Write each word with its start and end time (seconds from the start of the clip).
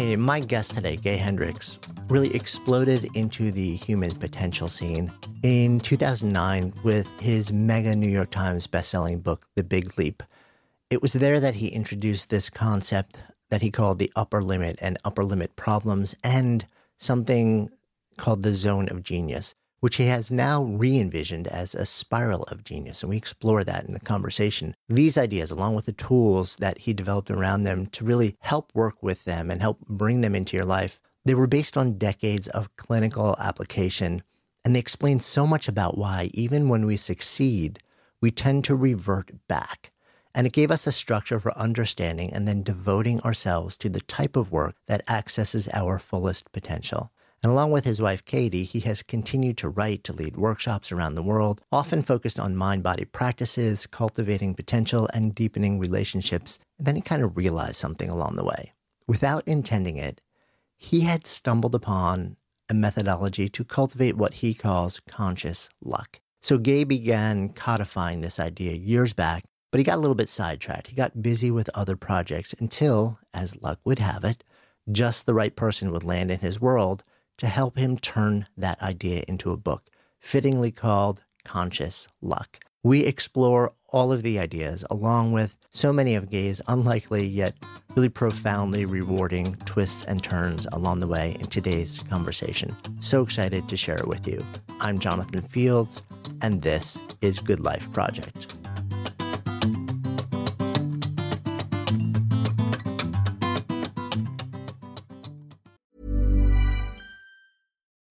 Hey, 0.00 0.16
my 0.16 0.40
guest 0.40 0.72
today, 0.72 0.96
Gay 0.96 1.18
Hendricks, 1.18 1.78
really 2.08 2.34
exploded 2.34 3.14
into 3.14 3.50
the 3.52 3.76
human 3.76 4.14
potential 4.14 4.70
scene 4.70 5.12
in 5.42 5.78
2009 5.78 6.72
with 6.82 7.20
his 7.20 7.52
mega 7.52 7.94
New 7.94 8.08
York 8.08 8.30
Times 8.30 8.66
bestselling 8.66 9.22
book, 9.22 9.46
The 9.56 9.62
Big 9.62 9.98
Leap. 9.98 10.22
It 10.88 11.02
was 11.02 11.12
there 11.12 11.38
that 11.38 11.56
he 11.56 11.68
introduced 11.68 12.30
this 12.30 12.48
concept 12.48 13.20
that 13.50 13.60
he 13.60 13.70
called 13.70 13.98
the 13.98 14.10
upper 14.16 14.42
limit 14.42 14.78
and 14.80 14.96
upper 15.04 15.22
limit 15.22 15.54
problems 15.54 16.14
and 16.24 16.64
something 16.96 17.70
called 18.16 18.40
the 18.40 18.54
zone 18.54 18.88
of 18.88 19.02
genius 19.02 19.54
which 19.80 19.96
he 19.96 20.06
has 20.06 20.30
now 20.30 20.62
re 20.62 20.98
envisioned 20.98 21.48
as 21.48 21.74
a 21.74 21.86
spiral 21.86 22.44
of 22.44 22.64
genius. 22.64 23.02
And 23.02 23.10
we 23.10 23.16
explore 23.16 23.64
that 23.64 23.84
in 23.84 23.92
the 23.92 24.00
conversation. 24.00 24.76
These 24.88 25.18
ideas, 25.18 25.50
along 25.50 25.74
with 25.74 25.86
the 25.86 25.92
tools 25.92 26.56
that 26.56 26.78
he 26.78 26.92
developed 26.92 27.30
around 27.30 27.62
them 27.62 27.86
to 27.86 28.04
really 28.04 28.36
help 28.40 28.74
work 28.74 29.02
with 29.02 29.24
them 29.24 29.50
and 29.50 29.60
help 29.60 29.80
bring 29.88 30.20
them 30.20 30.34
into 30.34 30.56
your 30.56 30.66
life, 30.66 31.00
they 31.24 31.34
were 31.34 31.46
based 31.46 31.76
on 31.76 31.98
decades 31.98 32.48
of 32.48 32.74
clinical 32.76 33.36
application. 33.38 34.22
And 34.64 34.74
they 34.74 34.80
explain 34.80 35.20
so 35.20 35.46
much 35.46 35.68
about 35.68 35.96
why, 35.96 36.30
even 36.34 36.68
when 36.68 36.86
we 36.86 36.96
succeed, 36.96 37.80
we 38.20 38.30
tend 38.30 38.64
to 38.64 38.76
revert 38.76 39.30
back. 39.48 39.92
And 40.34 40.46
it 40.46 40.52
gave 40.52 40.70
us 40.70 40.86
a 40.86 40.92
structure 40.92 41.40
for 41.40 41.56
understanding 41.58 42.32
and 42.32 42.46
then 42.46 42.62
devoting 42.62 43.20
ourselves 43.22 43.76
to 43.78 43.88
the 43.88 44.00
type 44.02 44.36
of 44.36 44.52
work 44.52 44.76
that 44.86 45.08
accesses 45.08 45.68
our 45.72 45.98
fullest 45.98 46.52
potential. 46.52 47.10
And 47.42 47.50
along 47.50 47.70
with 47.70 47.86
his 47.86 48.02
wife, 48.02 48.24
Katie, 48.24 48.64
he 48.64 48.80
has 48.80 49.02
continued 49.02 49.56
to 49.58 49.68
write 49.70 50.04
to 50.04 50.12
lead 50.12 50.36
workshops 50.36 50.92
around 50.92 51.14
the 51.14 51.22
world, 51.22 51.62
often 51.72 52.02
focused 52.02 52.38
on 52.38 52.54
mind 52.54 52.82
body 52.82 53.06
practices, 53.06 53.86
cultivating 53.86 54.54
potential, 54.54 55.08
and 55.14 55.34
deepening 55.34 55.78
relationships. 55.78 56.58
And 56.78 56.86
then 56.86 56.96
he 56.96 57.00
kind 57.00 57.22
of 57.22 57.38
realized 57.38 57.76
something 57.76 58.10
along 58.10 58.36
the 58.36 58.44
way. 58.44 58.74
Without 59.08 59.48
intending 59.48 59.96
it, 59.96 60.20
he 60.76 61.00
had 61.00 61.26
stumbled 61.26 61.74
upon 61.74 62.36
a 62.68 62.74
methodology 62.74 63.48
to 63.48 63.64
cultivate 63.64 64.16
what 64.16 64.34
he 64.34 64.52
calls 64.52 65.00
conscious 65.08 65.70
luck. 65.82 66.20
So 66.42 66.58
Gay 66.58 66.84
began 66.84 67.50
codifying 67.50 68.20
this 68.20 68.38
idea 68.38 68.72
years 68.72 69.14
back, 69.14 69.44
but 69.72 69.78
he 69.78 69.84
got 69.84 69.96
a 69.96 70.00
little 70.00 70.14
bit 70.14 70.28
sidetracked. 70.28 70.88
He 70.88 70.94
got 70.94 71.22
busy 71.22 71.50
with 71.50 71.70
other 71.74 71.96
projects 71.96 72.54
until, 72.58 73.18
as 73.32 73.60
luck 73.62 73.78
would 73.84 73.98
have 73.98 74.24
it, 74.24 74.44
just 74.90 75.24
the 75.24 75.34
right 75.34 75.56
person 75.56 75.90
would 75.90 76.04
land 76.04 76.30
in 76.30 76.40
his 76.40 76.60
world 76.60 77.02
to 77.40 77.46
help 77.46 77.78
him 77.78 77.98
turn 77.98 78.46
that 78.54 78.80
idea 78.82 79.24
into 79.26 79.50
a 79.50 79.56
book, 79.56 79.88
fittingly 80.18 80.70
called 80.70 81.24
Conscious 81.42 82.06
Luck. 82.20 82.60
We 82.82 83.04
explore 83.04 83.72
all 83.88 84.12
of 84.12 84.22
the 84.22 84.38
ideas 84.38 84.84
along 84.90 85.32
with 85.32 85.58
so 85.70 85.90
many 85.90 86.14
of 86.14 86.28
Gay's 86.28 86.60
unlikely 86.68 87.26
yet 87.26 87.54
really 87.96 88.10
profoundly 88.10 88.84
rewarding 88.84 89.56
twists 89.64 90.04
and 90.04 90.22
turns 90.22 90.66
along 90.72 91.00
the 91.00 91.06
way 91.06 91.36
in 91.40 91.46
today's 91.46 92.02
conversation. 92.10 92.76
So 93.00 93.22
excited 93.22 93.68
to 93.70 93.76
share 93.76 93.96
it 93.96 94.06
with 94.06 94.28
you. 94.28 94.44
I'm 94.80 94.98
Jonathan 94.98 95.40
Fields, 95.40 96.02
and 96.42 96.60
this 96.60 96.98
is 97.22 97.40
Good 97.40 97.60
Life 97.60 97.90
Project. 97.94 98.59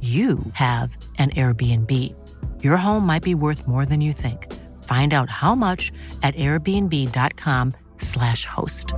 you 0.00 0.38
have 0.52 0.96
an 1.18 1.30
Airbnb. 1.30 2.14
Your 2.62 2.76
home 2.76 3.04
might 3.04 3.24
be 3.24 3.34
worth 3.34 3.66
more 3.66 3.84
than 3.84 4.00
you 4.00 4.12
think. 4.12 4.54
Find 4.84 5.12
out 5.12 5.28
how 5.28 5.56
much 5.56 5.90
at 6.22 6.36
airbnb.com/slash 6.36 8.44
host. 8.44 8.94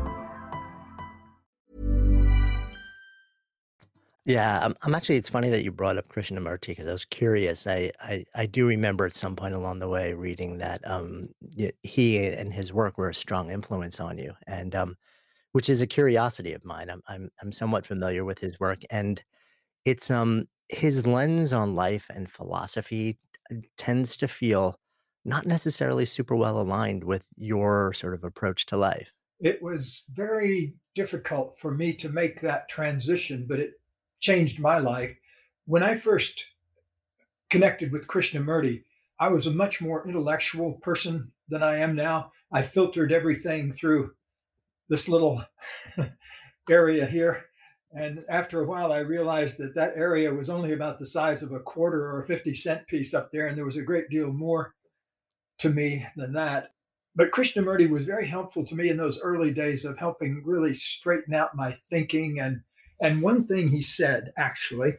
Yeah, 4.27 4.61
I'm, 4.62 4.75
I'm, 4.83 4.94
actually, 4.94 5.16
it's 5.16 5.31
funny 5.31 5.49
that 5.49 5.65
you 5.65 5.72
brought 5.72 5.97
up 5.97 6.09
Krishnamurti 6.09 6.69
because 6.69 6.87
I 6.87 6.93
was 6.93 7.06
curious. 7.06 7.67
I, 7.67 7.91
I, 8.00 8.22
I, 8.34 8.47
do 8.47 8.67
remember 8.67 9.06
at 9.06 9.17
some 9.17 9.34
point 9.34 9.55
along 9.55 9.78
the 9.78 9.88
way 9.88 10.12
reading 10.12 10.59
that 10.59 10.82
um, 10.84 11.31
he 11.82 12.28
and 12.28 12.53
his 12.53 12.71
work 12.72 12.99
were 12.99 13.09
a 13.09 13.15
strong 13.15 13.50
influence 13.50 13.99
on 13.99 14.19
you, 14.19 14.34
and 14.47 14.75
um, 14.75 14.97
which 15.53 15.71
is 15.71 15.81
a 15.81 15.87
curiosity 15.87 16.53
of 16.53 16.65
mine. 16.65 16.91
I'm, 16.91 17.03
I'm, 17.09 17.31
I'm 17.41 17.50
somewhat 17.50 17.87
familiar 17.87 18.25
with 18.25 18.38
his 18.38 18.61
work, 18.61 18.82
and 18.91 19.22
it's 19.87 20.11
um 20.11 20.47
his 20.70 21.06
lens 21.06 21.53
on 21.53 21.75
life 21.75 22.06
and 22.14 22.31
philosophy 22.31 23.19
uh, 23.50 23.56
tends 23.76 24.16
to 24.16 24.28
feel 24.28 24.76
not 25.25 25.47
necessarily 25.47 26.06
super 26.06 26.36
well 26.36 26.60
aligned 26.60 27.04
with 27.04 27.25
your 27.36 27.92
sort 27.92 28.14
of 28.14 28.25
approach 28.25 28.66
to 28.66 28.76
life. 28.76 29.12
It 29.41 29.62
was 29.62 30.04
very 30.12 30.75
difficult 30.94 31.58
for 31.58 31.72
me 31.72 31.92
to 31.94 32.08
make 32.08 32.41
that 32.41 32.69
transition, 32.69 33.47
but 33.48 33.58
it 33.58 33.72
changed 34.20 34.60
my 34.60 34.78
life. 34.78 35.14
When 35.66 35.82
I 35.82 35.94
first 35.94 36.44
connected 37.48 37.92
with 37.92 38.06
Krishnamurti, 38.06 38.82
I 39.19 39.28
was 39.28 39.47
a 39.47 39.52
much 39.52 39.81
more 39.81 40.06
intellectual 40.06 40.75
person 40.75 41.31
than 41.48 41.62
I 41.62 41.76
am 41.76 41.94
now. 41.94 42.32
I 42.52 42.62
filtered 42.62 43.12
everything 43.12 43.70
through 43.70 44.12
this 44.88 45.08
little 45.08 45.44
area 46.70 47.06
here 47.06 47.50
and 47.92 48.25
after 48.28 48.60
a 48.60 48.66
while, 48.66 48.92
I 48.92 49.00
realized 49.00 49.58
that 49.58 49.75
that 49.75 49.94
area 49.96 50.32
was 50.32 50.48
only 50.48 50.72
about 50.72 50.98
the 50.98 51.06
size 51.06 51.42
of 51.42 51.52
a 51.52 51.60
quarter 51.60 52.06
or 52.06 52.20
a 52.20 52.26
50 52.26 52.54
cent 52.54 52.87
piece 52.87 53.14
up 53.14 53.32
there. 53.32 53.48
And 53.48 53.56
there 53.56 53.64
was 53.64 53.78
a 53.78 53.82
great 53.82 54.08
deal 54.08 54.32
more 54.32 54.75
to 55.58 55.70
me 55.70 56.06
than 56.14 56.32
that. 56.34 56.70
But 57.16 57.32
Krishnamurti 57.32 57.90
was 57.90 58.04
very 58.04 58.28
helpful 58.28 58.64
to 58.64 58.76
me 58.76 58.90
in 58.90 58.96
those 58.96 59.20
early 59.20 59.52
days 59.52 59.84
of 59.84 59.98
helping 59.98 60.42
really 60.44 60.72
straighten 60.72 61.34
out 61.34 61.56
my 61.56 61.72
thinking. 61.90 62.38
And, 62.38 62.60
and 63.02 63.20
one 63.20 63.44
thing 63.44 63.66
he 63.66 63.82
said 63.82 64.32
actually 64.37 64.94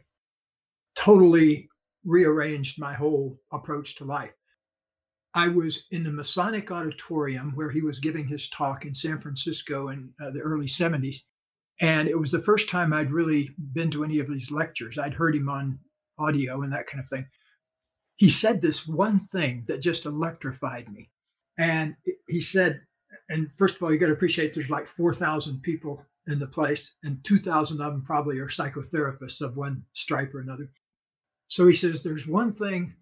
totally 0.94 1.70
rearranged 2.04 2.78
my 2.78 2.92
whole 2.92 3.38
approach 3.52 3.94
to 3.96 4.04
life. 4.04 4.34
I 5.34 5.48
was 5.48 5.86
in 5.92 6.04
the 6.04 6.12
Masonic 6.12 6.70
Auditorium 6.70 7.52
where 7.54 7.70
he 7.70 7.80
was 7.80 7.98
giving 7.98 8.26
his 8.26 8.50
talk 8.50 8.84
in 8.84 8.94
San 8.94 9.18
Francisco 9.18 9.88
in 9.88 10.12
uh, 10.22 10.30
the 10.30 10.40
early 10.40 10.66
70s. 10.66 11.22
And 11.80 12.08
it 12.08 12.18
was 12.18 12.30
the 12.30 12.38
first 12.38 12.68
time 12.68 12.92
I'd 12.92 13.10
really 13.10 13.50
been 13.72 13.90
to 13.92 14.04
any 14.04 14.18
of 14.18 14.28
these 14.28 14.50
lectures. 14.50 14.98
I'd 14.98 15.14
heard 15.14 15.34
him 15.34 15.48
on 15.48 15.78
audio 16.18 16.62
and 16.62 16.72
that 16.72 16.86
kind 16.86 17.02
of 17.02 17.08
thing. 17.08 17.26
He 18.16 18.30
said 18.30 18.60
this 18.60 18.86
one 18.86 19.18
thing 19.18 19.64
that 19.66 19.80
just 19.80 20.06
electrified 20.06 20.92
me. 20.92 21.10
And 21.58 21.96
he 22.28 22.40
said, 22.40 22.80
and 23.28 23.50
first 23.56 23.76
of 23.76 23.82
all, 23.82 23.92
you 23.92 23.98
got 23.98 24.06
to 24.06 24.12
appreciate 24.12 24.54
there's 24.54 24.70
like 24.70 24.86
4,000 24.86 25.60
people 25.62 26.04
in 26.28 26.38
the 26.38 26.46
place, 26.46 26.96
and 27.02 27.22
2,000 27.24 27.80
of 27.80 27.92
them 27.92 28.02
probably 28.02 28.38
are 28.38 28.46
psychotherapists 28.46 29.40
of 29.40 29.56
one 29.56 29.84
stripe 29.92 30.34
or 30.34 30.40
another. 30.40 30.70
So 31.48 31.66
he 31.66 31.74
says, 31.74 32.02
There's 32.02 32.26
one 32.26 32.52
thing 32.52 32.94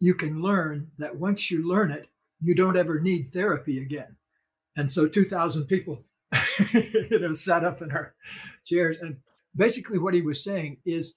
you 0.00 0.14
can 0.14 0.42
learn 0.42 0.90
that 0.98 1.16
once 1.16 1.50
you 1.50 1.66
learn 1.66 1.90
it, 1.90 2.06
you 2.40 2.54
don't 2.54 2.76
ever 2.76 3.00
need 3.00 3.32
therapy 3.32 3.80
again. 3.82 4.14
And 4.76 4.90
so 4.90 5.08
2,000 5.08 5.64
people 5.66 6.04
you 6.72 7.18
know, 7.18 7.32
sat 7.32 7.64
up 7.64 7.82
in 7.82 7.90
our 7.92 8.14
chairs. 8.64 8.98
And 8.98 9.16
basically, 9.56 9.98
what 9.98 10.14
he 10.14 10.22
was 10.22 10.42
saying 10.42 10.78
is 10.84 11.16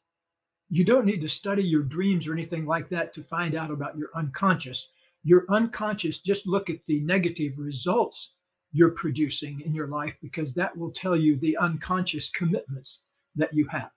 you 0.70 0.86
don't 0.86 1.06
need 1.06 1.22
to 1.22 1.30
study 1.30 1.64
your 1.64 1.84
dreams 1.84 2.28
or 2.28 2.34
anything 2.34 2.66
like 2.66 2.88
that 2.90 3.14
to 3.14 3.24
find 3.24 3.56
out 3.56 3.72
about 3.72 3.98
your 3.98 4.10
unconscious. 4.16 4.92
Your 5.24 5.46
unconscious, 5.50 6.20
just 6.20 6.48
look 6.48 6.70
at 6.70 6.80
the 6.88 7.02
negative 7.02 7.54
results 7.58 8.34
you're 8.72 8.92
producing 8.92 9.62
in 9.62 9.74
your 9.74 9.88
life 9.88 10.16
because 10.22 10.54
that 10.54 10.76
will 10.76 10.92
tell 10.92 11.16
you 11.16 11.36
the 11.36 11.58
unconscious 11.58 12.30
commitments 12.30 13.02
that 13.36 13.54
you 13.54 13.68
have. 13.68 13.92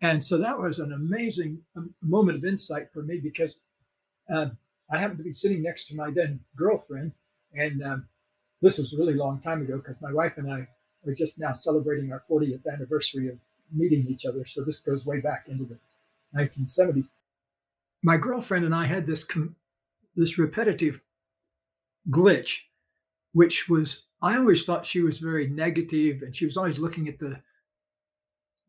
And 0.00 0.22
so 0.22 0.38
that 0.38 0.58
was 0.58 0.78
an 0.78 0.92
amazing 0.92 1.60
um, 1.76 1.94
moment 2.02 2.38
of 2.38 2.44
insight 2.44 2.92
for 2.92 3.02
me 3.02 3.18
because 3.18 3.60
uh, 4.30 4.46
I 4.90 4.98
happened 4.98 5.18
to 5.18 5.24
be 5.24 5.32
sitting 5.32 5.62
next 5.62 5.86
to 5.88 5.96
my 5.96 6.10
then 6.10 6.40
girlfriend. 6.56 7.12
And 7.54 7.82
um, 7.82 8.08
this 8.60 8.78
was 8.78 8.92
a 8.92 8.96
really 8.96 9.14
long 9.14 9.40
time 9.40 9.62
ago 9.62 9.76
because 9.76 10.00
my 10.00 10.12
wife 10.12 10.36
and 10.36 10.50
I 10.50 10.66
are 11.06 11.14
just 11.14 11.38
now 11.38 11.52
celebrating 11.52 12.12
our 12.12 12.22
40th 12.28 12.66
anniversary 12.72 13.28
of 13.28 13.38
meeting 13.72 14.06
each 14.08 14.26
other. 14.26 14.44
So 14.44 14.62
this 14.64 14.80
goes 14.80 15.06
way 15.06 15.20
back 15.20 15.46
into 15.48 15.64
the 15.64 15.78
1970s. 16.36 17.10
My 18.02 18.16
girlfriend 18.16 18.64
and 18.64 18.74
I 18.74 18.86
had 18.86 19.06
this 19.06 19.24
com- 19.24 19.56
this 20.16 20.38
repetitive 20.38 21.00
glitch, 22.10 22.60
which 23.32 23.68
was 23.68 24.04
I 24.20 24.36
always 24.36 24.64
thought 24.64 24.86
she 24.86 25.00
was 25.00 25.20
very 25.20 25.48
negative 25.48 26.22
and 26.22 26.34
she 26.34 26.44
was 26.44 26.56
always 26.56 26.78
looking 26.78 27.08
at 27.08 27.18
the 27.18 27.40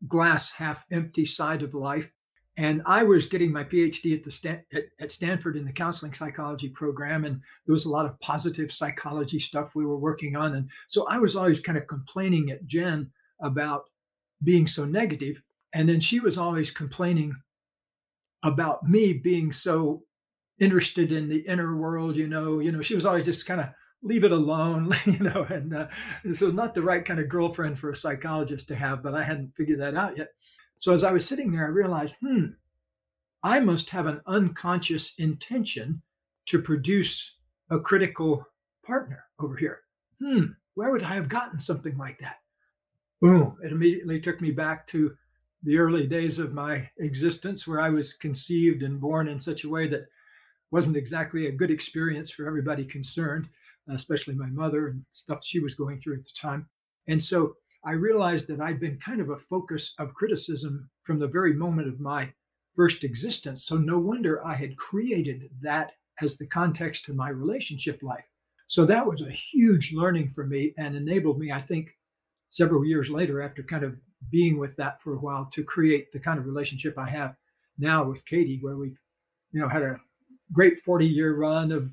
glass 0.06 0.50
half 0.50 0.86
empty 0.90 1.24
side 1.24 1.62
of 1.62 1.74
life. 1.74 2.10
And 2.56 2.82
I 2.84 3.02
was 3.02 3.26
getting 3.26 3.52
my 3.52 3.64
PhD 3.64 4.14
at 4.14 4.22
the 4.22 4.30
Stan- 4.30 4.64
at, 4.72 4.84
at 5.00 5.10
Stanford 5.10 5.56
in 5.56 5.64
the 5.64 5.72
counseling 5.72 6.12
psychology 6.12 6.68
program, 6.68 7.24
and 7.24 7.40
there 7.66 7.72
was 7.72 7.86
a 7.86 7.90
lot 7.90 8.06
of 8.06 8.18
positive 8.20 8.72
psychology 8.72 9.38
stuff 9.38 9.74
we 9.74 9.86
were 9.86 9.98
working 9.98 10.36
on. 10.36 10.54
And 10.54 10.68
so 10.88 11.06
I 11.06 11.18
was 11.18 11.36
always 11.36 11.60
kind 11.60 11.78
of 11.78 11.86
complaining 11.86 12.50
at 12.50 12.66
Jen 12.66 13.10
about 13.40 13.84
being 14.42 14.66
so 14.66 14.84
negative, 14.84 15.40
and 15.74 15.88
then 15.88 16.00
she 16.00 16.20
was 16.20 16.36
always 16.36 16.70
complaining 16.70 17.34
about 18.42 18.82
me 18.84 19.12
being 19.12 19.52
so 19.52 20.02
interested 20.60 21.12
in 21.12 21.28
the 21.28 21.40
inner 21.40 21.76
world. 21.76 22.16
You 22.16 22.28
know, 22.28 22.58
you 22.58 22.72
know, 22.72 22.82
she 22.82 22.94
was 22.94 23.06
always 23.06 23.24
just 23.24 23.46
kind 23.46 23.60
of 23.60 23.68
leave 24.02 24.24
it 24.24 24.32
alone, 24.32 24.92
you 25.04 25.18
know, 25.18 25.46
and 25.50 25.74
uh, 25.74 25.86
so 26.32 26.50
not 26.50 26.74
the 26.74 26.82
right 26.82 27.04
kind 27.04 27.20
of 27.20 27.28
girlfriend 27.28 27.78
for 27.78 27.90
a 27.90 27.96
psychologist 27.96 28.68
to 28.68 28.74
have, 28.74 29.02
but 29.02 29.14
I 29.14 29.22
hadn't 29.22 29.54
figured 29.56 29.80
that 29.80 29.96
out 29.96 30.16
yet. 30.16 30.28
So 30.80 30.92
as 30.92 31.04
I 31.04 31.12
was 31.12 31.24
sitting 31.24 31.52
there, 31.52 31.64
I 31.64 31.68
realized, 31.68 32.16
hmm, 32.20 32.46
I 33.44 33.60
must 33.60 33.88
have 33.90 34.06
an 34.06 34.20
unconscious 34.26 35.14
intention 35.18 36.02
to 36.46 36.60
produce 36.60 37.36
a 37.70 37.78
critical 37.78 38.44
partner 38.84 39.24
over 39.38 39.56
here. 39.56 39.82
Hmm, 40.20 40.46
where 40.74 40.90
would 40.90 41.04
I 41.04 41.14
have 41.14 41.28
gotten 41.28 41.60
something 41.60 41.96
like 41.96 42.18
that? 42.18 42.38
Boom, 43.20 43.56
it 43.62 43.70
immediately 43.70 44.18
took 44.18 44.40
me 44.40 44.50
back 44.50 44.86
to 44.88 45.14
the 45.62 45.78
early 45.78 46.06
days 46.06 46.40
of 46.40 46.52
my 46.52 46.90
existence 46.98 47.68
where 47.68 47.80
I 47.80 47.90
was 47.90 48.14
conceived 48.14 48.82
and 48.82 49.00
born 49.00 49.28
in 49.28 49.38
such 49.38 49.62
a 49.62 49.68
way 49.68 49.86
that 49.88 50.08
wasn't 50.72 50.96
exactly 50.96 51.46
a 51.46 51.52
good 51.52 51.70
experience 51.70 52.30
for 52.30 52.46
everybody 52.46 52.84
concerned 52.84 53.48
especially 53.94 54.34
my 54.34 54.48
mother 54.48 54.88
and 54.88 55.04
stuff 55.10 55.44
she 55.44 55.60
was 55.60 55.74
going 55.74 55.98
through 56.00 56.14
at 56.14 56.24
the 56.24 56.30
time. 56.34 56.68
And 57.08 57.22
so 57.22 57.56
I 57.84 57.92
realized 57.92 58.46
that 58.48 58.60
I'd 58.60 58.80
been 58.80 58.98
kind 58.98 59.20
of 59.20 59.30
a 59.30 59.36
focus 59.36 59.94
of 59.98 60.14
criticism 60.14 60.90
from 61.02 61.18
the 61.18 61.28
very 61.28 61.54
moment 61.54 61.88
of 61.88 62.00
my 62.00 62.32
first 62.76 63.04
existence. 63.04 63.66
So 63.66 63.76
no 63.76 63.98
wonder 63.98 64.44
I 64.46 64.54
had 64.54 64.76
created 64.76 65.50
that 65.62 65.92
as 66.20 66.36
the 66.36 66.46
context 66.46 67.04
to 67.06 67.14
my 67.14 67.30
relationship 67.30 68.02
life. 68.02 68.24
So 68.66 68.84
that 68.84 69.06
was 69.06 69.22
a 69.22 69.30
huge 69.30 69.92
learning 69.92 70.28
for 70.28 70.46
me 70.46 70.74
and 70.78 70.94
enabled 70.94 71.38
me, 71.38 71.50
I 71.50 71.60
think, 71.60 71.90
several 72.50 72.84
years 72.84 73.10
later, 73.10 73.40
after 73.40 73.62
kind 73.62 73.84
of 73.84 73.96
being 74.30 74.58
with 74.58 74.76
that 74.76 75.00
for 75.00 75.14
a 75.14 75.18
while, 75.18 75.46
to 75.52 75.64
create 75.64 76.12
the 76.12 76.20
kind 76.20 76.38
of 76.38 76.46
relationship 76.46 76.98
I 76.98 77.08
have 77.08 77.34
now 77.78 78.04
with 78.04 78.24
Katie, 78.26 78.58
where 78.60 78.76
we've, 78.76 79.00
you 79.52 79.60
know, 79.60 79.68
had 79.68 79.82
a 79.82 79.98
great 80.52 80.78
40 80.80 81.06
year 81.06 81.36
run 81.36 81.72
of 81.72 81.92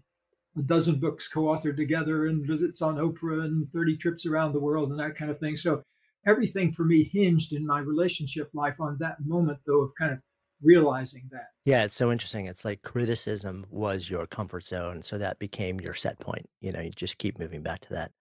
a 0.58 0.62
dozen 0.64 1.00
books 1.00 1.28
co-authored 1.28 1.78
together 1.78 2.28
and 2.28 2.46
visits 2.46 2.82
on 2.82 2.98
Oprah 2.98 3.46
and 3.46 3.68
30 3.68 3.98
trips 3.98 4.26
around 4.26 4.54
the 4.54 4.60
world 4.60 4.92
and 4.92 5.00
that 5.00 5.16
kind 5.16 5.30
of 5.30 5.40
thing. 5.40 5.56
So 5.56 5.84
everything 6.26 6.72
for 6.72 6.84
me 6.84 7.04
hinged 7.04 7.54
in 7.54 7.66
my 7.66 7.80
relationship 7.80 8.50
life 8.54 8.80
on 8.80 8.98
that 9.00 9.18
moment 9.26 9.60
though 9.66 9.82
of 9.82 9.94
kind 9.96 10.12
of 10.12 10.20
realizing 10.62 11.30
that. 11.32 11.48
Yeah, 11.66 11.84
it's 11.84 11.94
so 11.94 12.12
interesting. 12.12 12.46
It's 12.46 12.66
like 12.66 12.82
criticism 12.82 13.66
was 13.70 14.10
your 14.10 14.26
comfort 14.26 14.66
zone, 14.66 15.02
so 15.02 15.18
that 15.18 15.38
became 15.40 15.80
your 15.80 15.94
set 15.94 16.20
point. 16.20 16.50
You 16.62 16.72
know, 16.72 16.80
you 16.80 16.90
just 16.92 17.18
keep 17.18 17.38
moving 17.40 17.62
back 17.62 17.82
to 17.82 17.94
that. 17.94 18.12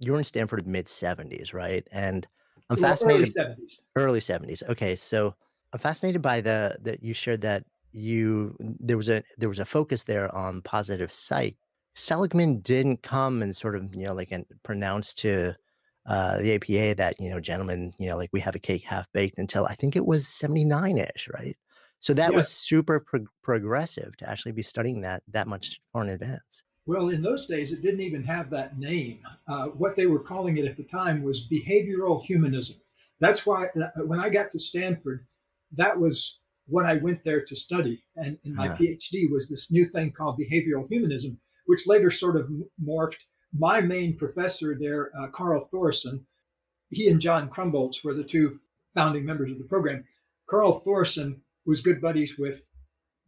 You 0.00 0.12
were 0.12 0.18
in 0.18 0.24
Stanford 0.24 0.66
mid 0.66 0.86
70s, 0.86 1.52
right? 1.52 1.86
And 1.92 2.26
I'm 2.70 2.80
well, 2.80 2.90
fascinated 2.90 3.28
early 3.36 3.54
70s. 3.54 3.80
Early 3.96 4.20
70s. 4.20 4.62
Okay, 4.70 4.96
so 4.96 5.34
I'm 5.72 5.78
fascinated 5.78 6.22
by 6.22 6.40
the 6.40 6.76
that 6.82 7.02
you 7.02 7.14
shared 7.14 7.42
that 7.42 7.64
you 7.92 8.56
there 8.60 8.96
was 8.96 9.08
a 9.08 9.22
there 9.38 9.48
was 9.48 9.58
a 9.58 9.64
focus 9.64 10.04
there 10.04 10.34
on 10.34 10.62
positive 10.62 11.12
psych 11.12 11.56
Seligman 11.98 12.60
didn't 12.60 13.02
come 13.02 13.42
and 13.42 13.54
sort 13.54 13.74
of, 13.74 13.94
you 13.94 14.04
know, 14.04 14.14
like 14.14 14.28
and 14.30 14.44
pronounce 14.62 15.12
to 15.14 15.54
uh, 16.06 16.38
the 16.38 16.54
APA 16.54 16.94
that, 16.94 17.16
you 17.18 17.28
know, 17.28 17.40
gentlemen, 17.40 17.90
you 17.98 18.08
know, 18.08 18.16
like 18.16 18.30
we 18.32 18.40
have 18.40 18.54
a 18.54 18.60
cake 18.60 18.84
half 18.84 19.06
baked 19.12 19.38
until 19.38 19.66
I 19.66 19.74
think 19.74 19.96
it 19.96 20.06
was 20.06 20.28
79 20.28 20.98
ish, 20.98 21.28
right? 21.34 21.56
So 22.00 22.14
that 22.14 22.30
yeah. 22.30 22.36
was 22.36 22.48
super 22.48 23.00
pro- 23.00 23.26
progressive 23.42 24.16
to 24.18 24.30
actually 24.30 24.52
be 24.52 24.62
studying 24.62 25.00
that 25.02 25.24
that 25.28 25.48
much 25.48 25.80
far 25.92 26.04
in 26.04 26.10
advance. 26.10 26.62
Well, 26.86 27.08
in 27.08 27.20
those 27.20 27.46
days, 27.46 27.72
it 27.72 27.82
didn't 27.82 28.00
even 28.00 28.22
have 28.22 28.48
that 28.50 28.78
name. 28.78 29.18
Uh, 29.48 29.66
what 29.66 29.96
they 29.96 30.06
were 30.06 30.20
calling 30.20 30.56
it 30.56 30.64
at 30.64 30.76
the 30.76 30.84
time 30.84 31.22
was 31.22 31.48
behavioral 31.52 32.24
humanism. 32.24 32.76
That's 33.20 33.44
why 33.44 33.66
uh, 33.76 34.04
when 34.04 34.20
I 34.20 34.28
got 34.28 34.52
to 34.52 34.58
Stanford, 34.58 35.26
that 35.72 35.98
was 35.98 36.38
what 36.66 36.86
I 36.86 36.94
went 36.94 37.24
there 37.24 37.44
to 37.44 37.56
study. 37.56 38.04
And, 38.16 38.38
and 38.44 38.54
my 38.54 38.68
PhD 38.68 39.30
was 39.30 39.48
this 39.48 39.70
new 39.70 39.86
thing 39.86 40.12
called 40.12 40.38
behavioral 40.38 40.86
humanism 40.88 41.38
which 41.68 41.86
later 41.86 42.10
sort 42.10 42.36
of 42.36 42.50
morphed. 42.82 43.18
My 43.52 43.82
main 43.82 44.16
professor 44.16 44.74
there, 44.74 45.10
uh, 45.18 45.28
Carl 45.28 45.68
Thoresen, 45.70 46.24
he 46.88 47.08
and 47.08 47.20
John 47.20 47.50
Krumboltz 47.50 48.02
were 48.02 48.14
the 48.14 48.24
two 48.24 48.58
founding 48.94 49.24
members 49.24 49.52
of 49.52 49.58
the 49.58 49.64
program. 49.64 50.02
Carl 50.48 50.80
Thoresen 50.80 51.36
was 51.66 51.82
good 51.82 52.00
buddies 52.00 52.38
with 52.38 52.66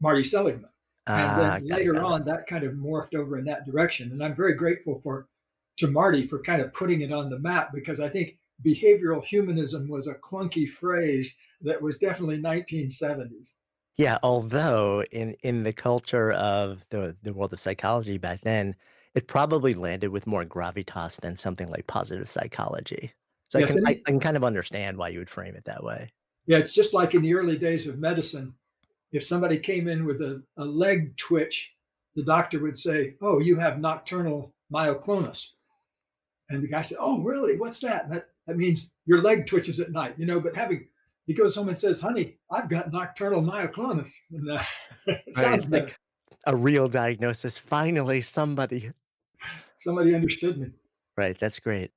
Marty 0.01 0.25
Seligman. 0.25 0.71
And 1.07 1.41
then 1.41 1.67
later 1.67 2.03
on, 2.03 2.25
that 2.25 2.47
kind 2.47 2.65
of 2.65 2.73
morphed 2.73 3.15
over 3.15 3.39
in 3.39 3.45
that 3.45 3.67
direction. 3.67 4.11
And 4.11 4.25
I'm 4.25 4.35
very 4.35 4.55
grateful 4.55 5.01
for 5.03 5.29
to 5.77 5.89
Marty 5.89 6.27
for 6.27 6.43
kind 6.43 6.63
of 6.63 6.73
putting 6.73 7.03
it 7.03 7.13
on 7.13 7.29
the 7.29 7.39
map 7.39 7.73
because 7.75 8.01
I 8.01 8.09
think 8.09 8.39
behavioral 8.65 9.23
humanism 9.23 9.87
was 9.89 10.07
a 10.07 10.15
clunky 10.15 10.69
phrase 10.69 11.35
that 11.61 11.81
was 11.81 11.99
definitely 11.99 12.39
1970s. 12.39 13.55
Yeah, 14.01 14.17
although 14.23 15.03
in 15.13 15.35
in 15.43 15.63
the 15.63 15.75
culture 15.75 16.33
of 16.33 16.87
the 16.89 17.15
the 17.23 17.35
world 17.35 17.53
of 17.53 17.61
psychology 17.61 18.17
back 18.17 18.41
then, 18.41 18.75
it 19.15 19.29
probably 19.29 19.75
landed 19.75 20.09
with 20.09 20.27
more 20.27 20.43
gravitas 20.47 21.21
than 21.21 21.37
something 21.37 21.69
like 21.69 21.87
positive 21.87 22.27
psychology. 22.27 23.13
So 23.49 23.59
I 23.59 23.63
Yes, 23.63 23.73
can 23.75 23.79
I, 23.85 24.01
I 24.07 24.11
can 24.13 24.19
kind 24.21 24.39
of 24.39 24.45
understand 24.45 24.97
why 24.97 25.11
you 25.11 25.19
would 25.19 25.29
frame 25.29 25.55
it 25.55 25.65
that 25.67 25.85
way. 25.85 26.13
yeah, 26.47 26.57
it's 26.57 26.73
just 26.73 26.95
like 26.95 27.15
in 27.15 27.21
the 27.21 27.35
early 27.35 27.59
days 27.59 27.87
of 27.87 27.99
medicine. 27.99 28.55
If 29.13 29.23
somebody 29.23 29.59
came 29.59 29.87
in 29.87 30.07
with 30.07 30.23
a, 30.23 30.43
a 30.57 30.65
leg 30.65 31.15
twitch, 31.19 31.75
the 32.15 32.23
doctor 32.23 32.61
would 32.61 32.79
say, 32.79 33.17
Oh, 33.21 33.39
you 33.39 33.57
have 33.57 33.81
nocturnal 33.81 34.55
myoclonus. 34.73 35.51
And 36.49 36.63
the 36.63 36.69
guy 36.69 36.83
said, 36.83 36.99
Oh, 37.01 37.23
really? 37.23 37.59
What's 37.59 37.81
that? 37.81 38.09
That 38.09 38.29
that 38.47 38.57
means 38.57 38.91
your 39.05 39.21
leg 39.21 39.47
twitches 39.47 39.79
at 39.79 39.93
night, 39.93 40.19
you 40.19 40.25
know, 40.25 40.41
but 40.41 40.57
having 40.57 40.89
he 41.27 41.35
goes 41.35 41.55
home 41.55 41.69
and 41.69 41.79
says, 41.79 42.01
"Honey, 42.01 42.39
I've 42.51 42.69
got 42.69 42.93
nocturnal 42.93 43.43
myoclonus." 43.43 44.13
And, 44.33 44.51
uh, 44.51 44.63
right, 45.37 45.71
like 45.71 45.97
a 46.47 46.57
real 46.57 46.89
diagnosis. 46.89 47.59
Finally, 47.59 48.23
somebody 48.23 48.91
somebody 49.77 50.15
understood 50.15 50.59
me. 50.59 50.69
Right, 51.17 51.39
that's 51.39 51.59
great. 51.59 51.91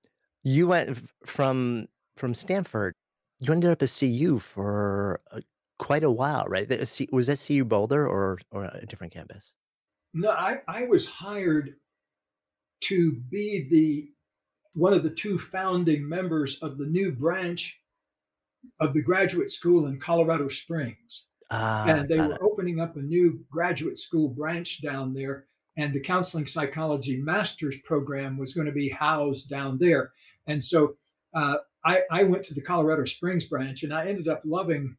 You 0.44 0.68
went 0.68 0.98
from 1.26 1.88
from 2.18 2.34
Stanford. 2.34 2.94
You 3.40 3.52
ended 3.52 3.72
up 3.72 3.82
at 3.82 3.90
CU 3.90 4.40
for 4.40 5.22
uh, 5.32 5.42
quite 5.80 6.04
a 6.04 6.12
while, 6.12 6.46
right? 6.48 6.68
Was 7.12 7.28
that 7.28 7.44
CU 7.46 7.66
Boulder 7.66 8.08
or 8.08 8.40
or 8.52 8.66
a 8.66 8.86
different 8.86 9.14
campus? 9.14 9.54
No, 10.14 10.32
I 10.32 10.62
I 10.68 10.86
was 10.86 11.06
hired 11.08 11.76
to 12.82 13.14
be 13.30 13.68
the 13.70 14.10
one 14.74 14.94
of 14.94 15.04
the 15.04 15.10
two 15.10 15.38
founding 15.38 16.08
members 16.08 16.60
of 16.62 16.78
the 16.78 16.86
new 16.86 17.12
branch 17.12 17.80
of 18.80 18.94
the 18.94 19.02
graduate 19.02 19.52
school 19.52 19.88
in 19.88 20.00
Colorado 20.00 20.48
Springs. 20.48 21.26
Uh, 21.50 21.86
and 21.88 22.10
they 22.10 22.18
were 22.18 22.42
opening 22.44 22.80
up 22.80 22.96
a 22.96 23.02
new 23.02 23.44
graduate 23.52 24.00
school 24.00 24.30
branch 24.30 24.82
down 24.82 25.14
there. 25.14 25.46
And 25.78 25.94
the 25.94 26.00
counseling 26.00 26.48
psychology 26.48 27.18
master's 27.18 27.78
program 27.84 28.38
was 28.38 28.54
going 28.54 28.68
to 28.68 28.74
be 28.74 28.90
housed 28.90 29.50
down 29.50 29.78
there. 29.78 30.12
And 30.48 30.64
so 30.64 30.96
uh, 31.34 31.58
I, 31.86 32.02
I 32.12 32.24
went 32.24 32.44
to 32.46 32.54
the 32.54 32.62
Colorado 32.62 33.06
Springs 33.06 33.46
branch 33.46 33.84
and 33.84 33.94
I 33.94 34.08
ended 34.08 34.28
up 34.28 34.42
loving 34.46 34.96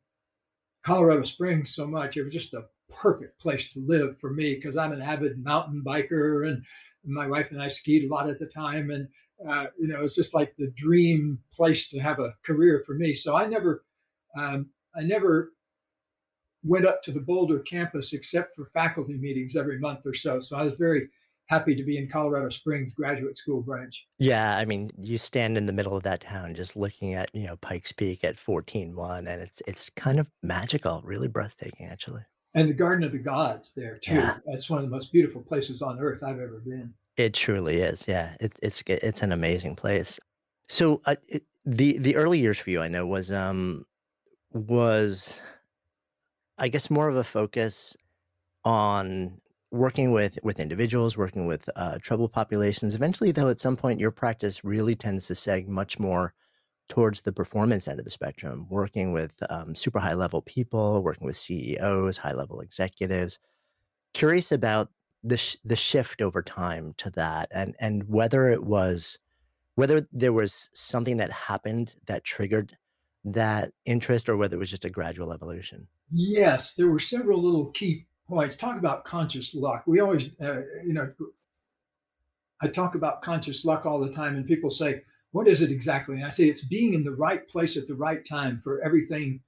Colorado 0.83 1.23
Springs 1.23 1.75
so 1.75 1.87
much. 1.87 2.17
It 2.17 2.25
was 2.25 2.33
just 2.33 2.55
a 2.55 2.67
perfect 2.91 3.41
place 3.41 3.71
to 3.71 3.81
live 3.81 4.19
for 4.21 4.31
me 4.31 4.55
because 4.55 4.77
I'm 4.77 4.93
an 4.93 5.03
avid 5.03 5.43
mountain 5.43 5.83
biker 5.85 6.49
and 6.49 6.63
my 7.05 7.27
wife 7.27 7.51
and 7.51 7.63
I 7.63 7.69
skied 7.69 8.05
a 8.05 8.13
lot 8.13 8.29
at 8.29 8.39
the 8.39 8.47
time. 8.47 8.91
And, 8.91 9.09
uh, 9.49 9.67
you 9.79 9.89
know, 9.89 10.03
it's 10.03 10.15
just 10.15 10.35
like 10.35 10.55
the 10.57 10.71
dream 10.75 11.39
place 11.53 11.89
to 11.91 11.99
have 11.99 12.19
a 12.19 12.35
career 12.45 12.83
for 12.87 12.95
me. 12.95 13.13
So 13.13 13.37
I 13.37 13.47
never, 13.47 13.85
um, 14.39 14.71
I 14.97 15.03
never 15.03 15.53
went 16.63 16.87
up 16.87 17.03
to 17.03 17.13
the 17.13 17.21
Boulder 17.21 17.59
campus 17.61 18.13
except 18.13 18.55
for 18.55 18.67
faculty 18.67 19.17
meetings 19.19 19.57
every 19.57 19.79
month 19.79 20.07
or 20.07 20.15
so. 20.15 20.41
So 20.41 20.57
I 20.57 20.63
was 20.63 20.75
very 20.77 21.09
happy 21.47 21.75
to 21.75 21.83
be 21.83 21.99
in 21.99 22.09
Colorado 22.09 22.49
Springs 22.49 22.95
Graduate 22.95 23.37
School 23.37 23.61
branch. 23.61 24.07
Yeah, 24.19 24.57
I 24.57 24.65
mean, 24.65 24.91
you 24.99 25.19
stand 25.19 25.59
in 25.59 25.67
the 25.67 25.73
middle 25.73 25.97
of 25.97 26.03
that 26.05 26.23
town 26.23 26.55
just 26.55 26.77
looking 26.77 27.13
at, 27.13 27.31
you 27.35 27.47
know, 27.47 27.57
Pikes 27.57 27.93
Peak 27.93 28.25
at 28.25 28.37
14-1 28.37 29.19
and 29.19 29.43
it's 29.43 29.63
it's 29.67 29.91
kind 29.91 30.19
of 30.19 30.31
magical, 30.43 31.03
really 31.05 31.29
breathtaking 31.29 31.87
actually. 31.87 32.23
And 32.55 32.69
the 32.69 32.75
Garden 32.75 33.05
of 33.05 33.13
the 33.13 33.19
Gods 33.19 33.73
there 33.77 33.99
too. 33.99 34.15
Yeah. 34.15 34.39
That's 34.47 34.71
one 34.71 34.79
of 34.79 34.85
the 34.85 34.91
most 34.91 35.13
beautiful 35.13 35.43
places 35.43 35.83
on 35.83 36.01
earth 36.01 36.23
I've 36.23 36.41
ever 36.41 36.63
been. 36.65 36.95
It 37.17 37.35
truly 37.35 37.77
is. 37.81 38.05
Yeah, 38.09 38.37
it, 38.41 38.55
it's 38.63 38.83
it's 38.87 39.23
an 39.23 39.33
amazing 39.33 39.77
place. 39.77 40.19
So 40.69 41.01
uh, 41.07 41.17
it, 41.29 41.45
the 41.65 41.99
the 41.99 42.17
early 42.17 42.39
years 42.41 42.59
for 42.59 42.71
you, 42.71 42.81
I 42.81 42.89
know, 42.89 43.07
was 43.07 43.31
um 43.31 43.87
was 44.53 45.41
I 46.59 46.69
guess 46.69 46.91
more 46.91 47.09
of 47.09 47.17
a 47.17 47.25
focus 47.25 47.97
on 48.65 49.41
working 49.71 50.13
with 50.13 50.39
with 50.43 50.61
individuals, 50.61 51.17
working 51.17 51.47
with 51.47 51.69
uh, 51.77 51.99
troubled 52.03 52.33
populations. 52.33 52.95
Eventually, 52.95 53.33
though, 53.33 53.49
at 53.49 53.61
some 53.61 53.77
point, 53.77 54.01
your 54.01 54.11
practice 54.13 54.65
really 54.65 54.97
tends 54.97 55.27
to 55.29 55.35
seg 55.35 55.69
much 55.69 55.99
more 55.99 56.35
towards 56.89 57.23
the 57.23 57.33
performance 57.33 57.89
end 57.89 57.99
of 57.99 58.05
the 58.05 58.11
spectrum, 58.11 58.67
working 58.71 59.13
with 59.13 59.33
um, 59.51 59.75
super 59.75 59.99
high 60.01 60.15
level 60.15 60.43
people, 60.43 61.03
working 61.03 61.27
with 61.27 61.37
CEOs, 61.37 62.17
high 62.19 62.33
level 62.35 62.61
executives. 62.61 63.39
Curious 64.15 64.53
about 64.53 64.91
the 65.25 65.39
sh- 65.39 65.57
the 65.65 65.77
shift 65.77 66.23
over 66.23 66.43
time 66.43 66.95
to 66.99 67.11
that, 67.11 67.49
and 67.51 67.75
and 67.81 68.09
whether 68.09 68.49
it 68.49 68.63
was 68.63 69.19
whether 69.75 70.07
there 70.13 70.33
was 70.33 70.69
something 70.73 71.17
that 71.17 71.33
happened 71.33 71.97
that 72.07 72.23
triggered 72.23 72.77
that 73.25 73.73
interest, 73.87 74.29
or 74.29 74.37
whether 74.37 74.57
it 74.57 74.61
was 74.61 74.71
just 74.71 74.85
a 74.85 74.91
gradual 74.91 75.33
evolution. 75.33 75.89
Yes, 76.11 76.75
there 76.75 76.89
were 76.89 76.99
several 76.99 77.43
little 77.43 77.67
key 77.73 78.07
points. 78.29 78.55
Talk 78.55 78.79
about 78.79 79.05
conscious 79.05 79.55
luck. 79.55 79.85
We 79.87 80.01
always, 80.01 80.31
uh, 80.41 80.61
you 80.85 80.93
know, 80.93 81.11
I 82.61 82.69
talk 82.69 82.95
about 82.95 83.23
conscious 83.23 83.65
luck 83.65 83.87
all 83.87 83.99
the 83.99 84.13
time, 84.13 84.37
and 84.37 84.47
people 84.47 84.71
say, 84.71 85.03
What 85.33 85.49
is 85.49 85.63
it 85.63 85.73
exactly? 85.73 86.17
And 86.17 86.25
I 86.25 86.29
say, 86.29 86.45
It's 86.45 86.65
being 86.65 86.95
in 86.95 87.03
the 87.03 87.13
right 87.13 87.47
place 87.49 87.77
at 87.77 87.87
the 87.87 87.95
right 87.95 88.25
time 88.25 88.61
for 88.61 88.83
everything 88.83 89.41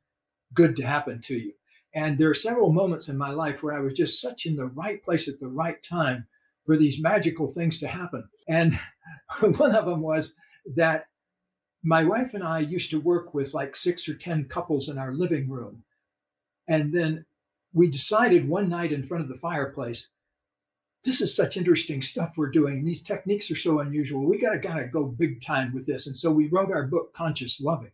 good 0.55 0.75
to 0.77 0.87
happen 0.87 1.21
to 1.23 1.35
you. 1.35 1.53
And 1.97 2.19
there 2.19 2.29
are 2.29 2.35
several 2.35 2.75
moments 2.75 3.09
in 3.09 3.17
my 3.17 3.31
life 3.31 3.63
where 3.63 3.75
I 3.75 3.81
was 3.81 3.95
just 3.95 4.21
such 4.21 4.45
in 4.45 4.55
the 4.55 4.67
right 4.67 5.03
place 5.03 5.29
at 5.29 5.41
the 5.41 5.49
right 5.49 5.83
time 5.83 6.27
for 6.67 6.77
these 6.77 7.01
magical 7.01 7.49
things 7.49 7.79
to 7.79 7.89
happen. 7.89 8.23
And 8.49 8.79
one 9.57 9.75
of 9.75 9.87
them 9.87 10.03
was 10.03 10.35
that 10.75 11.07
my 11.83 12.05
wife 12.05 12.35
and 12.35 12.45
I 12.45 12.59
used 12.59 12.91
to 12.91 13.01
work 13.01 13.33
with 13.33 13.55
like 13.55 13.75
six 13.75 14.07
or 14.11 14.15
10 14.15 14.45
couples 14.45 14.91
in 14.91 14.99
our 14.99 15.13
living 15.13 15.49
room. 15.49 15.83
And 16.69 16.93
then 16.93 17.25
we 17.73 17.89
decided 17.89 18.47
one 18.47 18.69
night 18.69 18.93
in 18.93 19.03
front 19.03 19.23
of 19.23 19.29
the 19.29 19.37
fireplace, 19.37 20.09
this 21.03 21.23
is 21.23 21.35
such 21.35 21.57
interesting 21.57 22.03
stuff 22.03 22.35
we're 22.37 22.51
doing. 22.51 22.85
These 22.85 23.03
techniques 23.03 23.51
are 23.51 23.57
so 23.57 23.79
unusual. 23.79 24.27
We 24.27 24.39
got 24.39 24.53
to 24.53 24.59
kind 24.59 24.81
of 24.81 24.91
go 24.91 25.07
big 25.07 25.41
time 25.41 25.73
with 25.73 25.87
this. 25.87 26.09
And 26.09 26.17
so 26.17 26.31
we 26.31 26.49
wrote 26.49 26.73
our 26.73 26.89
book, 26.89 27.15
Conscious 27.15 27.59
Loving. 27.59 27.93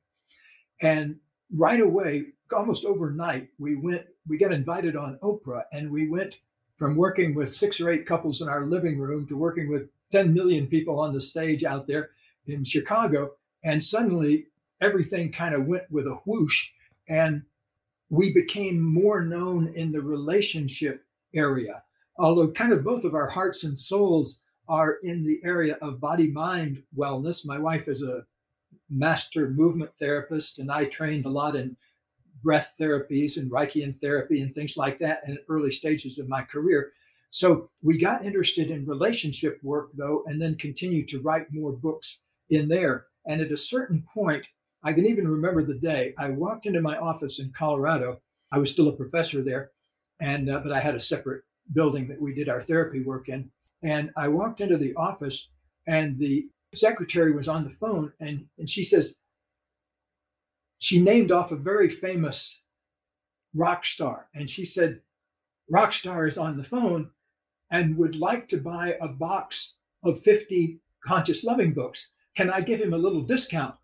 And 0.80 1.20
right 1.54 1.80
away, 1.80 2.26
almost 2.54 2.84
overnight, 2.84 3.48
we 3.58 3.76
went, 3.76 4.06
we 4.28 4.38
got 4.38 4.52
invited 4.52 4.96
on 4.96 5.18
Oprah 5.22 5.64
and 5.72 5.90
we 5.90 6.08
went 6.08 6.40
from 6.76 6.96
working 6.96 7.34
with 7.34 7.52
six 7.52 7.80
or 7.80 7.90
eight 7.90 8.06
couples 8.06 8.40
in 8.40 8.48
our 8.48 8.66
living 8.66 8.98
room 8.98 9.26
to 9.28 9.36
working 9.36 9.70
with 9.70 9.88
10 10.10 10.32
million 10.34 10.66
people 10.66 11.00
on 11.00 11.12
the 11.12 11.20
stage 11.20 11.64
out 11.64 11.86
there 11.86 12.10
in 12.46 12.64
Chicago. 12.64 13.32
And 13.64 13.82
suddenly 13.82 14.46
everything 14.80 15.32
kind 15.32 15.54
of 15.54 15.66
went 15.66 15.90
with 15.90 16.06
a 16.06 16.18
whoosh. 16.26 16.68
And 17.08 17.42
we 18.10 18.32
became 18.32 18.80
more 18.80 19.22
known 19.22 19.72
in 19.74 19.92
the 19.92 20.02
relationship 20.02 21.04
area. 21.34 21.82
Although, 22.18 22.50
kind 22.50 22.72
of 22.72 22.84
both 22.84 23.04
of 23.04 23.14
our 23.14 23.28
hearts 23.28 23.64
and 23.64 23.78
souls 23.78 24.38
are 24.68 24.98
in 25.02 25.24
the 25.24 25.40
area 25.44 25.78
of 25.80 26.00
body 26.00 26.30
mind 26.30 26.82
wellness. 26.96 27.46
My 27.46 27.58
wife 27.58 27.88
is 27.88 28.02
a 28.02 28.24
master 28.90 29.50
movement 29.50 29.90
therapist, 29.98 30.58
and 30.58 30.70
I 30.70 30.84
trained 30.84 31.26
a 31.26 31.30
lot 31.30 31.56
in 31.56 31.76
breath 32.42 32.74
therapies 32.78 33.36
and 33.36 33.50
Reichian 33.50 33.98
therapy 33.98 34.42
and 34.42 34.54
things 34.54 34.76
like 34.76 34.98
that 34.98 35.22
in 35.26 35.38
early 35.48 35.70
stages 35.70 36.18
of 36.18 36.28
my 36.28 36.42
career. 36.42 36.92
So 37.30 37.70
we 37.82 37.96
got 37.98 38.26
interested 38.26 38.70
in 38.70 38.84
relationship 38.84 39.58
work, 39.62 39.90
though, 39.94 40.22
and 40.26 40.40
then 40.40 40.56
continued 40.56 41.08
to 41.08 41.20
write 41.22 41.52
more 41.52 41.72
books 41.72 42.22
in 42.50 42.68
there. 42.68 43.06
And 43.26 43.40
at 43.40 43.52
a 43.52 43.56
certain 43.56 44.04
point, 44.12 44.46
I 44.82 44.92
can 44.92 45.06
even 45.06 45.28
remember 45.28 45.62
the 45.62 45.78
day 45.78 46.14
I 46.18 46.28
walked 46.28 46.66
into 46.66 46.82
my 46.82 46.98
office 46.98 47.38
in 47.38 47.52
Colorado. 47.56 48.20
I 48.50 48.58
was 48.58 48.70
still 48.70 48.88
a 48.88 48.96
professor 48.96 49.42
there, 49.42 49.70
and 50.20 50.50
uh, 50.50 50.58
but 50.58 50.72
I 50.72 50.80
had 50.80 50.94
a 50.94 51.00
separate 51.00 51.44
building 51.72 52.08
that 52.08 52.20
we 52.20 52.34
did 52.34 52.48
our 52.48 52.60
therapy 52.60 53.02
work 53.02 53.28
in. 53.28 53.50
And 53.82 54.10
I 54.16 54.28
walked 54.28 54.60
into 54.60 54.76
the 54.76 54.94
office, 54.96 55.48
and 55.86 56.18
the 56.18 56.48
secretary 56.74 57.32
was 57.32 57.48
on 57.48 57.64
the 57.64 57.70
phone, 57.70 58.12
and 58.20 58.46
and 58.58 58.68
she 58.68 58.84
says 58.84 59.16
she 60.78 61.00
named 61.00 61.30
off 61.30 61.52
a 61.52 61.56
very 61.56 61.88
famous 61.88 62.60
rock 63.54 63.84
star, 63.84 64.28
and 64.34 64.48
she 64.48 64.64
said, 64.64 65.00
"Rock 65.70 65.92
star 65.92 66.26
is 66.26 66.38
on 66.38 66.56
the 66.56 66.64
phone, 66.64 67.10
and 67.70 67.96
would 67.96 68.16
like 68.16 68.48
to 68.48 68.58
buy 68.58 68.96
a 69.00 69.08
box 69.08 69.76
of 70.04 70.20
50 70.22 70.80
conscious 71.06 71.44
loving 71.44 71.72
books. 71.72 72.10
Can 72.36 72.50
I 72.50 72.60
give 72.60 72.80
him 72.80 72.94
a 72.94 72.98
little 72.98 73.22
discount?" 73.22 73.76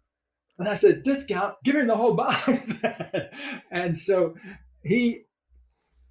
And 0.59 0.68
I 0.68 0.75
said, 0.75 1.04
discount, 1.04 1.54
give 1.64 1.76
him 1.76 1.87
the 1.87 1.97
whole 1.97 2.14
box. 2.14 2.75
and 3.71 3.97
so 3.97 4.35
he 4.83 5.25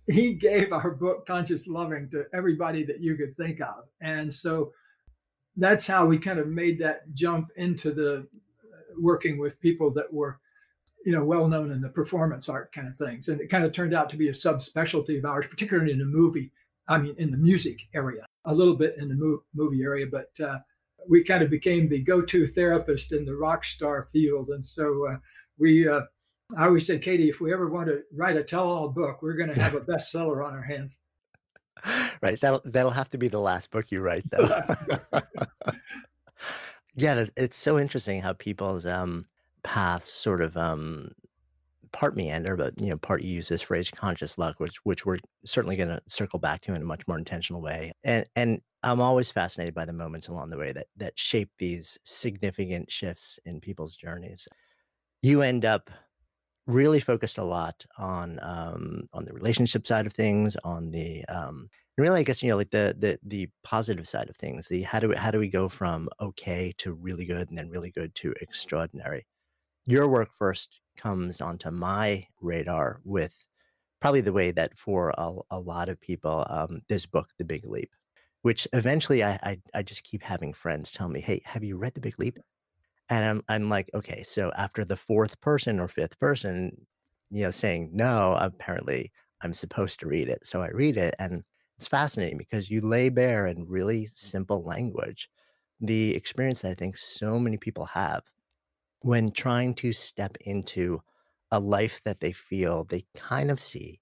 he 0.10 0.34
gave 0.34 0.72
our 0.72 0.91
book 0.91 1.25
Conscious 1.25 1.67
Loving 1.67 2.10
to 2.12 2.25
everybody 2.34 2.84
that 2.86 3.01
you 3.01 3.15
could 3.17 3.36
think 3.36 3.60
of. 3.60 3.84
And 4.01 4.34
so 4.34 4.72
that's 5.58 5.88
how 5.88 6.06
we 6.06 6.18
kind 6.18 6.40
of 6.40 6.48
made 6.48 6.80
that 6.80 7.14
jump 7.14 7.50
into 7.56 7.92
the 7.92 8.18
uh, 8.20 8.78
working 9.00 9.38
with 9.38 9.60
people 9.60 9.92
that 9.92 10.12
were 10.12 10.40
you 11.06 11.12
know 11.12 11.24
well 11.24 11.48
known 11.48 11.72
in 11.72 11.82
the 11.82 11.90
performance 11.90 12.50
art 12.50 12.72
kind 12.74 12.88
of 12.88 12.96
things 12.96 13.28
and 13.28 13.42
it 13.42 13.50
kind 13.50 13.64
of 13.64 13.72
turned 13.72 13.94
out 13.94 14.10
to 14.10 14.18
be 14.18 14.30
a 14.30 14.32
subspecialty 14.32 15.18
of 15.18 15.26
ours 15.26 15.46
particularly 15.48 15.92
in 15.92 16.00
the 16.00 16.06
movie 16.06 16.52
i 16.88 16.98
mean 16.98 17.16
in 17.18 17.32
the 17.32 17.38
music 17.38 17.80
area 17.94 18.26
a 18.46 18.54
little 18.54 18.76
bit 18.76 18.96
in 18.98 19.08
the 19.08 19.16
mo- 19.16 19.44
movie 19.54 19.84
area 19.84 20.06
but 20.12 20.30
uh, 20.44 20.58
we 21.10 21.24
kind 21.24 21.44
of 21.44 21.50
became 21.50 21.88
the 21.88 22.02
go-to 22.02 22.46
therapist 22.46 23.14
in 23.14 23.26
the 23.26 23.36
rock 23.36 23.64
star 23.64 24.08
field. 24.12 24.50
And 24.50 24.66
so 24.66 25.08
uh, 25.08 25.18
we, 25.58 25.88
uh, 25.88 26.02
I 26.58 26.66
always 26.66 26.86
said, 26.86 27.02
Katie, 27.02 27.30
if 27.30 27.40
we 27.40 27.54
ever 27.54 27.70
want 27.70 27.88
to 27.88 28.02
write 28.14 28.38
a 28.38 28.44
tell-all 28.44 28.90
book, 28.90 29.22
we're 29.22 29.38
going 29.38 29.54
to 29.54 29.62
have 29.62 29.76
a 29.76 29.82
bestseller 29.92 30.46
on 30.46 30.54
our 30.54 30.64
hands. 30.64 31.00
Right. 32.22 32.41
That'll 32.41 32.62
that'll 32.65 32.91
have 32.91 33.12
to 33.12 33.17
be 33.19 33.27
the 33.27 33.39
last 33.39 33.69
book 33.69 33.91
you 33.91 34.01
write, 34.01 34.24
though. 34.31 34.50
yeah, 36.96 37.25
it's 37.36 37.55
so 37.55 37.77
interesting 37.77 38.22
how 38.22 38.34
people's 38.34 38.88
um, 38.88 39.27
paths 39.62 40.12
sort 40.12 40.41
of 40.41 40.57
um, 40.57 41.12
part 41.91 42.15
meander, 42.15 42.55
but 42.55 42.79
you 42.81 42.89
know, 42.89 42.98
part 42.98 43.22
you 43.22 43.29
use 43.29 43.48
this 43.48 43.62
phrase 43.62 43.91
conscious 43.91 44.38
luck, 44.38 44.60
which 44.60 44.84
which 44.86 45.05
we're 45.05 45.19
certainly 45.46 45.75
going 45.75 45.89
to 45.89 46.01
circle 46.07 46.39
back 46.39 46.62
to 46.62 46.74
in 46.74 46.81
a 46.81 46.86
much 46.86 47.07
more 47.07 47.17
intentional 47.17 47.62
way. 47.62 47.91
And 48.03 48.25
and 48.36 48.62
I'm 48.84 49.01
always 49.01 49.31
fascinated 49.31 49.74
by 49.74 49.86
the 49.86 49.93
moments 49.93 50.27
along 50.27 50.50
the 50.50 50.57
way 50.57 50.72
that 50.72 50.88
that 50.98 51.17
shape 51.19 51.51
these 51.57 51.98
significant 52.03 52.91
shifts 52.91 53.39
in 53.46 53.60
people's 53.60 53.96
journeys. 53.96 54.48
You 55.22 55.41
end 55.41 55.65
up 55.65 55.89
really 56.67 57.00
focused 57.00 57.38
a 57.38 57.43
lot 57.43 57.86
on 57.97 58.39
um, 58.43 59.03
on 59.13 59.25
the 59.25 59.33
relationship 59.33 59.88
side 59.88 60.05
of 60.05 60.13
things, 60.13 60.55
on 60.63 60.91
the 60.91 61.25
um, 61.25 61.69
really, 61.97 62.19
I 62.19 62.24
guess 62.24 62.43
you 62.43 62.50
know, 62.50 62.57
like 62.57 62.71
the 62.71 62.95
the 62.97 63.17
the 63.24 63.50
positive 63.63 64.07
side 64.07 64.29
of 64.29 64.36
things. 64.36 64.67
The 64.67 64.83
how 64.83 65.00
do 65.00 65.09
we, 65.09 65.15
how 65.15 65.31
do 65.31 65.39
we 65.39 65.47
go 65.50 65.69
from 65.69 66.09
okay 66.21 66.74
to 66.77 66.93
really 66.93 67.25
good, 67.25 67.50
and 67.50 67.57
then 67.57 67.69
really 67.69 67.91
good 67.91 68.13
to 68.15 68.33
extraordinary? 68.41 69.25
Your 69.86 70.07
work 70.07 70.29
first 70.38 70.81
comes 70.97 71.41
onto 71.41 71.71
my 71.71 72.27
radar 72.41 73.01
with 73.05 73.47
probably 74.01 74.21
the 74.21 74.33
way 74.33 74.51
that 74.51 74.77
for 74.77 75.13
a, 75.17 75.33
a 75.51 75.59
lot 75.59 75.89
of 75.89 76.00
people, 76.01 76.45
um, 76.50 76.81
this 76.89 77.05
book, 77.05 77.29
The 77.38 77.45
Big 77.45 77.65
Leap, 77.65 77.91
which 78.41 78.67
eventually 78.74 79.24
I, 79.24 79.39
I, 79.43 79.59
I 79.74 79.83
just 79.83 80.03
keep 80.03 80.21
having 80.24 80.53
friends 80.53 80.91
tell 80.91 81.09
me, 81.09 81.21
"Hey, 81.21 81.41
have 81.45 81.63
you 81.63 81.77
read 81.77 81.93
The 81.95 82.01
Big 82.01 82.19
Leap?" 82.19 82.38
And 83.10 83.24
I'm 83.26 83.44
I'm 83.48 83.70
like, 83.70 83.90
okay, 83.94 84.24
so 84.24 84.52
after 84.58 84.84
the 84.86 84.98
fourth 84.98 85.40
person 85.42 85.80
or 85.80 85.88
fifth 85.88 86.20
person, 86.20 86.88
you 87.32 87.44
know, 87.44 87.52
saying 87.52 87.92
no, 87.94 88.36
apparently 88.40 89.12
I'm 89.42 89.54
supposed 89.54 90.00
to 90.02 90.08
read 90.08 90.28
it. 90.30 90.46
So 90.48 90.62
I 90.62 90.70
read 90.70 90.98
it, 90.98 91.16
and 91.20 91.44
it's 91.78 91.88
fascinating 91.88 92.38
because 92.38 92.70
you 92.70 92.82
lay 92.82 93.10
bare 93.10 93.48
in 93.48 93.68
really 93.68 94.08
simple 94.14 94.64
language 94.64 95.30
the 95.80 96.16
experience 96.16 96.62
that 96.62 96.72
I 96.72 96.76
think 96.76 96.98
so 96.98 97.40
many 97.40 97.58
people 97.58 97.86
have 97.86 98.24
when 99.02 99.30
trying 99.32 99.74
to 99.76 99.94
step 99.94 100.38
into 100.42 101.02
a 101.52 101.60
life 101.60 102.02
that 102.04 102.20
they 102.20 102.32
feel 102.32 102.84
they 102.84 103.06
kind 103.16 103.50
of 103.52 103.60
see, 103.60 104.02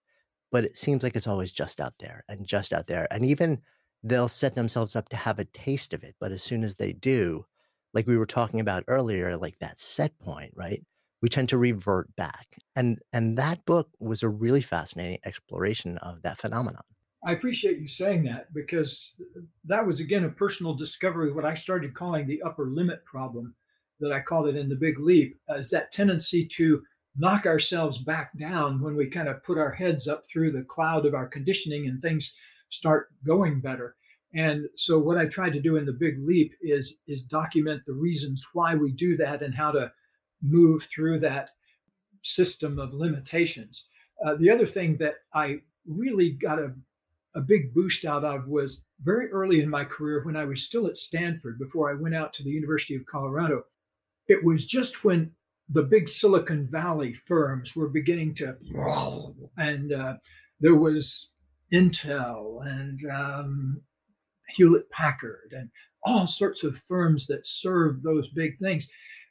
but 0.52 0.64
it 0.66 0.78
seems 0.78 1.04
like 1.04 1.16
it's 1.16 1.28
always 1.28 1.52
just 1.52 1.80
out 1.82 1.94
there 2.00 2.24
and 2.30 2.48
just 2.48 2.74
out 2.74 2.88
there. 2.88 3.08
And 3.12 3.26
even 3.26 3.62
they'll 4.04 4.28
set 4.30 4.56
themselves 4.56 4.96
up 4.96 5.10
to 5.10 5.18
have 5.18 5.40
a 5.40 5.46
taste 5.46 5.94
of 5.94 6.04
it. 6.04 6.16
But 6.20 6.32
as 6.32 6.44
soon 6.44 6.64
as 6.64 6.76
they 6.76 6.94
do, 6.94 7.46
like 7.96 8.06
we 8.06 8.18
were 8.18 8.26
talking 8.26 8.60
about 8.60 8.84
earlier, 8.88 9.38
like 9.38 9.58
that 9.60 9.80
set 9.80 10.20
point, 10.20 10.52
right? 10.56 10.84
We 11.22 11.30
tend 11.30 11.50
to 11.50 11.58
revert 11.58 12.14
back. 12.16 12.58
And 12.76 13.00
and 13.14 13.38
that 13.38 13.66
book 13.66 13.90
was 14.00 14.22
a 14.22 14.30
really 14.30 14.62
fascinating 14.62 15.20
exploration 15.26 15.98
of 16.00 16.22
that 16.22 16.38
phenomenon. 16.38 16.84
I 17.26 17.32
appreciate 17.32 17.80
you 17.80 17.88
saying 17.88 18.24
that 18.26 18.54
because 18.54 19.16
that 19.64 19.88
was 19.88 20.00
again 20.00 20.26
a 20.26 20.30
personal 20.30 20.76
discovery, 20.76 21.32
what 21.32 21.46
I 21.46 21.56
started 21.56 21.96
calling 21.96 22.28
the 22.28 22.42
upper 22.44 22.68
limit 22.68 23.04
problem 23.06 23.56
that 24.02 24.12
I 24.12 24.20
called 24.20 24.50
it 24.50 24.58
in 24.58 24.68
the 24.68 24.76
big 24.76 25.00
leap, 25.00 25.40
is 25.50 25.70
that 25.70 25.94
tendency 25.94 26.46
to 26.46 26.84
knock 27.18 27.46
ourselves 27.46 27.98
back 27.98 28.38
down 28.38 28.82
when 28.82 28.94
we 28.96 29.08
kind 29.08 29.30
of 29.30 29.42
put 29.42 29.58
our 29.58 29.72
heads 29.72 30.06
up 30.06 30.24
through 30.28 30.52
the 30.52 30.66
cloud 30.66 31.06
of 31.06 31.14
our 31.14 31.28
conditioning 31.28 31.88
and 31.88 32.02
things 32.02 32.36
start 32.68 33.08
going 33.26 33.62
better. 33.62 33.96
And 34.36 34.68
so 34.76 35.00
what 35.00 35.18
I 35.18 35.26
tried 35.26 35.54
to 35.54 35.62
do 35.62 35.78
in 35.78 35.86
the 35.86 35.94
big 35.94 36.18
leap 36.20 36.54
is 36.62 36.98
is 37.08 37.22
document 37.22 37.84
the 37.86 37.94
reasons 37.94 38.46
why 38.54 38.76
we 38.76 38.92
do 38.92 39.16
that 39.18 39.42
and 39.42 39.56
how 39.56 39.72
to 39.72 39.92
move 40.42 40.84
through 40.84 41.20
that 41.20 41.52
system 42.22 42.78
of 42.78 42.94
limitations. 42.94 43.88
Uh, 44.26 44.36
the 44.36 44.50
other 44.50 44.66
thing 44.66 44.98
that 44.98 45.16
I 45.34 45.62
really 45.88 46.32
got 46.32 46.60
a, 46.60 46.74
a 47.36 47.42
big 47.42 47.74
boost 47.74 48.04
out 48.04 48.26
of 48.26 48.48
was 48.48 48.82
very 49.02 49.30
early 49.32 49.62
in 49.62 49.70
my 49.70 49.86
career 49.86 50.24
when 50.24 50.36
I 50.36 50.46
was 50.46 50.64
still 50.64 50.88
at 50.88 50.98
Stanford 50.98 51.58
before 51.58 51.90
I 51.90 52.02
went 52.02 52.16
out 52.16 52.34
to 52.34 52.44
the 52.44 52.50
University 52.50 52.96
of 52.96 53.06
Colorado. 53.06 53.64
It 54.28 54.44
was 54.44 54.66
just 54.66 55.04
when 55.04 55.32
the 55.70 55.84
big 55.84 56.08
Silicon 56.10 56.68
Valley 56.68 57.14
firms 57.14 57.76
were 57.76 57.90
beginning 57.90 58.34
to, 58.36 58.58
and 59.58 59.94
uh, 59.94 60.18
there 60.60 60.76
was 60.76 61.32
Intel 61.74 62.66
and 62.66 63.00
um, 63.10 63.82
Hewlett 64.50 64.90
Packard 64.90 65.54
and 65.56 65.70
all 66.04 66.28
sorts 66.28 66.64
of 66.64 66.78
firms 66.78 67.26
that 67.28 67.46
serve 67.46 68.02
those 68.02 68.28
big 68.30 68.58
things. 68.58 68.88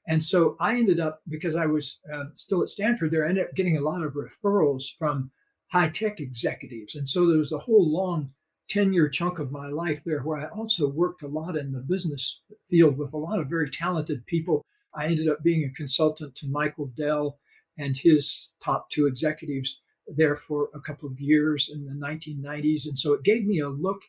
And 0.07 0.23
so 0.23 0.57
I 0.61 0.77
ended 0.77 1.01
up, 1.01 1.23
because 1.29 1.57
I 1.57 1.67
was 1.67 2.01
uh, 2.13 2.25
still 2.35 2.63
at 2.63 2.69
Stanford 2.69 3.11
there, 3.11 3.25
I 3.25 3.31
ended 3.31 3.45
up 3.45 3.55
getting 3.55 3.79
a 3.79 3.83
lot 3.83 4.03
of 4.03 4.15
referrals 4.15 4.95
from 4.99 5.31
high 5.69 5.89
tech 5.89 6.21
executives. 6.21 6.95
And 6.95 7.09
so 7.09 7.27
there 7.27 7.39
was 7.39 7.53
a 7.53 7.59
whole 7.59 7.91
long 7.91 8.33
10 8.69 8.93
year 8.93 9.09
chunk 9.09 9.39
of 9.39 9.53
my 9.53 9.69
life 9.69 10.03
there 10.05 10.21
where 10.21 10.39
I 10.39 10.47
also 10.49 10.89
worked 10.89 11.23
a 11.23 11.29
lot 11.29 11.57
in 11.57 11.73
the 11.73 11.81
business 11.81 12.43
field 12.69 12.97
with 12.99 13.13
a 13.13 13.19
lot 13.19 13.39
of 13.39 13.49
very 13.49 13.71
talented 13.71 14.25
people. 14.27 14.65
I 14.95 15.07
ended 15.07 15.29
up 15.29 15.43
being 15.43 15.65
a 15.65 15.75
consultant 15.75 16.35
to 16.37 16.49
Michael 16.49 16.87
Dell 16.97 17.39
and 17.79 17.97
his 17.97 18.51
top 18.61 18.91
two 18.91 19.07
executives 19.07 19.81
there 20.07 20.37
for 20.37 20.71
a 20.75 20.81
couple 20.81 21.09
of 21.09 21.21
years 21.21 21.71
in 21.73 21.85
the 21.85 21.93
1990s. 21.93 22.87
And 22.87 22.99
so 22.99 23.13
it 23.15 23.23
gave 23.23 23.47
me 23.47 23.61
a 23.61 23.69
look 23.69 24.01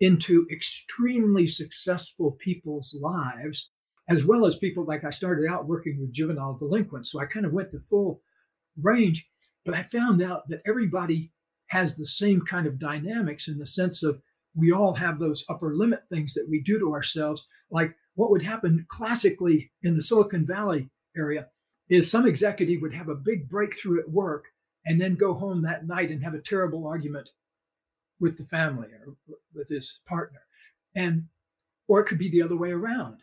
into 0.00 0.46
extremely 0.50 1.46
successful 1.46 2.32
people's 2.32 2.96
lives, 3.00 3.70
as 4.08 4.24
well 4.24 4.46
as 4.46 4.56
people 4.56 4.84
like 4.84 5.04
I 5.04 5.10
started 5.10 5.50
out 5.50 5.66
working 5.66 5.98
with 6.00 6.12
juvenile 6.12 6.56
delinquents. 6.56 7.10
So 7.10 7.20
I 7.20 7.26
kind 7.26 7.44
of 7.44 7.52
went 7.52 7.70
the 7.70 7.80
full 7.80 8.22
range, 8.80 9.28
but 9.64 9.74
I 9.74 9.82
found 9.82 10.22
out 10.22 10.48
that 10.48 10.62
everybody 10.66 11.32
has 11.68 11.96
the 11.96 12.06
same 12.06 12.40
kind 12.40 12.66
of 12.66 12.78
dynamics 12.78 13.48
in 13.48 13.58
the 13.58 13.66
sense 13.66 14.02
of 14.02 14.20
we 14.54 14.72
all 14.72 14.94
have 14.94 15.18
those 15.18 15.44
upper 15.48 15.74
limit 15.74 16.00
things 16.08 16.34
that 16.34 16.46
we 16.48 16.62
do 16.62 16.78
to 16.78 16.92
ourselves. 16.92 17.46
Like 17.70 17.94
what 18.14 18.30
would 18.30 18.42
happen 18.42 18.86
classically 18.88 19.70
in 19.82 19.94
the 19.94 20.02
Silicon 20.02 20.46
Valley 20.46 20.88
area 21.16 21.48
is 21.88 22.10
some 22.10 22.26
executive 22.26 22.82
would 22.82 22.94
have 22.94 23.08
a 23.08 23.14
big 23.14 23.48
breakthrough 23.48 24.00
at 24.00 24.10
work 24.10 24.44
and 24.86 25.00
then 25.00 25.14
go 25.14 25.34
home 25.34 25.62
that 25.62 25.86
night 25.86 26.10
and 26.10 26.22
have 26.22 26.34
a 26.34 26.40
terrible 26.40 26.86
argument 26.86 27.28
with 28.20 28.36
the 28.36 28.44
family 28.44 28.88
or 28.88 29.16
with 29.54 29.68
his 29.68 30.00
partner. 30.06 30.40
And 30.94 31.26
or 31.86 32.00
it 32.00 32.04
could 32.04 32.18
be 32.18 32.30
the 32.30 32.42
other 32.42 32.56
way 32.56 32.70
around. 32.70 33.22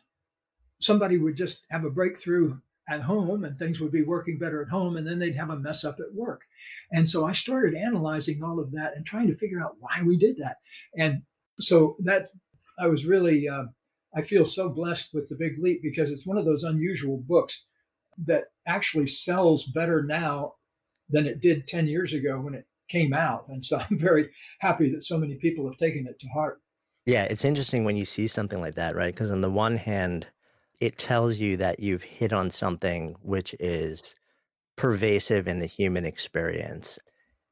Somebody 0.80 1.18
would 1.18 1.36
just 1.36 1.66
have 1.70 1.86
a 1.86 1.90
breakthrough 1.90 2.60
at 2.88 3.02
home 3.02 3.44
and 3.44 3.58
things 3.58 3.80
would 3.80 3.92
be 3.92 4.04
working 4.04 4.38
better 4.38 4.62
at 4.62 4.70
home 4.70 4.98
and 4.98 5.08
then 5.08 5.20
they'd 5.20 5.36
have 5.36 5.50
a 5.50 5.58
mess 5.60 5.84
up 5.84 6.00
at 6.00 6.14
work. 6.14 6.42
And 6.92 7.08
so 7.08 7.26
I 7.26 7.32
started 7.32 7.76
analyzing 7.76 8.44
all 8.44 8.60
of 8.60 8.72
that 8.72 8.96
and 8.96 9.06
trying 9.06 9.28
to 9.28 9.36
figure 9.36 9.62
out 9.62 9.78
why 9.80 10.02
we 10.04 10.18
did 10.18 10.38
that. 10.38 10.58
And 10.98 11.24
so 11.60 11.96
that 12.00 12.28
I 12.78 12.88
was 12.88 13.06
really 13.06 13.48
uh, 13.48 13.66
I 14.16 14.22
feel 14.22 14.46
so 14.46 14.70
blessed 14.70 15.14
with 15.14 15.30
the 15.30 15.36
Big 15.36 15.58
Leap 15.58 15.82
because 15.82 16.12
it's 16.12 16.26
one 16.26 16.38
of 16.38 16.46
those 16.46 16.64
unusual 16.64 17.18
books 17.18 17.66
that 18.26 18.46
actually 18.66 19.08
sells 19.08 19.66
better 19.66 20.04
now 20.04 20.54
than 21.10 21.26
it 21.26 21.42
did 21.42 21.68
10 21.68 21.88
years 21.88 22.14
ago 22.14 22.40
when 22.40 22.54
it 22.54 22.66
came 22.90 23.14
out. 23.14 23.46
And 23.50 23.66
so 23.66 23.80
I'm 23.90 23.98
very 23.98 24.30
happy 24.60 24.90
that 24.92 25.04
so 25.04 25.18
many 25.18 25.36
people 25.36 25.66
have 25.66 25.78
taken 25.78 26.08
it 26.08 26.20
to 26.20 26.28
heart. 26.28 26.62
Yeah, 27.06 27.24
it's 27.26 27.46
interesting 27.46 27.84
when 27.84 27.96
you 27.96 28.06
see 28.06 28.28
something 28.28 28.60
like 28.62 28.76
that, 28.76 28.96
right? 28.96 29.14
Because 29.14 29.30
on 29.30 29.42
the 29.42 29.50
one 29.50 29.78
hand, 29.78 30.28
it 30.82 30.98
tells 30.98 31.38
you 31.38 31.56
that 31.58 31.80
you've 31.80 32.04
hit 32.04 32.34
on 32.34 32.50
something 32.50 33.16
which 33.22 33.54
is 33.60 34.16
pervasive 34.76 35.48
in 35.48 35.60
the 35.60 35.68
human 35.68 36.06
experience. 36.06 37.00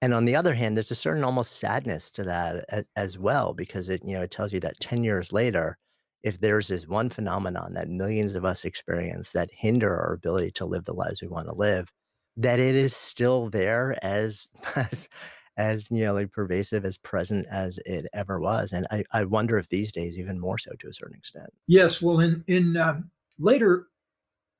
And 0.02 0.14
on 0.14 0.26
the 0.26 0.36
other 0.36 0.54
hand, 0.54 0.76
there's 0.76 0.92
a 0.92 0.96
certain 0.96 1.24
almost 1.24 1.60
sadness 1.60 2.12
to 2.12 2.24
that 2.24 2.66
as, 2.70 2.84
as 2.96 3.18
well, 3.18 3.54
because 3.54 3.90
it, 3.90 4.02
you 4.04 4.16
know, 4.16 4.24
it 4.24 4.32
tells 4.32 4.52
you 4.52 4.60
that 4.62 4.80
10 4.82 5.04
years 5.04 5.32
later, 5.32 5.78
if 6.24 6.40
there's 6.40 6.68
this 6.68 6.88
one 6.88 7.10
phenomenon 7.10 7.74
that 7.74 7.90
millions 7.90 8.34
of 8.36 8.44
us 8.44 8.66
experience 8.66 9.32
that 9.32 9.50
hinder 9.54 9.96
our 9.96 10.14
ability 10.14 10.52
to 10.52 10.66
live 10.66 10.86
the 10.86 10.94
lives 10.94 11.22
we 11.22 11.28
want 11.28 11.48
to 11.48 11.54
live, 11.54 11.92
that 12.38 12.60
it 12.60 12.76
is 12.76 12.96
still 12.96 13.50
there 13.50 13.98
as 14.04 14.48
as 14.76 15.08
as 15.56 15.92
like 15.92 16.32
pervasive 16.32 16.84
as 16.84 16.98
present 16.98 17.46
as 17.52 17.78
it 17.86 18.08
ever 18.14 18.40
was 18.40 18.72
and 18.72 18.88
i 18.90 19.04
i 19.12 19.24
wonder 19.24 19.58
if 19.58 19.70
these 19.70 19.92
days 19.92 20.18
even 20.18 20.40
more 20.40 20.58
so 20.58 20.72
to 20.80 20.88
a 20.88 20.94
certain 20.94 21.16
extent. 21.16 21.50
Yes 21.68 22.02
well 22.02 22.20
in 22.20 22.44
in 22.48 22.76
um, 22.78 23.12
later 23.38 23.88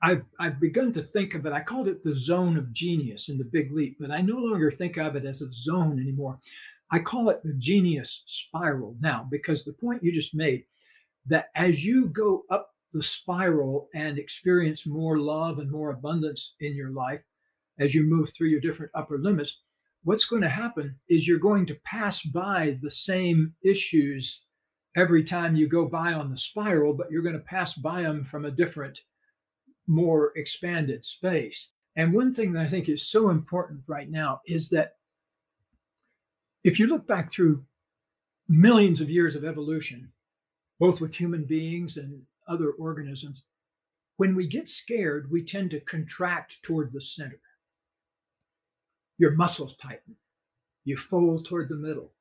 i've 0.04 0.24
i've 0.40 0.60
begun 0.60 0.92
to 0.92 1.02
think 1.02 1.34
of 1.34 1.48
it 1.48 1.54
i 1.54 1.60
called 1.60 1.88
it 1.88 2.04
the 2.04 2.16
zone 2.16 2.58
of 2.58 2.72
genius 2.72 3.30
in 3.30 3.40
the 3.40 3.44
big 3.44 3.72
leap 3.72 3.98
but 4.00 4.12
i 4.12 4.22
no 4.22 4.38
longer 4.38 4.70
think 4.70 4.98
of 4.98 5.16
it 5.16 5.26
as 5.26 5.42
a 5.42 5.52
zone 5.52 6.00
anymore. 6.00 6.40
I 6.92 7.00
call 7.00 7.30
it 7.30 7.42
the 7.44 7.56
genius 7.56 8.22
spiral 8.28 8.96
now 9.00 9.28
because 9.32 9.64
the 9.64 9.74
point 9.74 10.04
you 10.04 10.12
just 10.12 10.36
made 10.36 10.66
that 11.26 11.48
as 11.56 11.84
you 11.84 12.06
go 12.08 12.44
up 12.52 12.70
the 12.92 13.02
spiral 13.02 13.90
and 13.96 14.20
experience 14.20 14.86
more 14.86 15.18
love 15.18 15.58
and 15.58 15.72
more 15.72 15.90
abundance 15.90 16.54
in 16.60 16.76
your 16.76 16.92
life 16.92 17.24
as 17.80 17.94
you 17.94 18.04
move 18.04 18.32
through 18.34 18.50
your 18.50 18.62
different 18.62 18.92
upper 18.96 19.18
limits, 19.18 19.62
what's 20.04 20.26
going 20.26 20.42
to 20.42 20.50
happen 20.50 20.96
is 21.10 21.28
you're 21.28 21.40
going 21.40 21.66
to 21.66 21.80
pass 21.86 22.22
by 22.22 22.78
the 22.82 22.92
same 22.92 23.54
issues 23.64 24.46
every 24.96 25.24
time 25.24 25.56
you 25.56 25.68
go 25.68 25.88
by 25.88 26.14
on 26.14 26.30
the 26.30 26.38
spiral, 26.38 26.94
but 26.94 27.10
you're 27.10 27.24
going 27.24 27.34
to 27.34 27.40
pass 27.40 27.74
by 27.74 28.02
them 28.02 28.24
from 28.24 28.46
a 28.46 28.52
different, 28.52 29.00
more 29.88 30.32
expanded 30.36 31.04
space. 31.04 31.70
And 31.96 32.14
one 32.14 32.34
thing 32.34 32.54
that 32.54 32.66
I 32.66 32.70
think 32.70 32.90
is 32.90 33.10
so 33.10 33.30
important 33.30 33.88
right 33.88 34.10
now 34.10 34.42
is 34.46 34.70
that 34.70 34.94
if 36.64 36.80
you 36.80 36.88
look 36.88 37.08
back 37.08 37.30
through 37.30 37.66
millions 38.48 39.02
of 39.02 39.10
years 39.10 39.36
of 39.36 39.44
evolution, 39.44 40.12
both 40.80 41.02
with 41.02 41.16
human 41.16 41.46
beings 41.46 41.98
and 41.98 42.22
other 42.48 42.72
organisms, 42.72 43.44
when 44.18 44.36
we 44.36 44.48
get 44.48 44.70
scared, 44.70 45.30
we 45.32 45.44
tend 45.44 45.72
to 45.72 45.80
contract 45.82 46.62
toward 46.64 46.92
the 46.92 47.02
center 47.02 47.40
your 49.18 49.32
muscles 49.36 49.76
tighten. 49.76 50.16
You 50.86 50.98
fold 50.98 51.46
toward 51.46 51.70
the 51.70 51.76
middle. 51.76 52.12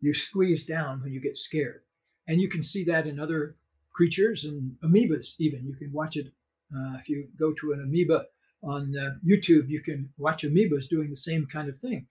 You 0.00 0.14
squeeze 0.14 0.64
down 0.64 1.02
when 1.02 1.12
you 1.12 1.20
get 1.20 1.38
scared. 1.38 1.82
And 2.26 2.40
you 2.40 2.48
can 2.48 2.62
see 2.62 2.84
that 2.84 3.06
in 3.06 3.18
other 3.18 3.56
creatures 3.92 4.44
and 4.44 4.76
amoebas, 4.82 5.34
even. 5.38 5.66
You 5.66 5.74
can 5.74 5.92
watch 5.92 6.16
it 6.16 6.32
uh, 6.74 6.96
if 6.98 7.08
you 7.08 7.28
go 7.38 7.52
to 7.52 7.72
an 7.72 7.80
amoeba 7.80 8.26
on 8.62 8.94
uh, 8.96 9.10
YouTube, 9.26 9.68
you 9.68 9.80
can 9.82 10.10
watch 10.18 10.42
amoebas 10.42 10.88
doing 10.88 11.10
the 11.10 11.16
same 11.16 11.46
kind 11.46 11.68
of 11.68 11.78
thing. 11.78 12.06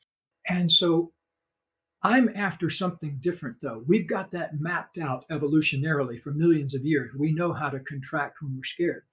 And 0.48 0.72
so 0.72 1.12
I'm 2.02 2.30
after 2.36 2.70
something 2.70 3.18
different, 3.20 3.58
though. 3.62 3.84
We've 3.88 4.08
got 4.08 4.32
that 4.32 4.60
mapped 4.60 4.98
out 4.98 5.26
evolutionarily 5.30 6.20
for 6.20 6.32
millions 6.32 6.74
of 6.74 6.86
years. 6.86 7.14
We 7.18 7.34
know 7.34 7.54
how 7.54 7.70
to 7.70 7.80
contract 7.80 8.42
when 8.42 8.56
we're 8.56 8.64
scared. 8.64 9.04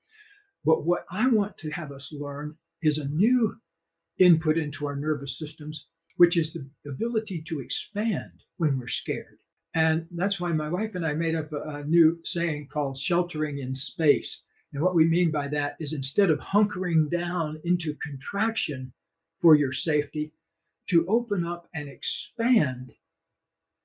But 0.64 0.84
what 0.84 1.04
I 1.10 1.28
want 1.28 1.56
to 1.58 1.70
have 1.70 1.92
us 1.92 2.12
learn 2.12 2.56
is 2.82 2.98
a 2.98 3.08
new 3.08 3.56
input 4.20 4.56
into 4.56 4.86
our 4.86 4.94
nervous 4.94 5.38
systems, 5.38 5.86
which 6.16 6.36
is 6.36 6.52
the 6.52 6.68
ability 6.86 7.42
to 7.42 7.60
expand 7.60 8.44
when 8.58 8.78
we're 8.78 8.86
scared. 8.86 9.38
And 9.74 10.06
that's 10.12 10.38
why 10.40 10.52
my 10.52 10.68
wife 10.68 10.94
and 10.94 11.06
I 11.06 11.14
made 11.14 11.34
up 11.34 11.52
a, 11.52 11.60
a 11.62 11.84
new 11.84 12.20
saying 12.24 12.68
called 12.68 12.98
sheltering 12.98 13.58
in 13.58 13.74
space. 13.74 14.42
And 14.72 14.82
what 14.82 14.94
we 14.94 15.04
mean 15.06 15.30
by 15.30 15.48
that 15.48 15.76
is 15.80 15.92
instead 15.92 16.30
of 16.30 16.38
hunkering 16.38 17.10
down 17.10 17.60
into 17.64 17.94
contraction 17.94 18.92
for 19.40 19.54
your 19.54 19.72
safety, 19.72 20.32
to 20.88 21.06
open 21.06 21.46
up 21.46 21.68
and 21.72 21.88
expand 21.88 22.92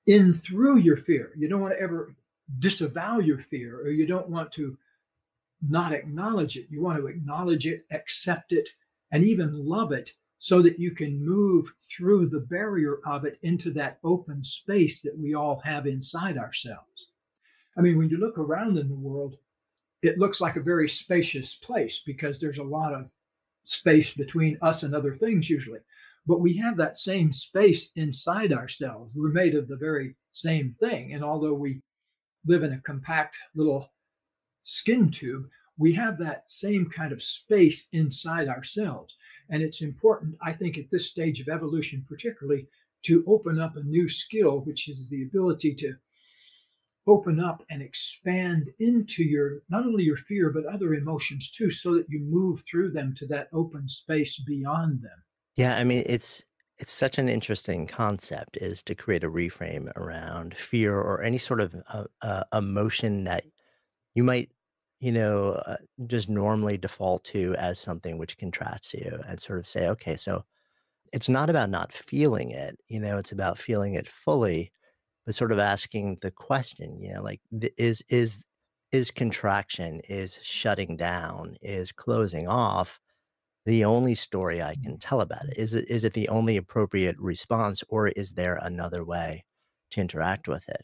in 0.07 0.33
through 0.33 0.77
your 0.77 0.97
fear. 0.97 1.31
You 1.37 1.47
don't 1.47 1.61
want 1.61 1.73
to 1.73 1.81
ever 1.81 2.15
disavow 2.59 3.19
your 3.19 3.39
fear, 3.39 3.79
or 3.79 3.89
you 3.89 4.07
don't 4.07 4.29
want 4.29 4.51
to 4.53 4.77
not 5.61 5.93
acknowledge 5.93 6.57
it. 6.57 6.65
You 6.69 6.81
want 6.81 6.99
to 6.99 7.07
acknowledge 7.07 7.67
it, 7.67 7.85
accept 7.91 8.53
it, 8.53 8.69
and 9.11 9.23
even 9.23 9.65
love 9.65 9.91
it 9.91 10.13
so 10.37 10.61
that 10.61 10.79
you 10.79 10.91
can 10.91 11.25
move 11.25 11.71
through 11.89 12.27
the 12.27 12.41
barrier 12.41 12.99
of 13.05 13.25
it 13.25 13.37
into 13.41 13.71
that 13.71 13.99
open 14.03 14.43
space 14.43 15.01
that 15.01 15.17
we 15.17 15.33
all 15.33 15.61
have 15.63 15.87
inside 15.87 16.37
ourselves. 16.37 17.09
I 17.77 17.81
mean, 17.81 17.97
when 17.97 18.09
you 18.09 18.17
look 18.17 18.37
around 18.37 18.77
in 18.77 18.89
the 18.89 18.95
world, 18.95 19.37
it 20.01 20.17
looks 20.17 20.39
like 20.39 20.55
a 20.55 20.61
very 20.61 20.87
spacious 20.87 21.55
place 21.55 22.01
because 22.05 22.37
there's 22.37 22.57
a 22.57 22.63
lot 22.63 22.93
of 22.93 23.11
space 23.63 24.13
between 24.13 24.57
us 24.61 24.83
and 24.83 24.93
other 24.93 25.15
things 25.15 25.49
usually. 25.49 25.79
But 26.27 26.41
we 26.41 26.55
have 26.57 26.77
that 26.77 26.97
same 26.97 27.31
space 27.31 27.91
inside 27.95 28.51
ourselves. 28.51 29.13
We're 29.15 29.29
made 29.29 29.55
of 29.55 29.67
the 29.67 29.77
very 29.77 30.15
same 30.31 30.73
thing. 30.73 31.13
And 31.13 31.23
although 31.23 31.53
we 31.53 31.81
live 32.45 32.63
in 32.63 32.73
a 32.73 32.81
compact 32.81 33.37
little 33.55 33.91
skin 34.63 35.09
tube, 35.09 35.47
we 35.77 35.91
have 35.93 36.17
that 36.19 36.49
same 36.49 36.89
kind 36.89 37.11
of 37.11 37.21
space 37.21 37.87
inside 37.91 38.47
ourselves. 38.47 39.15
And 39.49 39.61
it's 39.61 39.81
important, 39.81 40.35
I 40.41 40.51
think, 40.51 40.77
at 40.77 40.89
this 40.89 41.09
stage 41.09 41.39
of 41.39 41.49
evolution, 41.49 42.03
particularly, 42.07 42.67
to 43.03 43.23
open 43.27 43.59
up 43.59 43.75
a 43.75 43.83
new 43.83 44.07
skill, 44.07 44.61
which 44.61 44.89
is 44.89 45.09
the 45.09 45.23
ability 45.23 45.75
to 45.75 45.95
open 47.07 47.39
up 47.39 47.63
and 47.69 47.81
expand 47.81 48.69
into 48.79 49.23
your 49.23 49.61
not 49.69 49.85
only 49.85 50.03
your 50.03 50.17
fear 50.17 50.49
but 50.49 50.65
other 50.65 50.95
emotions 50.95 51.51
too 51.51 51.69
so 51.69 51.93
that 51.93 52.09
you 52.09 52.19
move 52.19 52.63
through 52.69 52.91
them 52.91 53.13
to 53.15 53.27
that 53.27 53.47
open 53.53 53.87
space 53.87 54.39
beyond 54.39 55.01
them. 55.03 55.23
Yeah 55.55 55.77
i 55.77 55.83
mean 55.83 56.03
it's 56.05 56.43
it's 56.77 56.91
such 56.91 57.17
an 57.17 57.29
interesting 57.29 57.87
concept 57.87 58.57
is 58.57 58.81
to 58.83 58.95
create 58.95 59.23
a 59.23 59.29
reframe 59.29 59.95
around 59.95 60.55
fear 60.55 60.95
or 60.95 61.21
any 61.21 61.37
sort 61.37 61.61
of 61.61 61.75
uh, 61.93 62.05
uh, 62.21 62.43
emotion 62.53 63.23
that 63.25 63.45
you 64.13 64.23
might 64.23 64.49
you 64.99 65.11
know 65.11 65.51
uh, 65.65 65.77
just 66.07 66.29
normally 66.29 66.77
default 66.77 67.23
to 67.23 67.55
as 67.57 67.79
something 67.79 68.17
which 68.17 68.37
contracts 68.37 68.93
you 68.93 69.19
and 69.27 69.39
sort 69.39 69.59
of 69.59 69.67
say 69.67 69.87
okay 69.89 70.15
so 70.15 70.43
it's 71.13 71.29
not 71.29 71.49
about 71.49 71.69
not 71.69 71.93
feeling 71.93 72.51
it 72.51 72.77
you 72.87 72.99
know 72.99 73.17
it's 73.17 73.31
about 73.31 73.57
feeling 73.59 73.95
it 73.95 74.07
fully 74.07 74.71
but 75.25 75.35
sort 75.35 75.51
of 75.51 75.59
asking 75.59 76.17
the 76.21 76.31
question 76.31 76.99
you 77.01 77.13
know 77.13 77.21
like 77.23 77.41
is 77.77 78.03
is 78.09 78.45
is 78.91 79.11
contraction 79.11 80.01
is 80.09 80.39
shutting 80.43 80.97
down 80.97 81.55
is 81.61 81.91
closing 81.91 82.47
off 82.47 82.99
the 83.65 83.83
only 83.85 84.15
story 84.15 84.61
I 84.61 84.75
can 84.75 84.97
tell 84.99 85.21
about 85.21 85.45
it? 85.49 85.57
Is 85.57 85.73
it 85.73 85.89
is 85.89 86.03
it 86.03 86.13
the 86.13 86.29
only 86.29 86.57
appropriate 86.57 87.17
response, 87.19 87.83
or 87.89 88.09
is 88.09 88.33
there 88.33 88.59
another 88.61 89.03
way 89.03 89.43
to 89.91 90.01
interact 90.01 90.47
with 90.47 90.67
it? 90.69 90.83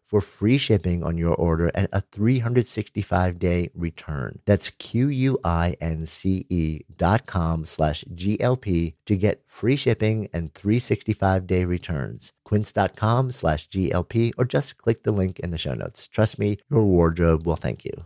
for 0.11 0.21
free 0.21 0.57
shipping 0.57 1.03
on 1.03 1.17
your 1.17 1.33
order 1.33 1.71
and 1.73 1.87
a 1.93 2.01
365 2.01 3.39
day 3.39 3.69
return. 3.73 4.39
That's 4.45 4.69
Q-U-I-N-C-E 4.71 5.21
dot 6.95 7.25
com 7.25 7.65
slash 7.65 8.03
GLP 8.13 8.95
to 9.05 9.15
get 9.15 9.43
free 9.47 9.77
shipping 9.77 10.27
and 10.33 10.53
365 10.53 11.47
day 11.47 11.65
returns. 11.65 12.33
Quince.com 12.43 13.31
slash 13.31 13.69
GLP 13.69 14.33
or 14.37 14.43
just 14.43 14.77
click 14.77 15.03
the 15.03 15.13
link 15.13 15.39
in 15.39 15.51
the 15.51 15.57
show 15.57 15.73
notes. 15.73 16.09
Trust 16.09 16.37
me, 16.37 16.57
your 16.69 16.83
wardrobe 16.83 17.47
will 17.47 17.55
thank 17.55 17.85
you. 17.85 18.05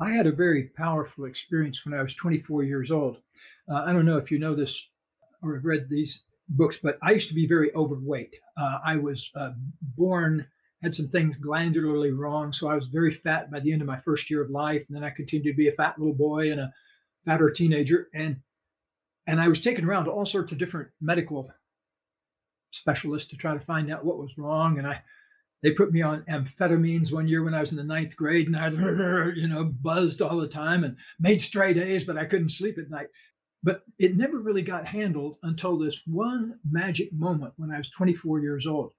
I 0.00 0.10
had 0.10 0.26
a 0.26 0.32
very 0.32 0.64
powerful 0.76 1.24
experience 1.24 1.84
when 1.84 1.94
I 1.94 2.02
was 2.02 2.14
24 2.14 2.64
years 2.64 2.90
old. 2.90 3.18
Uh, 3.68 3.84
I 3.86 3.92
don't 3.92 4.06
know 4.06 4.16
if 4.18 4.30
you 4.30 4.38
know 4.38 4.54
this 4.54 4.88
or 5.42 5.54
have 5.54 5.64
read 5.64 5.88
these 5.88 6.24
books, 6.48 6.78
but 6.82 6.98
I 7.02 7.12
used 7.12 7.28
to 7.28 7.34
be 7.34 7.46
very 7.46 7.74
overweight. 7.74 8.34
Uh, 8.56 8.78
I 8.84 8.96
was 8.96 9.30
uh, 9.36 9.50
born, 9.96 10.46
had 10.82 10.94
some 10.94 11.08
things 11.08 11.36
glandularly 11.36 12.10
wrong. 12.10 12.52
So 12.52 12.68
I 12.68 12.74
was 12.74 12.88
very 12.88 13.10
fat 13.10 13.50
by 13.50 13.60
the 13.60 13.72
end 13.72 13.82
of 13.82 13.88
my 13.88 13.96
first 13.96 14.30
year 14.30 14.42
of 14.42 14.50
life. 14.50 14.84
And 14.88 14.96
then 14.96 15.04
I 15.04 15.10
continued 15.10 15.52
to 15.52 15.56
be 15.56 15.68
a 15.68 15.72
fat 15.72 15.98
little 15.98 16.14
boy 16.14 16.50
and 16.50 16.60
a 16.60 16.72
fatter 17.24 17.50
teenager. 17.50 18.08
And 18.14 18.40
and 19.26 19.40
I 19.40 19.48
was 19.48 19.60
taken 19.60 19.86
around 19.86 20.04
to 20.04 20.10
all 20.10 20.26
sorts 20.26 20.52
of 20.52 20.58
different 20.58 20.90
medical 21.00 21.50
specialists 22.72 23.30
to 23.30 23.36
try 23.36 23.54
to 23.54 23.60
find 23.60 23.90
out 23.90 24.04
what 24.04 24.18
was 24.18 24.36
wrong. 24.36 24.78
And 24.78 24.86
I 24.86 25.02
they 25.64 25.72
put 25.72 25.92
me 25.92 26.02
on 26.02 26.22
amphetamines 26.24 27.10
one 27.10 27.26
year 27.26 27.42
when 27.42 27.54
I 27.54 27.60
was 27.60 27.70
in 27.70 27.78
the 27.78 27.82
ninth 27.82 28.14
grade, 28.16 28.48
and 28.48 28.56
I, 28.56 28.68
you 29.34 29.48
know, 29.48 29.64
buzzed 29.64 30.20
all 30.20 30.36
the 30.36 30.46
time 30.46 30.84
and 30.84 30.94
made 31.18 31.40
straight 31.40 31.78
A's, 31.78 32.04
but 32.04 32.18
I 32.18 32.26
couldn't 32.26 32.50
sleep 32.50 32.76
at 32.76 32.90
night. 32.90 33.06
But 33.62 33.80
it 33.98 34.14
never 34.14 34.40
really 34.40 34.60
got 34.60 34.86
handled 34.86 35.38
until 35.42 35.78
this 35.78 36.02
one 36.06 36.58
magic 36.70 37.10
moment 37.14 37.54
when 37.56 37.70
I 37.70 37.78
was 37.78 37.88
24 37.88 38.40
years 38.40 38.66
old. 38.66 38.92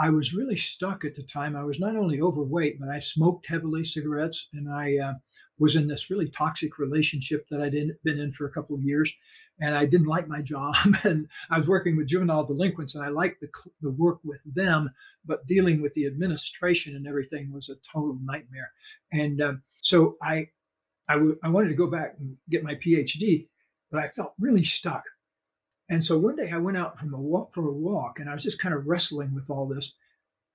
I 0.00 0.10
was 0.10 0.34
really 0.34 0.56
stuck 0.56 1.04
at 1.04 1.14
the 1.14 1.22
time. 1.22 1.54
I 1.54 1.62
was 1.62 1.78
not 1.78 1.94
only 1.94 2.20
overweight, 2.20 2.80
but 2.80 2.88
I 2.88 2.98
smoked 2.98 3.46
heavily 3.46 3.84
cigarettes, 3.84 4.48
and 4.52 4.68
I 4.68 4.98
uh, 4.98 5.14
was 5.60 5.76
in 5.76 5.86
this 5.86 6.10
really 6.10 6.30
toxic 6.30 6.80
relationship 6.80 7.46
that 7.48 7.60
I'd 7.60 7.76
been 8.02 8.18
in 8.18 8.32
for 8.32 8.46
a 8.46 8.52
couple 8.52 8.74
of 8.74 8.82
years 8.82 9.14
and 9.60 9.74
I 9.74 9.86
didn't 9.86 10.06
like 10.06 10.28
my 10.28 10.42
job. 10.42 10.74
And 11.04 11.28
I 11.50 11.58
was 11.58 11.68
working 11.68 11.96
with 11.96 12.08
juvenile 12.08 12.44
delinquents, 12.44 12.94
and 12.94 13.04
I 13.04 13.08
liked 13.08 13.40
the 13.40 13.48
the 13.80 13.90
work 13.90 14.20
with 14.24 14.42
them, 14.54 14.90
but 15.24 15.46
dealing 15.46 15.80
with 15.80 15.94
the 15.94 16.06
administration 16.06 16.96
and 16.96 17.06
everything 17.06 17.52
was 17.52 17.68
a 17.68 17.76
total 17.76 18.18
nightmare. 18.22 18.72
And 19.12 19.40
um, 19.40 19.62
so 19.82 20.16
I, 20.22 20.48
I, 21.08 21.14
w- 21.14 21.38
I 21.42 21.48
wanted 21.48 21.68
to 21.68 21.74
go 21.74 21.86
back 21.86 22.16
and 22.18 22.36
get 22.48 22.64
my 22.64 22.74
PhD, 22.74 23.48
but 23.90 24.02
I 24.02 24.08
felt 24.08 24.34
really 24.38 24.64
stuck. 24.64 25.04
And 25.90 26.02
so 26.02 26.18
one 26.18 26.36
day 26.36 26.50
I 26.50 26.58
went 26.58 26.76
out 26.76 26.98
from 26.98 27.14
a 27.14 27.20
walk 27.20 27.52
for 27.52 27.66
a 27.68 27.72
walk, 27.72 28.20
and 28.20 28.28
I 28.28 28.34
was 28.34 28.42
just 28.42 28.58
kind 28.58 28.74
of 28.74 28.86
wrestling 28.86 29.34
with 29.34 29.50
all 29.50 29.66
this, 29.66 29.92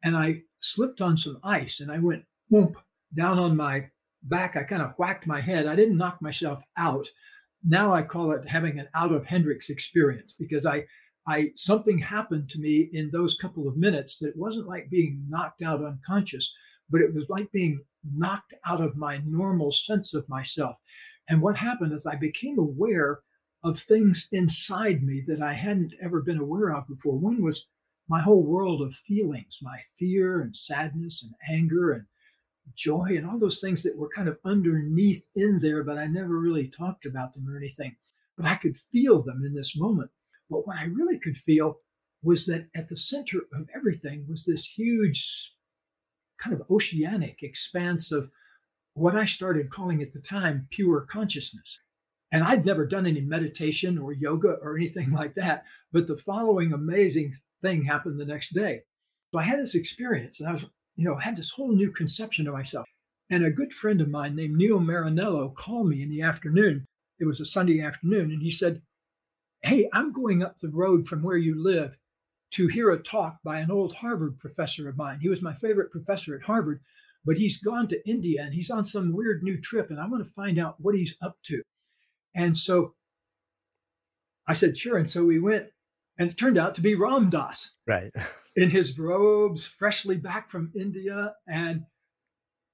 and 0.03 0.15
I 0.15 0.43
slipped 0.59 1.01
on 1.01 1.17
some 1.17 1.39
ice, 1.43 1.79
and 1.79 1.91
I 1.91 1.99
went 1.99 2.25
whoop 2.49 2.77
down 3.15 3.39
on 3.39 3.57
my 3.57 3.89
back. 4.23 4.55
I 4.55 4.63
kind 4.63 4.81
of 4.81 4.93
whacked 4.97 5.25
my 5.25 5.41
head. 5.41 5.65
I 5.65 5.75
didn't 5.75 5.97
knock 5.97 6.21
myself 6.21 6.63
out, 6.77 7.07
now 7.63 7.93
I 7.93 8.04
call 8.04 8.32
it 8.32 8.47
having 8.47 8.80
an 8.80 8.88
out 8.93 9.12
of 9.12 9.26
Hendricks 9.26 9.69
experience 9.69 10.36
because 10.38 10.65
I, 10.65 10.86
I 11.28 11.52
something 11.56 11.97
happened 11.97 12.49
to 12.49 12.60
me 12.60 12.89
in 12.91 13.10
those 13.12 13.36
couple 13.36 13.67
of 13.67 13.78
minutes 13.78 14.17
that 14.19 14.36
wasn't 14.36 14.67
like 14.67 14.89
being 14.89 15.23
knocked 15.30 15.62
out 15.62 15.84
unconscious, 15.84 16.54
but 16.89 17.02
it 17.02 17.13
was 17.13 17.30
like 17.30 17.52
being 17.52 17.80
knocked 18.04 18.54
out 18.65 18.82
of 18.82 18.97
my 18.97 19.21
normal 19.26 19.71
sense 19.71 20.13
of 20.13 20.28
myself. 20.28 20.76
And 21.30 21.41
what 21.41 21.56
happened 21.56 21.93
is 21.93 22.06
I 22.06 22.15
became 22.15 22.60
aware 22.60 23.21
of 23.63 23.80
things 23.80 24.28
inside 24.34 25.04
me 25.04 25.23
that 25.28 25.41
I 25.41 25.54
hadn't 25.54 25.93
ever 26.02 26.21
been 26.21 26.39
aware 26.39 26.76
of 26.76 26.88
before. 26.88 27.17
One 27.17 27.41
was 27.41 27.65
my 28.10 28.21
whole 28.21 28.43
world 28.43 28.82
of 28.82 28.93
feelings, 28.93 29.60
my 29.62 29.80
fear 29.97 30.41
and 30.41 30.54
sadness 30.54 31.23
and 31.23 31.34
anger 31.49 31.93
and 31.93 32.06
joy 32.76 33.15
and 33.15 33.26
all 33.26 33.38
those 33.38 33.62
things 33.62 33.84
that 33.84 33.97
were 33.97 34.10
kind 34.10 34.28
of 34.28 34.39
underneath 34.45 35.28
in 35.36 35.60
there, 35.60 35.84
but 35.84 35.97
I 35.97 36.08
never 36.08 36.39
really 36.39 36.67
talked 36.67 37.06
about 37.06 37.34
them 37.34 37.47
or 37.47 37.58
anything. 37.58 37.95
But 38.36 38.45
I 38.45 38.56
could 38.56 38.78
feel 38.78 39.21
them 39.21 39.41
in 39.45 39.54
this 39.54 39.76
moment. 39.76 40.10
But 40.49 40.65
what 40.65 40.78
I 40.78 40.86
really 40.86 41.19
could 41.19 41.38
feel 41.38 41.80
was 42.23 42.45
that 42.45 42.69
at 42.76 42.88
the 42.88 42.95
center 42.95 43.39
of 43.54 43.69
everything 43.76 44.26
was 44.28 44.45
this 44.45 44.65
huge, 44.65 45.54
kind 46.38 46.56
of 46.56 46.65
oceanic 46.69 47.43
expanse 47.43 48.12
of 48.12 48.32
what 48.93 49.15
I 49.15 49.26
started 49.26 49.69
calling 49.69 50.02
at 50.02 50.12
the 50.12 50.21
time 50.21 50.67
pure 50.71 51.02
consciousness. 51.02 51.80
And 52.32 52.43
I'd 52.43 52.65
never 52.65 52.86
done 52.86 53.06
any 53.06 53.21
meditation 53.21 53.97
or 53.97 54.13
yoga 54.13 54.58
or 54.62 54.76
anything 54.78 55.12
like 55.19 55.36
that. 55.36 55.65
But 55.91 56.08
the 56.08 56.17
following 56.17 56.73
amazing 56.73 57.34
thing 57.62 57.84
happened 57.84 58.19
the 58.19 58.26
next 58.26 58.54
day. 58.54 58.82
So 59.32 59.39
I 59.39 59.43
had 59.43 59.60
this 59.60 59.76
experience 59.76 60.39
and 60.39 60.49
I 60.49 60.54
was 60.54 60.65
you 60.95 61.06
know, 61.06 61.15
had 61.15 61.36
this 61.36 61.49
whole 61.49 61.71
new 61.71 61.91
conception 61.91 62.47
of 62.47 62.53
myself. 62.53 62.88
And 63.29 63.43
a 63.43 63.51
good 63.51 63.73
friend 63.73 64.01
of 64.01 64.10
mine 64.10 64.36
named 64.36 64.58
Neil 64.58 64.79
Marinello 64.79 65.53
called 65.56 65.89
me 65.89 66.01
in 66.01 66.10
the 66.10 66.21
afternoon. 66.21 66.86
It 67.19 67.25
was 67.25 67.39
a 67.39 67.45
Sunday 67.45 67.82
afternoon, 67.82 68.32
and 68.32 68.41
he 68.41 68.51
said, 68.51 68.82
Hey, 69.62 69.89
I'm 69.93 70.12
going 70.12 70.43
up 70.43 70.60
the 70.60 70.69
road 70.69 71.08
from 71.08 71.23
where 71.23 71.38
you 71.38 71.56
live 71.62 71.97
to 72.51 72.67
hear 72.67 72.91
a 72.91 73.01
talk 73.01 73.38
by 73.43 73.60
an 73.60 73.71
old 73.71 73.93
Harvard 73.93 74.38
professor 74.38 74.89
of 74.89 74.97
mine. 74.97 75.19
He 75.19 75.29
was 75.29 75.41
my 75.41 75.53
favorite 75.53 75.89
professor 75.89 76.36
at 76.36 76.43
Harvard, 76.43 76.82
but 77.25 77.38
he's 77.38 77.62
gone 77.62 77.88
to 77.88 78.10
India 78.10 78.43
and 78.43 78.53
he's 78.53 78.69
on 78.69 78.86
some 78.86 79.13
weird 79.13 79.41
new 79.41 79.60
trip, 79.60 79.89
and 79.89 79.99
I 79.99 80.08
want 80.08 80.23
to 80.23 80.32
find 80.32 80.60
out 80.60 80.79
what 80.79 80.95
he's 80.95 81.15
up 81.21 81.38
to. 81.43 81.63
And 82.36 82.56
so 82.56 82.93
I 84.47 84.53
said, 84.53 84.77
Sure. 84.77 84.97
And 84.97 85.10
so 85.10 85.23
we 85.25 85.39
went, 85.39 85.67
and 86.17 86.30
it 86.30 86.38
turned 86.38 86.58
out 86.58 86.76
to 86.76 86.82
be 86.82 86.95
Ram 86.95 87.30
Dass. 87.30 87.71
Right. 87.88 88.12
in 88.56 88.69
his 88.69 88.97
robes, 88.97 89.65
freshly 89.65 90.15
back 90.15 90.49
from 90.49 90.71
India. 90.76 91.34
And 91.47 91.86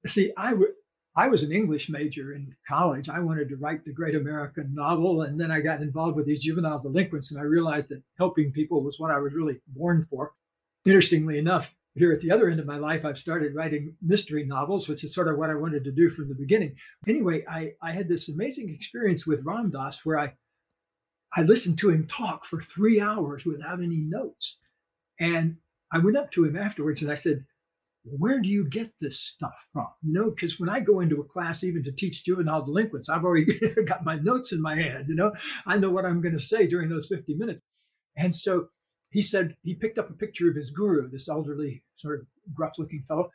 see, 0.05 0.31
I, 0.37 0.51
w- 0.51 0.73
I 1.15 1.29
was 1.29 1.43
an 1.43 1.51
English 1.51 1.89
major 1.89 2.33
in 2.33 2.55
college. 2.67 3.09
I 3.09 3.19
wanted 3.19 3.49
to 3.49 3.57
write 3.57 3.83
the 3.83 3.93
great 3.93 4.15
American 4.15 4.73
novel. 4.73 5.21
And 5.23 5.39
then 5.39 5.51
I 5.51 5.61
got 5.61 5.81
involved 5.81 6.15
with 6.15 6.27
these 6.27 6.39
juvenile 6.39 6.79
delinquents, 6.79 7.31
and 7.31 7.39
I 7.39 7.43
realized 7.43 7.89
that 7.89 8.03
helping 8.17 8.51
people 8.51 8.83
was 8.83 8.99
what 8.99 9.11
I 9.11 9.19
was 9.19 9.33
really 9.33 9.61
born 9.67 10.03
for. 10.03 10.33
Interestingly 10.85 11.37
enough, 11.37 11.73
here 11.95 12.11
at 12.11 12.21
the 12.21 12.31
other 12.31 12.49
end 12.49 12.59
of 12.59 12.65
my 12.65 12.77
life, 12.77 13.03
I've 13.03 13.17
started 13.17 13.55
writing 13.55 13.95
mystery 14.01 14.45
novels, 14.45 14.87
which 14.87 15.03
is 15.03 15.13
sort 15.13 15.27
of 15.27 15.37
what 15.37 15.49
I 15.49 15.55
wanted 15.55 15.83
to 15.85 15.91
do 15.91 16.09
from 16.09 16.29
the 16.29 16.35
beginning. 16.35 16.75
Anyway, 17.07 17.43
I, 17.47 17.73
I 17.81 17.91
had 17.91 18.07
this 18.07 18.29
amazing 18.29 18.69
experience 18.69 19.25
with 19.25 19.43
Ram 19.43 19.71
Dass 19.71 20.05
where 20.05 20.19
I 20.19 20.33
I 21.35 21.43
listened 21.43 21.77
to 21.79 21.89
him 21.89 22.07
talk 22.07 22.45
for 22.45 22.61
three 22.61 22.99
hours 22.99 23.45
without 23.45 23.81
any 23.81 23.97
notes. 23.97 24.57
And 25.19 25.57
I 25.91 25.99
went 25.99 26.17
up 26.17 26.31
to 26.31 26.45
him 26.45 26.57
afterwards 26.57 27.01
and 27.01 27.11
I 27.11 27.15
said, 27.15 27.45
where 28.03 28.39
do 28.39 28.49
you 28.49 28.67
get 28.67 28.91
this 28.99 29.19
stuff 29.19 29.53
from? 29.71 29.87
You 30.01 30.13
know, 30.13 30.29
because 30.29 30.59
when 30.59 30.69
I 30.69 30.79
go 30.79 31.01
into 31.01 31.19
a 31.19 31.25
class, 31.25 31.63
even 31.63 31.83
to 31.83 31.91
teach 31.91 32.23
juvenile 32.23 32.63
delinquents, 32.63 33.09
I've 33.09 33.23
already 33.23 33.59
got 33.85 34.05
my 34.05 34.15
notes 34.15 34.51
in 34.51 34.61
my 34.61 34.75
hand. 34.75 35.07
You 35.07 35.15
know, 35.15 35.33
I 35.65 35.77
know 35.77 35.91
what 35.91 36.05
I'm 36.05 36.21
going 36.21 36.33
to 36.33 36.39
say 36.39 36.65
during 36.65 36.89
those 36.89 37.07
50 37.07 37.35
minutes. 37.35 37.61
And 38.17 38.33
so 38.33 38.69
he 39.11 39.21
said, 39.21 39.55
he 39.63 39.75
picked 39.75 39.97
up 39.97 40.09
a 40.09 40.13
picture 40.13 40.49
of 40.49 40.55
his 40.55 40.71
guru, 40.71 41.09
this 41.09 41.29
elderly, 41.29 41.83
sort 41.95 42.21
of 42.21 42.27
gruff 42.53 42.77
looking 42.77 43.03
fellow, 43.03 43.29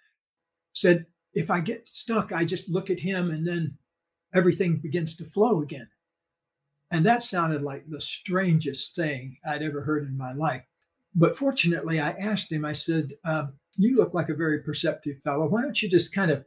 said, 0.73 1.07
if 1.35 1.51
I 1.51 1.61
get 1.61 1.87
stuck, 1.87 2.33
I 2.33 2.45
just 2.45 2.69
look 2.69 2.91
at 2.91 3.01
him 3.01 3.31
and 3.31 3.47
then 3.47 3.77
everything 4.35 4.77
begins 4.77 5.17
to 5.17 5.25
flow 5.25 5.63
again. 5.63 5.89
And 6.95 7.05
that 7.07 7.25
sounded 7.25 7.61
like 7.61 7.89
the 7.89 8.01
strangest 8.01 8.95
thing 8.95 9.37
I'd 9.45 9.65
ever 9.65 9.81
heard 9.81 10.07
in 10.07 10.17
my 10.17 10.33
life. 10.33 10.65
But 11.17 11.37
fortunately, 11.37 11.99
I 11.99 12.11
asked 12.11 12.53
him, 12.53 12.65
I 12.65 12.73
said, 12.73 13.11
um, 13.25 13.55
You 13.77 13.97
look 13.97 14.15
like 14.15 14.29
a 14.29 14.35
very 14.35 14.61
perceptive 14.61 15.19
fellow. 15.19 15.49
Why 15.49 15.63
don't 15.63 15.83
you 15.83 15.89
just 15.89 16.15
kind 16.15 16.31
of 16.31 16.45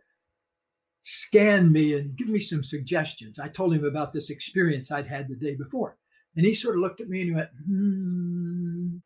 scan 1.01 1.69
me 1.69 1.95
and 1.95 2.15
give 2.15 2.29
me 2.29 2.39
some 2.39 2.63
suggestions? 2.63 3.39
I 3.39 3.49
told 3.49 3.73
him 3.73 3.83
about 3.83 4.13
this 4.13 4.29
experience 4.29 4.89
I'd 4.89 5.05
had 5.05 5.27
the 5.27 5.35
day 5.35 5.53
before. 5.53 5.97
And 6.37 6.45
he 6.45 6.53
sort 6.53 6.75
of 6.75 6.81
looked 6.81 7.01
at 7.01 7.09
me 7.09 7.19
and 7.23 7.29
he 7.29 7.35
went, 7.35 7.49
hmm. 7.67 8.97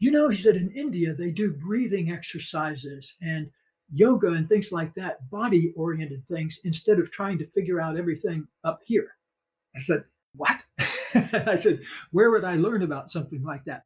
You 0.00 0.10
know, 0.10 0.28
he 0.28 0.36
said, 0.36 0.56
in 0.56 0.70
India, 0.72 1.14
they 1.14 1.30
do 1.30 1.54
breathing 1.54 2.12
exercises 2.12 3.14
and 3.22 3.50
yoga 3.90 4.32
and 4.32 4.46
things 4.46 4.70
like 4.70 4.92
that, 4.94 5.30
body 5.30 5.72
oriented 5.76 6.22
things, 6.24 6.58
instead 6.64 6.98
of 6.98 7.10
trying 7.10 7.38
to 7.38 7.46
figure 7.46 7.80
out 7.80 7.96
everything 7.96 8.46
up 8.64 8.80
here. 8.84 9.16
I 9.74 9.80
said, 9.80 10.04
What? 10.38 10.62
I 11.14 11.56
said, 11.56 11.80
Where 12.12 12.30
would 12.30 12.44
I 12.44 12.54
learn 12.54 12.82
about 12.82 13.10
something 13.10 13.42
like 13.42 13.64
that? 13.64 13.84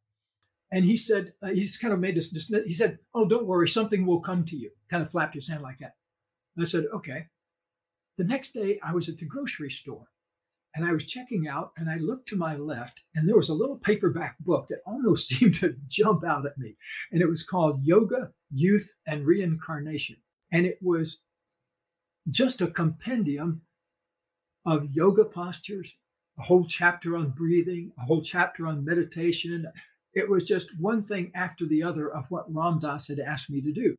And 0.70 0.84
he 0.84 0.96
said, 0.96 1.32
uh, 1.42 1.48
he's 1.48 1.76
kind 1.76 1.92
of 1.92 2.00
made 2.00 2.14
this. 2.14 2.30
He 2.30 2.74
said, 2.74 2.98
Oh, 3.14 3.26
don't 3.26 3.46
worry, 3.46 3.68
something 3.68 4.06
will 4.06 4.20
come 4.20 4.44
to 4.44 4.56
you. 4.56 4.70
Kind 4.90 5.02
of 5.02 5.10
flapped 5.10 5.34
his 5.34 5.48
hand 5.48 5.62
like 5.62 5.78
that. 5.78 5.96
And 6.56 6.64
I 6.64 6.68
said, 6.68 6.84
Okay. 6.94 7.26
The 8.18 8.24
next 8.24 8.52
day, 8.52 8.78
I 8.82 8.94
was 8.94 9.08
at 9.08 9.16
the 9.16 9.24
grocery 9.24 9.70
store 9.70 10.06
and 10.74 10.84
I 10.84 10.92
was 10.92 11.04
checking 11.04 11.48
out 11.48 11.72
and 11.78 11.90
I 11.90 11.96
looked 11.96 12.28
to 12.28 12.36
my 12.36 12.56
left 12.56 13.02
and 13.14 13.26
there 13.26 13.36
was 13.36 13.48
a 13.48 13.54
little 13.54 13.78
paperback 13.78 14.38
book 14.40 14.66
that 14.68 14.82
almost 14.86 15.28
seemed 15.28 15.54
to 15.56 15.76
jump 15.88 16.24
out 16.24 16.46
at 16.46 16.58
me. 16.58 16.76
And 17.10 17.22
it 17.22 17.28
was 17.28 17.42
called 17.42 17.82
Yoga, 17.82 18.30
Youth, 18.50 18.90
and 19.06 19.26
Reincarnation. 19.26 20.16
And 20.52 20.66
it 20.66 20.78
was 20.82 21.20
just 22.30 22.60
a 22.60 22.66
compendium 22.68 23.62
of 24.64 24.86
yoga 24.90 25.24
postures, 25.24 25.94
a 26.38 26.42
whole 26.42 26.64
chapter 26.66 27.16
on 27.16 27.30
breathing, 27.30 27.92
a 27.98 28.02
whole 28.02 28.22
chapter 28.22 28.66
on 28.66 28.84
meditation, 28.84 29.66
it 30.14 30.28
was 30.28 30.44
just 30.44 30.70
one 30.78 31.02
thing 31.02 31.30
after 31.34 31.66
the 31.66 31.82
other 31.82 32.12
of 32.12 32.30
what 32.30 32.52
Ram 32.52 32.78
Dass 32.78 33.08
had 33.08 33.20
asked 33.20 33.50
me 33.50 33.60
to 33.62 33.72
do. 33.72 33.96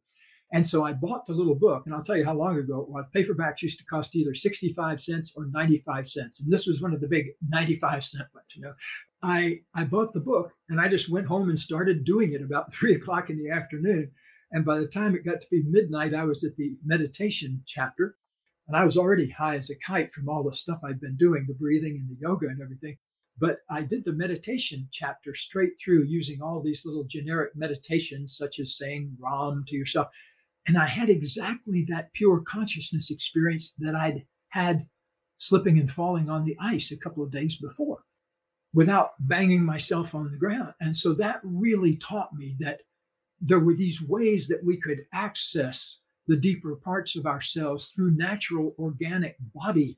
And 0.54 0.66
so 0.66 0.84
I 0.84 0.94
bought 0.94 1.26
the 1.26 1.34
little 1.34 1.56
book, 1.56 1.84
and 1.86 1.96
I'll 1.96 2.04
tell 2.04 2.16
you 2.16 2.26
how 2.26 2.36
long 2.36 2.60
ago 2.60 2.80
it 2.82 2.90
was. 2.90 3.06
Paperbacks 3.16 3.64
used 3.64 3.80
to 3.80 3.86
cost 3.86 4.16
either 4.16 4.36
65 4.36 5.02
cents 5.02 5.34
or 5.36 5.48
95 5.48 6.08
cents. 6.08 6.40
And 6.40 6.52
this 6.52 6.68
was 6.68 6.80
one 6.80 6.94
of 6.94 7.02
the 7.02 7.08
big 7.08 7.30
95 7.50 8.04
cent 8.04 8.28
ones, 8.36 8.46
you 8.56 8.62
know. 8.62 8.74
I, 9.24 9.62
I 9.74 9.86
bought 9.86 10.14
the 10.14 10.20
book 10.20 10.52
and 10.70 10.80
I 10.80 10.90
just 10.90 11.10
went 11.10 11.26
home 11.26 11.50
and 11.50 11.58
started 11.58 12.04
doing 12.04 12.34
it 12.34 12.44
about 12.44 12.72
three 12.74 12.94
o'clock 12.94 13.32
in 13.32 13.38
the 13.38 13.50
afternoon. 13.50 14.12
And 14.52 14.64
by 14.64 14.78
the 14.78 14.86
time 14.86 15.16
it 15.16 15.26
got 15.26 15.42
to 15.42 15.48
be 15.50 15.64
midnight, 15.64 16.14
I 16.14 16.26
was 16.26 16.44
at 16.44 16.56
the 16.56 16.78
meditation 16.86 17.64
chapter. 17.66 18.16
And 18.68 18.78
I 18.78 18.86
was 18.86 18.98
already 18.98 19.30
high 19.30 19.56
as 19.56 19.70
a 19.70 19.76
kite 19.76 20.12
from 20.12 20.30
all 20.30 20.44
the 20.44 20.56
stuff 20.56 20.82
I'd 20.84 21.02
been 21.02 21.18
doing, 21.18 21.46
the 21.48 21.54
breathing 21.54 21.98
and 21.98 22.10
the 22.10 22.20
yoga 22.20 22.48
and 22.48 22.62
everything. 22.62 22.98
But 23.38 23.60
I 23.70 23.82
did 23.82 24.06
the 24.06 24.14
meditation 24.14 24.88
chapter 24.92 25.34
straight 25.34 25.74
through 25.80 26.04
using 26.04 26.42
all 26.42 26.62
these 26.62 26.86
little 26.86 27.04
generic 27.04 27.56
meditations, 27.56 28.38
such 28.38 28.60
as 28.60 28.78
saying 28.78 29.18
Ram 29.20 29.66
to 29.68 29.76
yourself. 29.76 30.08
And 30.68 30.78
I 30.78 30.86
had 30.86 31.10
exactly 31.10 31.84
that 31.90 32.14
pure 32.14 32.42
consciousness 32.42 33.12
experience 33.12 33.74
that 33.80 33.96
I'd 33.96 34.26
had 34.50 34.88
slipping 35.38 35.80
and 35.80 35.92
falling 35.92 36.30
on 36.30 36.44
the 36.46 36.56
ice 36.62 36.92
a 36.92 36.98
couple 36.98 37.24
of 37.24 37.32
days 37.32 37.56
before 37.56 38.04
without 38.74 39.12
banging 39.20 39.64
myself 39.66 40.16
on 40.16 40.32
the 40.32 40.38
ground. 40.38 40.74
And 40.80 40.96
so 40.96 41.14
that 41.16 41.42
really 41.44 41.98
taught 41.98 42.34
me 42.34 42.56
that 42.60 42.82
there 43.42 43.60
were 43.60 43.76
these 43.76 44.02
ways 44.02 44.48
that 44.48 44.64
we 44.64 44.78
could 44.78 45.06
access 45.12 46.00
the 46.28 46.38
deeper 46.38 46.76
parts 46.76 47.16
of 47.16 47.26
ourselves 47.26 47.88
through 47.88 48.12
natural 48.12 48.76
organic 48.80 49.36
body 49.54 49.98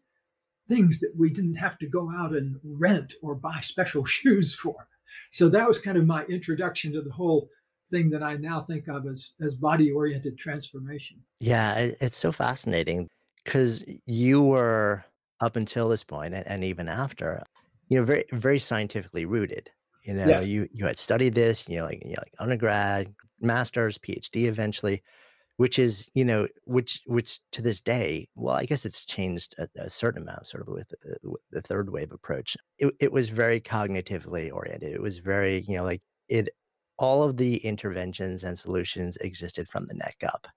things 0.68 1.00
that 1.00 1.14
we 1.16 1.30
didn't 1.30 1.56
have 1.56 1.78
to 1.78 1.88
go 1.88 2.12
out 2.18 2.34
and 2.36 2.60
rent 2.64 3.14
or 3.22 3.36
buy 3.36 3.60
special 3.62 4.04
shoes 4.16 4.54
for. 4.56 4.76
So 5.32 5.48
that 5.50 5.68
was 5.68 5.80
kind 5.80 5.98
of 5.98 6.06
my 6.06 6.24
introduction 6.26 6.92
to 6.94 7.02
the 7.02 7.12
whole 7.12 7.50
thing 7.92 8.10
that 8.10 8.24
I 8.24 8.36
now 8.36 8.62
think 8.62 8.88
of 8.88 9.06
as 9.06 9.32
as 9.42 9.56
body 9.56 9.92
oriented 9.92 10.38
transformation. 10.38 11.18
Yeah, 11.40 11.92
it's 12.02 12.18
so 12.18 12.32
fascinating 12.32 13.10
because 13.44 13.86
you 14.08 14.42
were 14.42 15.06
up 15.40 15.56
until 15.56 15.90
this 15.90 16.04
point 16.04 16.34
and, 16.34 16.48
and 16.48 16.64
even 16.64 16.88
after, 16.88 17.44
you 17.90 18.00
know, 18.00 18.06
very 18.06 18.26
very 18.32 18.58
scientifically 18.60 19.26
rooted. 19.26 19.70
You 20.04 20.16
know, 20.16 20.28
Yeah. 20.28 20.42
you 20.42 20.68
you 20.72 20.86
had 20.86 20.98
studied 20.98 21.36
this, 21.36 21.68
you 21.70 21.78
know, 21.78 21.86
like 21.86 22.02
you 22.04 22.12
know, 22.14 22.24
like 22.24 22.34
undergrad, 22.40 23.14
master's, 23.40 24.00
PhD 24.00 24.46
eventually, 24.46 25.04
which 25.58 25.80
is, 25.80 26.10
you 26.13 26.26
know, 26.26 26.48
which 26.65 27.02
which 27.08 27.39
to 27.52 27.62
this 27.62 27.80
day, 27.82 28.28
well, 28.36 28.56
I 28.56 28.65
guess 28.65 28.86
it's 28.86 29.06
changed 29.06 29.56
a, 29.58 29.68
a 29.78 29.89
certain 29.89 30.24
amount, 30.24 30.48
sort 30.48 30.68
of 30.68 30.74
with, 30.74 30.94
uh, 31.10 31.15
with 31.24 31.41
the 31.52 31.62
third 31.62 31.91
wave 31.91 32.12
approach. 32.12 32.58
It 32.80 32.94
it 33.00 33.12
was 33.12 33.30
very 33.30 33.60
cognitively 33.62 34.52
oriented. 34.54 34.94
It 34.94 35.02
was 35.02 35.20
very, 35.20 35.62
you 35.68 35.78
know, 35.78 35.84
like 35.84 36.02
it 36.30 36.50
all 36.98 37.24
of 37.24 37.38
the 37.38 37.58
interventions 37.58 38.44
and 38.44 38.58
solutions 38.58 39.18
existed 39.18 39.68
from 39.68 39.86
the 39.88 39.94
neck 39.96 40.18
up. 40.26 40.48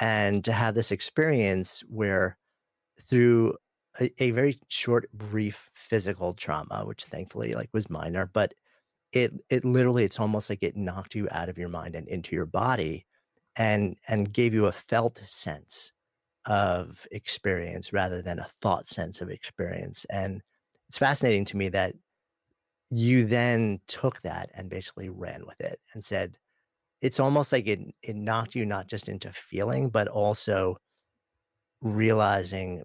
And 0.00 0.44
to 0.44 0.52
have 0.52 0.74
this 0.74 0.90
experience 0.90 1.82
where 1.88 2.38
through 3.08 3.56
a, 4.00 4.10
a 4.22 4.30
very 4.32 4.58
short, 4.68 5.10
brief 5.12 5.70
physical 5.74 6.34
trauma, 6.34 6.84
which 6.86 7.04
thankfully 7.04 7.54
like 7.54 7.70
was 7.72 7.90
minor, 7.90 8.30
but 8.32 8.54
it 9.12 9.32
it 9.50 9.64
literally 9.64 10.04
it's 10.04 10.20
almost 10.20 10.50
like 10.50 10.62
it 10.62 10.76
knocked 10.76 11.14
you 11.14 11.28
out 11.32 11.48
of 11.48 11.58
your 11.58 11.68
mind 11.70 11.94
and 11.96 12.08
into 12.08 12.36
your 12.36 12.46
body 12.46 13.06
and 13.56 13.96
and 14.08 14.32
gave 14.32 14.54
you 14.54 14.66
a 14.66 14.72
felt 14.72 15.22
sense 15.26 15.92
of 16.46 17.06
experience 17.12 17.92
rather 17.92 18.22
than 18.22 18.38
a 18.38 18.48
thought 18.60 18.88
sense 18.88 19.20
of 19.20 19.30
experience. 19.30 20.04
And 20.10 20.42
it's 20.88 20.98
fascinating 20.98 21.44
to 21.46 21.56
me 21.56 21.68
that 21.70 21.94
you 22.90 23.24
then 23.24 23.80
took 23.86 24.20
that 24.22 24.50
and 24.54 24.68
basically 24.68 25.08
ran 25.08 25.46
with 25.46 25.60
it 25.60 25.80
and 25.94 26.04
said, 26.04 26.36
it's 27.00 27.20
almost 27.20 27.52
like 27.52 27.66
it 27.66 27.80
it 28.02 28.16
knocked 28.16 28.54
you 28.54 28.66
not 28.66 28.88
just 28.88 29.08
into 29.08 29.32
feeling, 29.32 29.88
but 29.88 30.08
also 30.08 30.76
realizing 31.82 32.82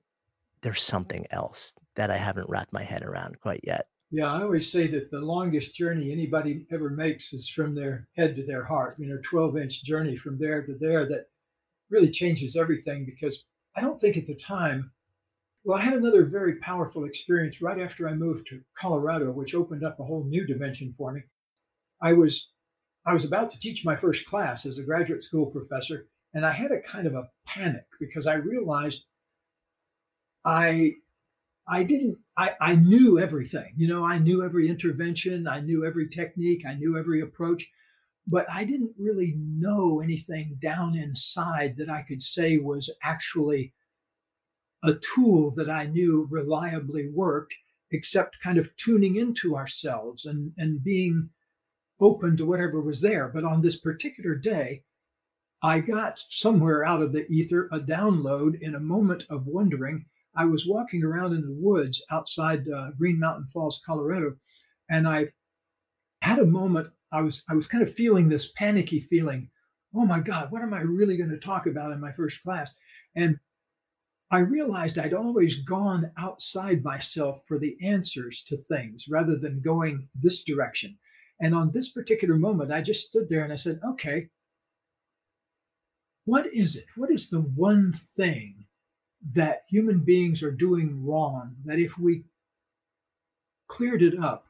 there's 0.62 0.82
something 0.82 1.26
else 1.32 1.74
that 1.96 2.12
I 2.12 2.18
haven't 2.18 2.50
wrapped 2.50 2.74
my 2.74 2.84
head 2.84 3.04
around 3.04 3.40
quite 3.40 3.62
yet. 3.64 3.88
Yeah, 4.12 4.34
I 4.34 4.42
always 4.42 4.72
say 4.72 4.88
that 4.88 5.12
the 5.12 5.22
longest 5.22 5.76
journey 5.76 6.12
anybody 6.12 6.66
ever 6.72 6.90
makes 6.90 7.32
is 7.32 7.48
from 7.48 7.76
their 7.76 8.08
head 8.18 8.36
to 8.38 8.44
their 8.44 8.64
heart. 8.64 8.96
You 8.98 9.08
know, 9.08 9.20
12 9.24 9.58
inch 9.58 9.84
journey 9.84 10.16
from 10.16 10.40
there 10.40 10.64
to 10.66 10.74
there 10.74 11.08
that 11.10 11.28
really 11.90 12.10
changes 12.10 12.56
everything 12.56 13.06
because 13.06 13.44
I 13.76 13.82
don't 13.82 14.02
think 14.02 14.18
at 14.18 14.26
the 14.26 14.36
time, 14.36 14.92
well, 15.64 15.78
I 15.78 15.82
had 15.82 15.94
another 15.94 16.26
very 16.26 16.56
powerful 16.56 17.06
experience 17.06 17.62
right 17.62 17.80
after 17.80 18.08
I 18.08 18.14
moved 18.16 18.48
to 18.48 18.64
Colorado, 18.76 19.32
which 19.32 19.54
opened 19.54 19.84
up 19.84 20.00
a 20.00 20.06
whole 20.06 20.24
new 20.24 20.46
dimension 20.48 20.94
for 20.98 21.12
me. 21.12 21.22
I 22.02 22.14
was 22.14 22.52
I 23.06 23.14
was 23.14 23.26
about 23.26 23.52
to 23.52 23.60
teach 23.60 23.86
my 23.86 23.96
first 23.96 24.26
class 24.26 24.66
as 24.66 24.78
a 24.78 24.84
graduate 24.84 25.22
school 25.22 25.52
professor, 25.52 26.08
and 26.34 26.46
I 26.46 26.52
had 26.52 26.72
a 26.72 26.82
kind 26.82 27.06
of 27.06 27.14
a 27.14 27.30
panic 27.46 27.86
because 28.00 28.26
I 28.26 28.36
realized 28.36 29.06
I 30.46 30.96
I 31.70 31.84
didn't 31.84 32.18
I, 32.36 32.56
I 32.60 32.76
knew 32.76 33.20
everything. 33.20 33.74
You 33.78 33.88
know, 33.88 34.04
I 34.04 34.18
knew 34.18 34.44
every 34.44 34.68
intervention, 34.68 35.48
I 35.48 35.60
knew 35.60 35.86
every 35.86 36.10
technique, 36.10 36.66
I 36.66 36.74
knew 36.74 36.98
every 36.98 37.22
approach, 37.22 37.70
but 38.26 38.50
I 38.50 38.64
didn't 38.64 38.94
really 38.98 39.36
know 39.38 40.02
anything 40.02 40.58
down 40.60 40.96
inside 40.96 41.78
that 41.78 41.90
I 41.90 42.02
could 42.02 42.22
say 42.22 42.58
was 42.58 42.90
actually 43.04 43.74
a 44.84 44.94
tool 44.96 45.52
that 45.52 45.70
I 45.70 45.86
knew 45.86 46.28
reliably 46.32 47.10
worked, 47.10 47.56
except 47.92 48.42
kind 48.42 48.58
of 48.58 48.76
tuning 48.76 49.18
into 49.18 49.56
ourselves 49.56 50.26
and, 50.26 50.54
and 50.58 50.84
being 50.84 51.30
open 52.00 52.38
to 52.38 52.46
whatever 52.46 52.82
was 52.82 53.02
there. 53.02 53.28
But 53.28 53.44
on 53.44 53.62
this 53.62 53.76
particular 53.76 54.36
day, 54.36 54.84
I 55.62 55.82
got 55.82 56.24
somewhere 56.30 56.86
out 56.86 57.02
of 57.02 57.12
the 57.12 57.28
ether 57.30 57.68
a 57.72 57.80
download 57.80 58.60
in 58.62 58.76
a 58.76 58.80
moment 58.80 59.24
of 59.30 59.48
wondering. 59.48 60.06
I 60.36 60.46
was 60.46 60.68
walking 60.68 61.04
around 61.04 61.34
in 61.34 61.42
the 61.42 61.58
woods 61.60 62.02
outside 62.12 62.68
uh, 62.70 62.92
Green 62.92 63.20
Mountain 63.20 63.48
Falls, 63.48 63.82
Colorado, 63.86 64.36
and 64.90 65.08
I 65.08 65.30
had 66.22 66.40
a 66.40 66.46
moment. 66.46 66.90
I 67.12 67.22
was 67.22 67.44
I 67.50 67.56
was 67.56 67.68
kind 67.68 67.84
of 67.84 67.94
feeling 67.94 68.30
this 68.30 68.52
panicky 68.52 69.00
feeling. 69.00 69.50
Oh 69.96 70.06
my 70.06 70.20
God, 70.20 70.52
what 70.52 70.62
am 70.62 70.74
I 70.74 70.82
really 70.82 71.18
going 71.18 71.32
to 71.32 71.38
talk 71.38 71.66
about 71.66 71.92
in 71.92 72.00
my 72.00 72.12
first 72.12 72.44
class? 72.44 72.72
And 73.16 73.40
I 74.32 74.40
realized 74.40 75.00
I'd 75.00 75.16
always 75.16 75.56
gone 75.56 76.12
outside 76.18 76.84
myself 76.84 77.42
for 77.48 77.58
the 77.58 77.76
answers 77.82 78.44
to 78.44 78.58
things 78.58 79.08
rather 79.10 79.36
than 79.36 79.62
going 79.62 80.08
this 80.14 80.44
direction. 80.44 80.98
And 81.42 81.56
on 81.56 81.72
this 81.72 81.90
particular 81.90 82.36
moment, 82.36 82.72
I 82.72 82.82
just 82.82 83.08
stood 83.08 83.28
there 83.28 83.44
and 83.44 83.52
I 83.52 83.56
said, 83.56 83.80
okay, 83.84 84.30
what 86.26 86.46
is 86.54 86.76
it? 86.76 86.86
What 86.96 87.10
is 87.10 87.30
the 87.30 87.42
one 87.42 87.92
thing 87.94 88.59
that 89.34 89.64
human 89.70 90.00
beings 90.00 90.42
are 90.44 90.52
doing 90.52 91.06
wrong 91.06 91.56
that 91.66 91.80
if 91.80 91.98
we 91.98 92.24
cleared 93.68 94.02
it 94.02 94.18
up, 94.20 94.48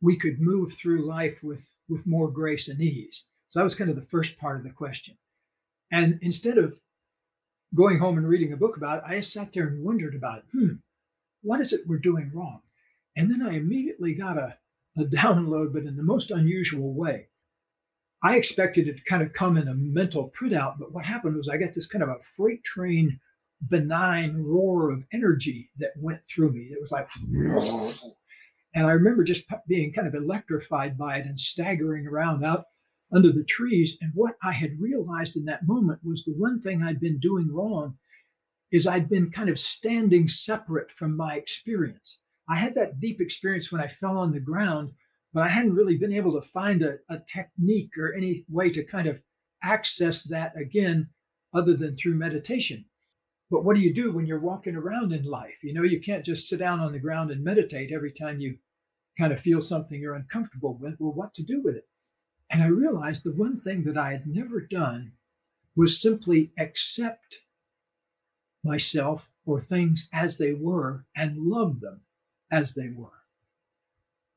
we 0.00 0.16
could 0.16 0.40
move 0.40 0.72
through 0.72 1.06
life 1.06 1.42
with, 1.42 1.72
with 1.88 2.06
more 2.06 2.28
grace 2.28 2.68
and 2.68 2.80
ease? 2.80 3.26
So 3.48 3.58
that 3.58 3.64
was 3.64 3.74
kind 3.74 3.90
of 3.90 3.96
the 3.96 4.02
first 4.02 4.38
part 4.38 4.56
of 4.56 4.64
the 4.64 4.70
question. 4.70 5.16
And 5.92 6.18
instead 6.22 6.58
of 6.58 6.80
going 7.74 7.98
home 7.98 8.18
and 8.18 8.28
reading 8.28 8.52
a 8.52 8.56
book 8.56 8.76
about 8.76 8.98
it, 8.98 9.04
I 9.06 9.20
sat 9.20 9.52
there 9.52 9.68
and 9.68 9.84
wondered 9.84 10.14
about. 10.14 10.44
Hmm, 10.52 10.74
what 11.42 11.60
is 11.60 11.72
it 11.72 11.86
we're 11.86 11.98
doing 11.98 12.30
wrong? 12.34 12.60
And 13.16 13.30
then 13.30 13.42
I 13.42 13.56
immediately 13.56 14.14
got 14.14 14.38
a, 14.38 14.56
a 14.96 15.04
download, 15.04 15.72
but 15.72 15.84
in 15.84 15.96
the 15.96 16.02
most 16.02 16.30
unusual 16.30 16.94
way. 16.94 17.28
I 18.24 18.36
expected 18.36 18.86
it 18.86 18.98
to 18.98 19.04
kind 19.04 19.22
of 19.22 19.32
come 19.32 19.56
in 19.56 19.66
a 19.66 19.74
mental 19.74 20.30
printout, 20.30 20.78
but 20.78 20.92
what 20.92 21.04
happened 21.04 21.36
was 21.36 21.48
I 21.48 21.56
got 21.56 21.74
this 21.74 21.86
kind 21.86 22.04
of 22.04 22.08
a 22.08 22.20
freight 22.20 22.62
train, 22.62 23.18
benign 23.68 24.36
roar 24.36 24.90
of 24.90 25.04
energy 25.12 25.70
that 25.78 25.92
went 25.96 26.24
through 26.24 26.52
me. 26.52 26.62
It 26.62 26.80
was 26.80 26.90
like, 26.90 27.08
and 28.74 28.86
I 28.86 28.92
remember 28.92 29.24
just 29.24 29.44
being 29.68 29.92
kind 29.92 30.08
of 30.08 30.14
electrified 30.14 30.98
by 30.98 31.18
it 31.18 31.26
and 31.26 31.38
staggering 31.38 32.06
around 32.06 32.44
out 32.44 32.64
under 33.12 33.30
the 33.30 33.44
trees. 33.44 33.98
And 34.00 34.10
what 34.14 34.36
I 34.42 34.52
had 34.52 34.80
realized 34.80 35.36
in 35.36 35.44
that 35.46 35.66
moment 35.66 36.00
was 36.02 36.24
the 36.24 36.32
one 36.32 36.60
thing 36.60 36.82
I'd 36.82 37.00
been 37.00 37.18
doing 37.18 37.52
wrong 37.52 37.94
is 38.72 38.86
I'd 38.86 39.08
been 39.08 39.30
kind 39.30 39.50
of 39.50 39.58
standing 39.58 40.26
separate 40.26 40.90
from 40.90 41.16
my 41.16 41.34
experience. 41.36 42.20
I 42.48 42.56
had 42.56 42.74
that 42.74 43.00
deep 43.00 43.20
experience 43.20 43.70
when 43.70 43.82
I 43.82 43.86
fell 43.86 44.16
on 44.16 44.32
the 44.32 44.40
ground, 44.40 44.92
but 45.32 45.42
I 45.42 45.48
hadn't 45.48 45.74
really 45.74 45.96
been 45.96 46.12
able 46.12 46.32
to 46.32 46.48
find 46.48 46.82
a, 46.82 46.96
a 47.10 47.18
technique 47.30 47.96
or 47.98 48.14
any 48.14 48.44
way 48.48 48.70
to 48.70 48.82
kind 48.82 49.06
of 49.06 49.20
access 49.62 50.22
that 50.24 50.56
again 50.56 51.08
other 51.54 51.74
than 51.74 51.94
through 51.94 52.14
meditation. 52.14 52.84
But 53.52 53.64
what 53.64 53.76
do 53.76 53.82
you 53.82 53.92
do 53.92 54.10
when 54.10 54.24
you're 54.24 54.40
walking 54.40 54.76
around 54.76 55.12
in 55.12 55.24
life? 55.24 55.62
You 55.62 55.74
know, 55.74 55.82
you 55.82 56.00
can't 56.00 56.24
just 56.24 56.48
sit 56.48 56.58
down 56.58 56.80
on 56.80 56.90
the 56.90 56.98
ground 56.98 57.30
and 57.30 57.44
meditate 57.44 57.92
every 57.92 58.10
time 58.10 58.40
you 58.40 58.56
kind 59.18 59.30
of 59.30 59.40
feel 59.40 59.60
something 59.60 60.00
you're 60.00 60.14
uncomfortable 60.14 60.78
with. 60.78 60.98
Well, 60.98 61.12
what 61.12 61.34
to 61.34 61.42
do 61.42 61.60
with 61.60 61.76
it? 61.76 61.86
And 62.48 62.62
I 62.62 62.68
realized 62.68 63.24
the 63.24 63.34
one 63.34 63.60
thing 63.60 63.84
that 63.84 63.98
I 63.98 64.12
had 64.12 64.26
never 64.26 64.58
done 64.58 65.12
was 65.76 66.00
simply 66.00 66.50
accept 66.58 67.42
myself 68.64 69.28
or 69.44 69.60
things 69.60 70.08
as 70.14 70.38
they 70.38 70.54
were 70.54 71.04
and 71.14 71.36
love 71.36 71.80
them 71.80 72.00
as 72.50 72.72
they 72.72 72.88
were. 72.88 73.20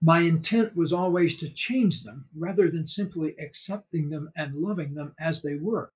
My 0.01 0.20
intent 0.20 0.76
was 0.76 0.91
always 0.91 1.38
to 1.38 1.47
change 1.47 2.03
them 2.03 2.28
rather 2.36 2.70
than 2.70 2.86
simply 2.86 3.34
accepting 3.39 4.09
them 4.09 4.30
and 4.36 4.55
loving 4.55 4.93
them 4.93 5.16
as 5.18 5.41
they 5.41 5.55
were. 5.55 5.93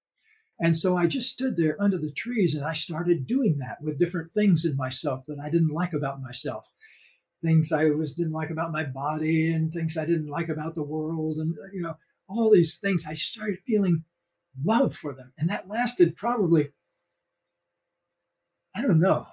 And 0.62 0.76
so 0.76 0.97
I 0.97 1.07
just 1.07 1.30
stood 1.30 1.55
there 1.55 1.82
under 1.82 1.97
the 1.97 2.12
trees 2.12 2.53
and 2.53 2.66
I 2.66 2.74
started 2.74 3.26
doing 3.26 3.57
that 3.60 3.82
with 3.82 3.97
different 3.97 4.32
things 4.32 4.66
in 4.66 4.76
myself 4.76 5.26
that 5.28 5.39
I 5.39 5.49
didn't 5.49 5.74
like 5.74 5.93
about 5.93 6.22
myself. 6.22 6.66
Things 7.41 7.72
I 7.72 7.89
always 7.89 8.14
didn't 8.14 8.34
like 8.34 8.49
about 8.49 8.74
my 8.74 8.84
body 8.84 9.53
and 9.53 9.72
things 9.72 9.97
I 9.97 10.05
didn't 10.05 10.28
like 10.28 10.49
about 10.49 10.76
the 10.76 10.84
world. 10.84 11.38
And, 11.38 11.55
you 11.74 11.82
know, 11.82 11.95
all 12.28 12.51
these 12.51 12.78
things, 12.80 13.05
I 13.07 13.14
started 13.14 13.60
feeling 13.66 14.03
love 14.66 14.93
for 14.93 15.14
them. 15.14 15.32
And 15.38 15.49
that 15.49 15.70
lasted 15.70 16.18
probably, 16.18 16.70
I 18.76 18.82
don't 18.82 18.99
know. 18.99 19.26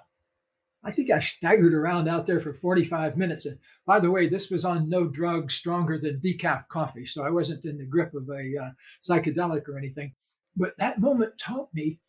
I 0.83 0.91
think 0.91 1.09
I 1.09 1.19
staggered 1.19 1.73
around 1.73 2.07
out 2.07 2.25
there 2.25 2.39
for 2.39 2.53
45 2.53 3.17
minutes. 3.17 3.45
And 3.45 3.57
by 3.85 3.99
the 3.99 4.09
way, 4.09 4.27
this 4.27 4.49
was 4.49 4.63
on 4.63 4.87
no 4.87 5.05
drug 5.05 5.51
stronger 5.51 5.97
than 5.97 6.21
decaf 6.21 6.69
coffee. 6.69 7.05
So 7.05 7.23
I 7.23 7.29
wasn't 7.29 7.65
in 7.65 7.77
the 7.77 7.85
grip 7.85 8.13
of 8.13 8.29
a 8.29 8.63
uh, 8.63 8.69
psychedelic 9.01 9.67
or 9.67 9.77
anything. 9.77 10.13
But 10.57 10.75
that 10.77 10.99
moment 10.99 11.37
taught 11.37 11.71
me 11.73 11.99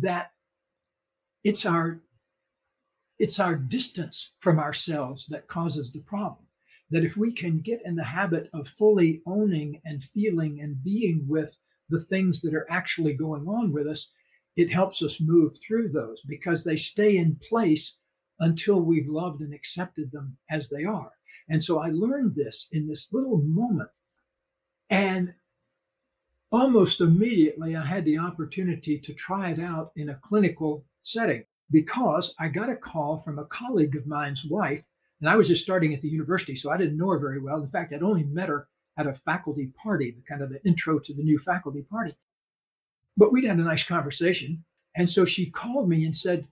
that 0.00 0.32
it's 1.44 1.66
our 1.66 2.00
it's 3.18 3.38
our 3.38 3.54
distance 3.54 4.34
from 4.40 4.58
ourselves 4.58 5.26
that 5.26 5.46
causes 5.46 5.92
the 5.92 6.00
problem. 6.00 6.44
That 6.90 7.04
if 7.04 7.16
we 7.16 7.32
can 7.32 7.60
get 7.60 7.82
in 7.84 7.94
the 7.94 8.04
habit 8.04 8.48
of 8.52 8.66
fully 8.66 9.22
owning 9.26 9.80
and 9.84 10.02
feeling 10.02 10.60
and 10.60 10.82
being 10.82 11.24
with 11.28 11.56
the 11.90 12.00
things 12.00 12.40
that 12.40 12.54
are 12.54 12.66
actually 12.70 13.12
going 13.12 13.46
on 13.46 13.72
with 13.72 13.86
us, 13.86 14.10
it 14.56 14.70
helps 14.70 15.02
us 15.02 15.20
move 15.20 15.56
through 15.60 15.90
those 15.90 16.22
because 16.22 16.64
they 16.64 16.76
stay 16.76 17.18
in 17.18 17.36
place 17.36 17.98
until 18.40 18.80
we've 18.80 19.08
loved 19.08 19.42
and 19.42 19.54
accepted 19.54 20.10
them 20.10 20.36
as 20.50 20.68
they 20.68 20.84
are. 20.84 21.12
And 21.48 21.62
so 21.62 21.78
I 21.78 21.90
learned 21.90 22.34
this 22.34 22.68
in 22.72 22.86
this 22.88 23.12
little 23.12 23.38
moment. 23.38 23.90
And 24.90 25.34
almost 26.52 27.00
immediately, 27.00 27.74
I 27.76 27.84
had 27.84 28.04
the 28.04 28.18
opportunity 28.18 28.98
to 28.98 29.14
try 29.14 29.50
it 29.50 29.58
out 29.58 29.92
in 29.96 30.10
a 30.10 30.18
clinical 30.22 30.84
setting 31.02 31.44
because 31.70 32.34
I 32.38 32.48
got 32.48 32.70
a 32.70 32.76
call 32.76 33.18
from 33.18 33.38
a 33.38 33.46
colleague 33.46 33.96
of 33.96 34.06
mine's 34.06 34.44
wife. 34.44 34.84
And 35.20 35.28
I 35.28 35.36
was 35.36 35.48
just 35.48 35.62
starting 35.62 35.94
at 35.94 36.00
the 36.00 36.08
university, 36.08 36.54
so 36.54 36.70
I 36.70 36.76
didn't 36.76 36.96
know 36.96 37.10
her 37.10 37.18
very 37.18 37.40
well. 37.40 37.60
In 37.60 37.68
fact, 37.68 37.92
I'd 37.92 38.02
only 38.02 38.24
met 38.24 38.48
her 38.48 38.68
at 38.98 39.06
a 39.06 39.14
faculty 39.14 39.72
party, 39.80 40.10
the 40.10 40.22
kind 40.22 40.42
of 40.42 40.50
the 40.50 40.62
intro 40.66 40.98
to 40.98 41.14
the 41.14 41.22
new 41.22 41.38
faculty 41.38 41.82
party. 41.82 42.14
But 43.16 43.32
we'd 43.32 43.44
had 43.44 43.58
a 43.58 43.62
nice 43.62 43.84
conversation. 43.84 44.64
And 44.96 45.08
so 45.08 45.24
she 45.24 45.50
called 45.50 45.88
me 45.88 46.04
and 46.04 46.14
said, 46.14 46.46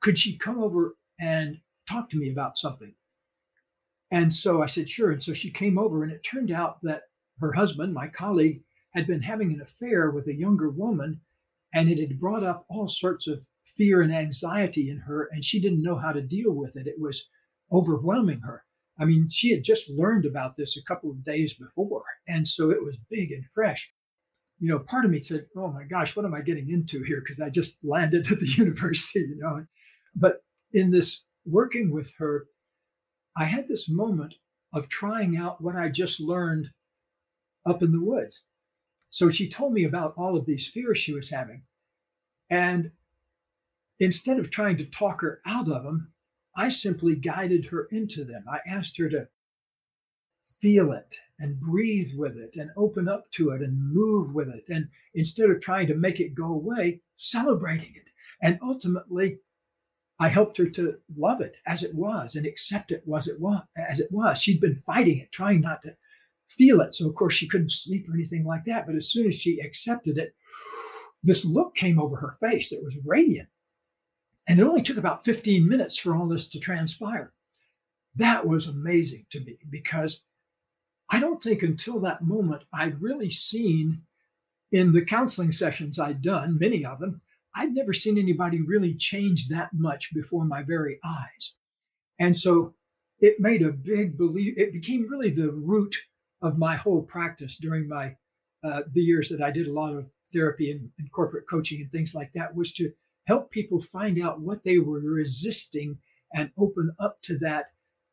could 0.00 0.16
she 0.16 0.38
come 0.38 0.62
over 0.62 0.94
and 1.20 1.58
talk 1.88 2.10
to 2.10 2.16
me 2.16 2.30
about 2.30 2.58
something. 2.58 2.94
And 4.10 4.32
so 4.32 4.62
I 4.62 4.66
said, 4.66 4.88
sure. 4.88 5.10
And 5.10 5.22
so 5.22 5.32
she 5.32 5.50
came 5.50 5.78
over, 5.78 6.02
and 6.02 6.12
it 6.12 6.22
turned 6.22 6.50
out 6.50 6.78
that 6.82 7.02
her 7.40 7.52
husband, 7.52 7.92
my 7.92 8.08
colleague, 8.08 8.62
had 8.90 9.06
been 9.06 9.22
having 9.22 9.52
an 9.52 9.60
affair 9.60 10.10
with 10.10 10.26
a 10.28 10.34
younger 10.34 10.70
woman, 10.70 11.20
and 11.74 11.88
it 11.88 11.98
had 11.98 12.18
brought 12.18 12.42
up 12.42 12.64
all 12.68 12.88
sorts 12.88 13.26
of 13.26 13.46
fear 13.64 14.02
and 14.02 14.12
anxiety 14.12 14.88
in 14.88 14.98
her, 14.98 15.28
and 15.32 15.44
she 15.44 15.60
didn't 15.60 15.82
know 15.82 15.96
how 15.96 16.12
to 16.12 16.22
deal 16.22 16.52
with 16.52 16.76
it. 16.76 16.86
It 16.86 16.98
was 16.98 17.28
overwhelming 17.70 18.40
her. 18.40 18.64
I 18.98 19.04
mean, 19.04 19.28
she 19.28 19.52
had 19.52 19.62
just 19.62 19.88
learned 19.90 20.26
about 20.26 20.56
this 20.56 20.76
a 20.76 20.82
couple 20.84 21.10
of 21.10 21.22
days 21.22 21.54
before, 21.54 22.04
and 22.26 22.46
so 22.46 22.70
it 22.70 22.82
was 22.82 22.98
big 23.10 23.30
and 23.30 23.46
fresh. 23.46 23.90
You 24.58 24.68
know, 24.68 24.80
part 24.80 25.04
of 25.04 25.10
me 25.10 25.20
said, 25.20 25.46
"Oh 25.56 25.70
my 25.70 25.84
gosh, 25.84 26.16
what 26.16 26.24
am 26.24 26.34
I 26.34 26.40
getting 26.40 26.68
into 26.68 27.02
here?" 27.04 27.20
Because 27.20 27.40
I 27.40 27.48
just 27.48 27.78
landed 27.84 28.30
at 28.32 28.40
the 28.40 28.46
university, 28.56 29.20
you 29.20 29.36
know. 29.36 29.64
But 30.16 30.42
in 30.72 30.90
this 30.90 31.24
working 31.44 31.92
with 31.92 32.12
her, 32.18 32.46
I 33.36 33.44
had 33.44 33.68
this 33.68 33.88
moment 33.88 34.34
of 34.72 34.88
trying 34.88 35.36
out 35.36 35.60
what 35.60 35.76
I 35.76 35.88
just 35.88 36.18
learned 36.18 36.70
up 37.64 37.82
in 37.82 37.92
the 37.92 38.02
woods. 38.02 38.44
So 39.10 39.28
she 39.28 39.48
told 39.48 39.72
me 39.72 39.84
about 39.84 40.14
all 40.16 40.36
of 40.36 40.46
these 40.46 40.66
fears 40.68 40.98
she 40.98 41.12
was 41.12 41.30
having. 41.30 41.62
And 42.50 42.92
instead 43.98 44.38
of 44.38 44.50
trying 44.50 44.76
to 44.78 44.84
talk 44.86 45.20
her 45.22 45.40
out 45.46 45.70
of 45.70 45.82
them, 45.82 46.12
I 46.56 46.68
simply 46.68 47.14
guided 47.14 47.64
her 47.66 47.84
into 47.90 48.24
them. 48.24 48.44
I 48.50 48.60
asked 48.66 48.96
her 48.98 49.08
to 49.10 49.28
feel 50.60 50.92
it 50.92 51.14
and 51.38 51.60
breathe 51.60 52.12
with 52.16 52.36
it 52.36 52.56
and 52.56 52.70
open 52.76 53.08
up 53.08 53.30
to 53.30 53.50
it 53.50 53.62
and 53.62 53.92
move 53.92 54.34
with 54.34 54.48
it. 54.48 54.68
And 54.68 54.88
instead 55.14 55.50
of 55.50 55.60
trying 55.60 55.86
to 55.86 55.94
make 55.94 56.20
it 56.20 56.34
go 56.34 56.52
away, 56.52 57.00
celebrating 57.16 57.94
it. 57.94 58.10
And 58.42 58.58
ultimately, 58.62 59.38
I 60.20 60.28
helped 60.28 60.56
her 60.58 60.66
to 60.66 60.98
love 61.16 61.40
it 61.40 61.58
as 61.66 61.84
it 61.84 61.94
was 61.94 62.34
and 62.34 62.44
accept 62.44 62.90
it 62.90 63.06
was 63.06 63.28
it 63.28 63.40
was 63.40 63.62
as 63.76 64.00
it 64.00 64.10
was. 64.10 64.38
She'd 64.38 64.60
been 64.60 64.74
fighting 64.74 65.18
it, 65.18 65.30
trying 65.30 65.60
not 65.60 65.82
to 65.82 65.96
feel 66.48 66.80
it. 66.80 66.94
So 66.94 67.08
of 67.08 67.14
course 67.14 67.34
she 67.34 67.48
couldn't 67.48 67.70
sleep 67.70 68.08
or 68.08 68.14
anything 68.14 68.44
like 68.44 68.64
that. 68.64 68.86
But 68.86 68.96
as 68.96 69.10
soon 69.10 69.26
as 69.26 69.34
she 69.34 69.60
accepted 69.60 70.18
it, 70.18 70.34
this 71.22 71.44
look 71.44 71.74
came 71.74 71.98
over 71.98 72.16
her 72.16 72.36
face 72.40 72.70
that 72.70 72.82
was 72.82 72.96
radiant. 73.04 73.48
And 74.46 74.58
it 74.58 74.66
only 74.66 74.82
took 74.82 74.96
about 74.96 75.24
15 75.24 75.68
minutes 75.68 75.98
for 75.98 76.14
all 76.14 76.26
this 76.26 76.48
to 76.48 76.58
transpire. 76.58 77.32
That 78.16 78.46
was 78.46 78.66
amazing 78.66 79.26
to 79.30 79.40
me 79.40 79.58
because 79.70 80.22
I 81.10 81.20
don't 81.20 81.42
think 81.42 81.62
until 81.62 82.00
that 82.00 82.22
moment 82.22 82.64
I'd 82.72 83.00
really 83.00 83.30
seen 83.30 84.02
in 84.72 84.92
the 84.92 85.04
counseling 85.04 85.52
sessions 85.52 85.98
I'd 85.98 86.22
done, 86.22 86.58
many 86.58 86.84
of 86.84 86.98
them, 86.98 87.20
I'd 87.54 87.74
never 87.74 87.92
seen 87.92 88.18
anybody 88.18 88.60
really 88.60 88.94
change 88.94 89.48
that 89.48 89.70
much 89.72 90.12
before 90.14 90.44
my 90.44 90.62
very 90.62 90.98
eyes. 91.04 91.54
And 92.18 92.34
so 92.34 92.74
it 93.20 93.40
made 93.40 93.62
a 93.62 93.72
big 93.72 94.16
belief, 94.16 94.54
it 94.56 94.72
became 94.72 95.08
really 95.08 95.30
the 95.30 95.52
root 95.52 95.96
of 96.42 96.58
my 96.58 96.76
whole 96.76 97.02
practice 97.02 97.56
during 97.56 97.88
my 97.88 98.14
uh, 98.64 98.82
the 98.92 99.00
years 99.00 99.28
that 99.28 99.42
I 99.42 99.50
did 99.50 99.68
a 99.68 99.72
lot 99.72 99.94
of 99.94 100.10
therapy 100.32 100.70
and, 100.70 100.90
and 100.98 101.10
corporate 101.12 101.48
coaching 101.48 101.80
and 101.80 101.90
things 101.90 102.14
like 102.14 102.32
that 102.34 102.54
was 102.54 102.72
to 102.72 102.92
help 103.26 103.50
people 103.50 103.80
find 103.80 104.20
out 104.20 104.40
what 104.40 104.62
they 104.62 104.78
were 104.78 105.00
resisting 105.00 105.98
and 106.34 106.50
open 106.58 106.90
up 106.98 107.20
to 107.22 107.38
that 107.38 107.66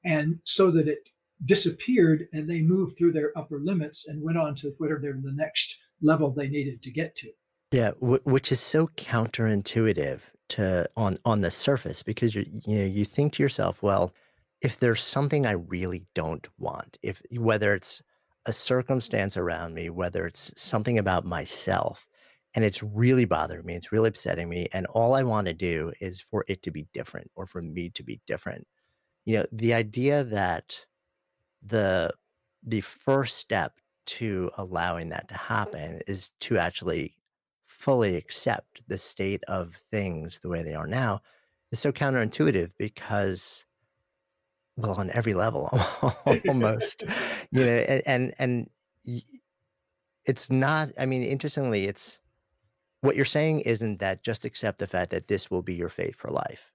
and 0.03 0.39
so 0.43 0.71
that 0.71 0.87
it 0.87 1.09
disappeared 1.45 2.27
and 2.31 2.49
they 2.49 2.61
moved 2.61 2.97
through 2.97 3.11
their 3.11 3.31
upper 3.37 3.59
limits 3.59 4.07
and 4.07 4.21
went 4.21 4.37
on 4.37 4.55
to 4.55 4.73
whatever 4.77 5.19
the 5.21 5.31
next 5.33 5.77
level 6.01 6.31
they 6.31 6.47
needed 6.47 6.81
to 6.83 6.91
get 6.91 7.15
to. 7.15 7.29
Yeah, 7.71 7.91
w- 7.99 8.21
which 8.23 8.51
is 8.51 8.59
so 8.59 8.87
counterintuitive 8.87 10.21
to 10.47 10.87
on 10.95 11.17
on 11.25 11.41
the 11.41 11.51
surface 11.51 12.03
because 12.03 12.35
you 12.35 12.45
you 12.47 12.79
know 12.79 12.85
you 12.85 13.03
think 13.03 13.33
to 13.33 13.43
yourself, 13.43 13.81
well, 13.81 14.13
if 14.61 14.79
there's 14.79 15.03
something 15.03 15.45
I 15.45 15.53
really 15.53 16.03
don't 16.13 16.47
want, 16.57 16.97
if 17.01 17.21
whether 17.31 17.73
it's 17.73 18.01
a 18.45 18.53
circumstance 18.53 19.37
around 19.37 19.73
me, 19.73 19.89
whether 19.89 20.25
it's 20.27 20.51
something 20.59 20.97
about 20.99 21.25
myself, 21.25 22.07
and 22.55 22.63
it's 22.65 22.83
really 22.83 23.25
bothering 23.25 23.65
me, 23.65 23.75
it's 23.75 23.91
really 23.91 24.09
upsetting 24.09 24.49
me, 24.49 24.67
and 24.73 24.85
all 24.87 25.13
I 25.15 25.23
want 25.23 25.47
to 25.47 25.53
do 25.53 25.93
is 26.01 26.21
for 26.21 26.45
it 26.47 26.61
to 26.63 26.71
be 26.71 26.87
different 26.93 27.31
or 27.35 27.45
for 27.47 27.61
me 27.61 27.89
to 27.91 28.03
be 28.03 28.21
different. 28.27 28.67
You 29.25 29.39
know, 29.39 29.45
the 29.51 29.73
idea 29.73 30.23
that 30.25 30.85
the 31.61 32.13
the 32.63 32.81
first 32.81 33.37
step 33.37 33.79
to 34.05 34.51
allowing 34.57 35.09
that 35.09 35.27
to 35.29 35.35
happen 35.35 36.01
is 36.07 36.31
to 36.41 36.57
actually 36.57 37.17
fully 37.65 38.15
accept 38.15 38.81
the 38.87 38.97
state 38.97 39.43
of 39.47 39.75
things 39.91 40.39
the 40.39 40.49
way 40.49 40.63
they 40.63 40.75
are 40.75 40.87
now 40.87 41.21
is 41.71 41.79
so 41.79 41.91
counterintuitive 41.91 42.71
because 42.77 43.64
well 44.77 44.93
on 44.93 45.09
every 45.11 45.33
level 45.33 45.69
almost 46.47 47.03
you 47.51 47.65
know 47.65 47.71
and, 47.71 48.03
and 48.05 48.33
and 48.39 49.21
it's 50.25 50.49
not 50.49 50.89
i 50.99 51.05
mean 51.05 51.23
interestingly 51.23 51.85
it's 51.85 52.19
what 53.01 53.15
you're 53.15 53.25
saying 53.25 53.59
isn't 53.61 53.99
that 53.99 54.23
just 54.23 54.45
accept 54.45 54.79
the 54.79 54.87
fact 54.87 55.11
that 55.11 55.27
this 55.27 55.51
will 55.51 55.61
be 55.61 55.75
your 55.75 55.89
fate 55.89 56.15
for 56.15 56.29
life 56.29 56.71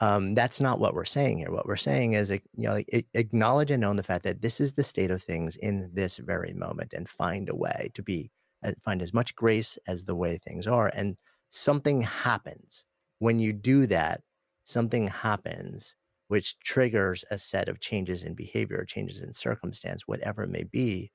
um, 0.00 0.36
that's 0.36 0.60
not 0.60 0.78
what 0.78 0.94
we're 0.94 1.04
saying 1.04 1.38
here 1.38 1.50
what 1.50 1.66
we're 1.66 1.76
saying 1.76 2.12
is 2.12 2.30
you 2.30 2.40
know 2.54 2.80
acknowledge 3.14 3.70
and 3.70 3.84
own 3.84 3.96
the 3.96 4.02
fact 4.02 4.24
that 4.24 4.42
this 4.42 4.60
is 4.60 4.74
the 4.74 4.82
state 4.82 5.10
of 5.10 5.22
things 5.22 5.56
in 5.56 5.90
this 5.92 6.18
very 6.18 6.52
moment 6.54 6.92
and 6.92 7.08
find 7.08 7.48
a 7.48 7.54
way 7.54 7.90
to 7.94 8.02
be 8.02 8.30
uh, 8.64 8.72
find 8.84 9.02
as 9.02 9.14
much 9.14 9.36
grace 9.36 9.78
as 9.86 10.04
the 10.04 10.16
way 10.16 10.38
things 10.38 10.66
are. 10.66 10.90
And 10.94 11.16
something 11.50 12.02
happens 12.02 12.86
when 13.20 13.38
you 13.38 13.52
do 13.52 13.86
that. 13.86 14.20
Something 14.64 15.06
happens 15.08 15.94
which 16.28 16.58
triggers 16.60 17.24
a 17.30 17.38
set 17.38 17.68
of 17.68 17.80
changes 17.80 18.22
in 18.22 18.34
behavior, 18.34 18.84
changes 18.84 19.20
in 19.20 19.32
circumstance, 19.32 20.06
whatever 20.06 20.44
it 20.44 20.50
may 20.50 20.64
be, 20.64 21.10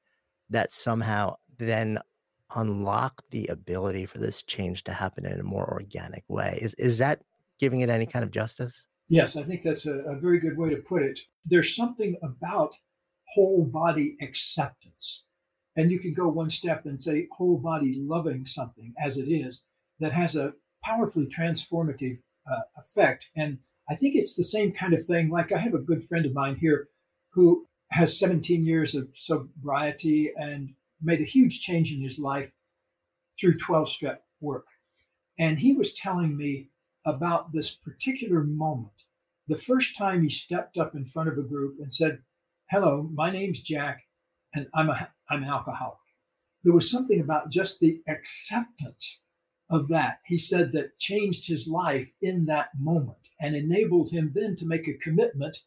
that 0.50 0.72
somehow 0.72 1.36
then 1.58 1.98
unlock 2.56 3.24
the 3.32 3.48
ability 3.48 4.06
for 4.06 4.20
this 4.20 4.44
change 4.44 4.84
to 4.84 4.94
happen 4.94 5.26
in 5.26 5.40
a 5.40 5.44
more 5.44 5.72
organic 5.72 6.24
way. 6.28 6.60
Is 6.62 6.74
is 6.76 6.98
that 7.00 7.22
giving 7.60 7.82
it 7.82 7.90
any 7.90 8.06
kind 8.06 8.24
of 8.24 8.32
justice? 8.32 8.86
Yes, 9.10 9.36
I 9.36 9.44
think 9.44 9.62
that's 9.62 9.86
a, 9.86 9.94
a 10.04 10.16
very 10.16 10.40
good 10.40 10.58
way 10.58 10.70
to 10.70 10.78
put 10.78 11.02
it. 11.02 11.20
There's 11.46 11.76
something 11.76 12.16
about 12.22 12.76
whole 13.34 13.66
body 13.66 14.18
acceptance 14.22 15.26
and 15.76 15.90
you 15.90 16.00
can 16.00 16.14
go 16.14 16.28
one 16.28 16.50
step 16.50 16.86
and 16.86 17.02
say 17.02 17.28
whole 17.32 17.58
body 17.58 17.96
loving 17.96 18.46
something 18.46 18.94
as 19.04 19.18
it 19.18 19.30
is 19.30 19.62
that 20.00 20.12
has 20.12 20.36
a 20.36 20.54
powerfully 20.84 21.26
transformative 21.26 22.20
uh, 22.52 22.62
effect. 22.78 23.30
And 23.36 23.58
I 23.90 23.96
think 23.96 24.16
it's 24.16 24.36
the 24.36 24.44
same 24.44 24.72
kind 24.72 24.94
of 24.94 25.06
thing. 25.06 25.30
Like 25.30 25.52
I 25.52 25.58
have 25.58 25.74
a 25.74 25.80
good 25.80 26.04
friend 26.04 26.26
of 26.26 26.34
mine 26.34 26.56
here 26.56 26.88
who 27.32 27.68
has 27.92 28.18
17 28.18 28.66
years 28.66 28.96
of 28.96 29.10
sobriety 29.14 30.32
and 30.38 30.74
made 31.02 31.20
a 31.20 31.26
huge 31.26 31.60
change 31.60 31.92
in 31.92 32.02
his 32.02 32.18
life 32.18 32.52
through 33.38 33.58
12 33.58 33.90
step 33.90 34.24
work. 34.40 34.66
And 35.38 35.60
he 35.60 35.74
was 35.74 35.94
telling 35.94 36.38
me 36.38 36.70
about 37.06 37.52
this 37.52 37.72
particular 37.72 38.44
moment. 38.44 38.94
The 39.48 39.58
first 39.58 39.98
time 39.98 40.24
he 40.24 40.30
stepped 40.30 40.78
up 40.78 40.96
in 40.96 41.06
front 41.06 41.30
of 41.30 41.38
a 41.38 41.44
group 41.44 41.78
and 41.80 41.92
said, 41.92 42.20
Hello, 42.70 43.10
my 43.14 43.30
name's 43.30 43.60
Jack, 43.60 44.04
and 44.56 44.68
I'm 44.74 44.90
a 44.90 45.12
I'm 45.30 45.44
an 45.44 45.50
alcoholic. 45.50 45.98
There 46.64 46.74
was 46.74 46.90
something 46.90 47.20
about 47.20 47.52
just 47.52 47.80
the 47.80 48.02
acceptance 48.08 49.22
of 49.70 49.90
that. 49.90 50.20
He 50.26 50.38
said 50.38 50.72
that 50.72 50.98
changed 51.00 51.48
his 51.48 51.68
life 51.68 52.10
in 52.22 52.46
that 52.46 52.70
moment 52.80 53.23
and 53.42 53.56
enabled 53.56 54.12
him 54.12 54.32
then 54.34 54.56
to 54.56 54.66
make 54.66 54.88
a 54.88 54.94
commitment 54.94 55.58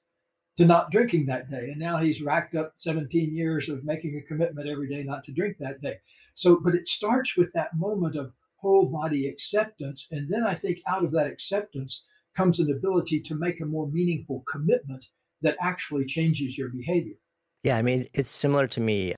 to 0.57 0.65
not 0.65 0.91
drinking 0.91 1.27
that 1.27 1.51
day. 1.51 1.69
And 1.71 1.79
now 1.79 1.99
he's 1.99 2.23
racked 2.23 2.55
up 2.55 2.75
17 2.79 3.35
years 3.35 3.69
of 3.69 3.85
making 3.85 4.17
a 4.17 4.27
commitment 4.27 4.69
every 4.69 4.89
day 4.89 5.03
not 5.03 5.25
to 5.25 5.33
drink 5.33 5.57
that 5.59 5.81
day. 5.83 5.99
So, 6.35 6.61
but 6.63 6.75
it 6.75 6.89
starts 6.89 7.37
with 7.37 7.53
that 7.53 7.77
moment 7.77 8.17
of 8.17 8.33
whole 8.57 8.87
body 8.87 9.29
acceptance. 9.29 10.09
And 10.11 10.29
then 10.31 10.45
I 10.45 10.55
think 10.55 10.81
out 10.89 11.05
of 11.05 11.13
that 11.13 11.27
acceptance 11.27 12.05
comes 12.35 12.59
an 12.59 12.71
ability 12.71 13.21
to 13.21 13.35
make 13.35 13.61
a 13.61 13.67
more 13.67 13.89
meaningful 13.89 14.45
commitment 14.51 15.07
that 15.43 15.57
actually 15.61 16.05
changes 16.05 16.57
your 16.57 16.69
behavior. 16.71 17.15
Yeah, 17.63 17.77
I 17.77 17.83
mean, 17.83 18.07
it's 18.15 18.31
similar 18.31 18.67
to 18.69 18.81
me 18.81 19.15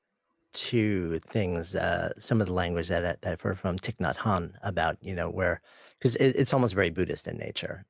to 0.54 1.18
things, 1.20 1.76
uh, 1.76 2.12
some 2.18 2.40
of 2.40 2.46
the 2.46 2.52
language 2.52 2.88
that, 2.88 3.20
that 3.22 3.32
I've 3.32 3.40
heard 3.40 3.58
from 3.58 3.78
Thich 3.78 3.96
Nhat 3.98 4.16
Hanh 4.16 4.52
about, 4.62 4.96
you 5.00 5.14
know, 5.14 5.28
where, 5.28 5.60
because 5.98 6.16
it, 6.16 6.34
it's 6.36 6.54
almost 6.54 6.74
very 6.74 6.90
Buddhist 6.90 7.28
in 7.28 7.36
nature. 7.36 7.84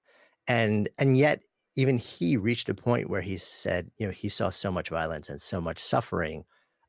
And, 0.49 0.88
and 0.99 1.16
yet 1.16 1.42
even 1.76 1.96
he 1.96 2.36
reached 2.36 2.68
a 2.68 2.74
point 2.74 3.09
where 3.09 3.20
he 3.20 3.36
said, 3.36 3.90
you 3.99 4.07
know, 4.07 4.12
he 4.12 4.28
saw 4.28 4.51
so 4.51 4.72
much 4.72 4.88
violence 4.88 5.28
and 5.28 5.40
so 5.40 5.61
much 5.61 5.78
suffering 5.78 6.44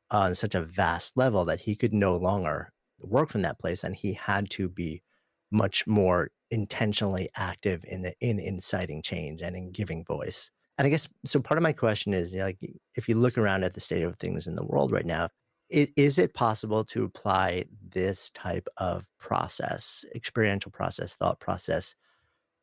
on 0.09 0.33
such 0.33 0.55
a 0.55 0.61
vast 0.61 1.15
level 1.15 1.45
that 1.45 1.59
he 1.59 1.75
could 1.75 1.93
no 1.93 2.15
longer 2.15 2.73
work 2.99 3.29
from 3.29 3.43
that 3.43 3.59
place 3.59 3.83
and 3.83 3.95
he 3.95 4.13
had 4.13 4.49
to 4.49 4.67
be 4.67 5.03
much 5.51 5.85
more 5.85 6.31
intentionally 6.51 7.29
active 7.35 7.83
in 7.87 8.01
the 8.01 8.13
in 8.19 8.39
inciting 8.39 9.01
change 9.01 9.41
and 9.41 9.55
in 9.55 9.71
giving 9.71 10.03
voice. 10.03 10.51
And 10.77 10.85
i 10.85 10.89
guess 10.89 11.07
so 11.25 11.39
part 11.39 11.57
of 11.57 11.63
my 11.63 11.73
question 11.73 12.13
is 12.13 12.31
you 12.31 12.39
know, 12.39 12.45
like 12.45 12.59
if 12.95 13.07
you 13.07 13.15
look 13.15 13.37
around 13.37 13.63
at 13.63 13.73
the 13.73 13.81
state 13.81 14.03
of 14.03 14.17
things 14.17 14.47
in 14.47 14.55
the 14.55 14.65
world 14.65 14.91
right 14.91 15.05
now 15.05 15.29
it, 15.69 15.91
is 15.95 16.17
it 16.17 16.33
possible 16.33 16.83
to 16.85 17.03
apply 17.03 17.65
this 17.91 18.29
type 18.31 18.67
of 18.77 19.05
process 19.19 20.03
experiential 20.15 20.71
process 20.71 21.15
thought 21.15 21.39
process 21.39 21.93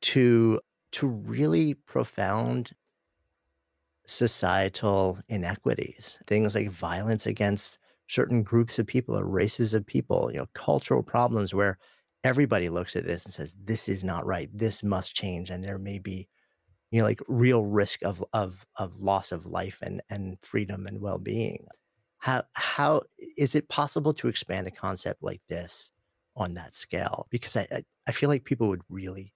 to 0.00 0.60
to 0.96 1.06
really 1.06 1.74
profound 1.74 2.72
societal 4.06 5.18
inequities 5.28 6.18
things 6.26 6.54
like 6.54 6.70
violence 6.70 7.26
against 7.26 7.78
certain 8.08 8.42
groups 8.42 8.78
of 8.78 8.86
people 8.86 9.16
or 9.16 9.26
races 9.26 9.74
of 9.74 9.86
people, 9.86 10.30
you 10.32 10.38
know, 10.38 10.46
cultural 10.54 11.02
problems 11.02 11.52
where 11.54 11.78
everybody 12.24 12.68
looks 12.68 12.96
at 12.96 13.06
this 13.06 13.24
and 13.24 13.34
says, 13.34 13.54
this 13.64 13.88
is 13.88 14.04
not 14.04 14.26
right. 14.26 14.48
This 14.52 14.82
must 14.82 15.14
change. 15.14 15.50
And 15.50 15.62
there 15.62 15.78
may 15.78 15.98
be, 15.98 16.28
you 16.90 17.00
know, 17.00 17.06
like 17.06 17.20
real 17.28 17.64
risk 17.64 18.02
of 18.04 18.24
of 18.32 18.64
of 18.76 18.98
loss 19.00 19.32
of 19.32 19.46
life 19.46 19.78
and 19.82 20.00
and 20.08 20.38
freedom 20.42 20.86
and 20.86 21.00
well-being. 21.00 21.66
How 22.18 22.44
how 22.54 23.02
is 23.36 23.54
it 23.54 23.68
possible 23.68 24.14
to 24.14 24.28
expand 24.28 24.66
a 24.66 24.70
concept 24.70 25.22
like 25.22 25.42
this 25.48 25.92
on 26.36 26.54
that 26.54 26.76
scale? 26.76 27.26
Because 27.30 27.56
I 27.56 27.66
I 28.06 28.12
feel 28.12 28.28
like 28.28 28.44
people 28.44 28.68
would 28.68 28.82
really 28.88 29.32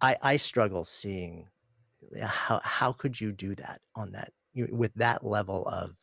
I 0.00 0.16
I 0.22 0.36
struggle 0.36 0.84
seeing 0.84 1.48
how 2.20 2.60
how 2.62 2.92
could 2.92 3.20
you 3.20 3.32
do 3.32 3.54
that 3.56 3.80
on 3.94 4.12
that 4.12 4.32
you 4.52 4.68
with 4.70 4.94
that 4.94 5.24
level 5.24 5.66
of 5.68 5.96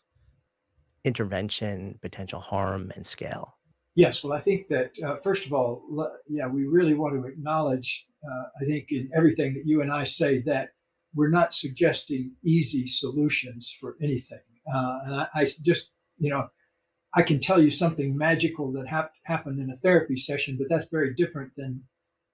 intervention, 1.03 1.97
potential 2.01 2.39
harm, 2.39 2.91
and 2.95 3.05
scale? 3.05 3.57
Yes, 3.95 4.23
well, 4.23 4.33
I 4.33 4.39
think 4.39 4.67
that 4.67 4.91
uh, 5.05 5.17
first 5.17 5.45
of 5.45 5.53
all, 5.53 5.83
yeah, 6.27 6.47
we 6.47 6.65
really 6.65 6.93
want 6.93 7.13
to 7.15 7.27
acknowledge, 7.27 8.07
uh, 8.25 8.43
I 8.61 8.65
think, 8.65 8.91
in 8.91 9.09
everything 9.15 9.53
that 9.55 9.65
you 9.65 9.81
and 9.81 9.91
I 9.91 10.05
say, 10.05 10.41
that 10.43 10.69
we're 11.13 11.29
not 11.29 11.53
suggesting 11.53 12.31
easy 12.43 12.87
solutions 12.87 13.75
for 13.79 13.97
anything. 14.01 14.39
Uh, 14.73 14.99
and 15.05 15.15
I, 15.15 15.27
I, 15.35 15.47
just, 15.61 15.91
you 16.17 16.29
know, 16.29 16.47
I 17.13 17.21
can 17.21 17.39
tell 17.39 17.61
you 17.61 17.69
something 17.69 18.15
magical 18.15 18.71
that 18.73 18.87
hap- 18.87 19.11
happened 19.25 19.59
in 19.59 19.69
a 19.71 19.75
therapy 19.75 20.15
session, 20.15 20.55
but 20.57 20.69
that's 20.69 20.87
very 20.89 21.13
different 21.13 21.51
than 21.57 21.83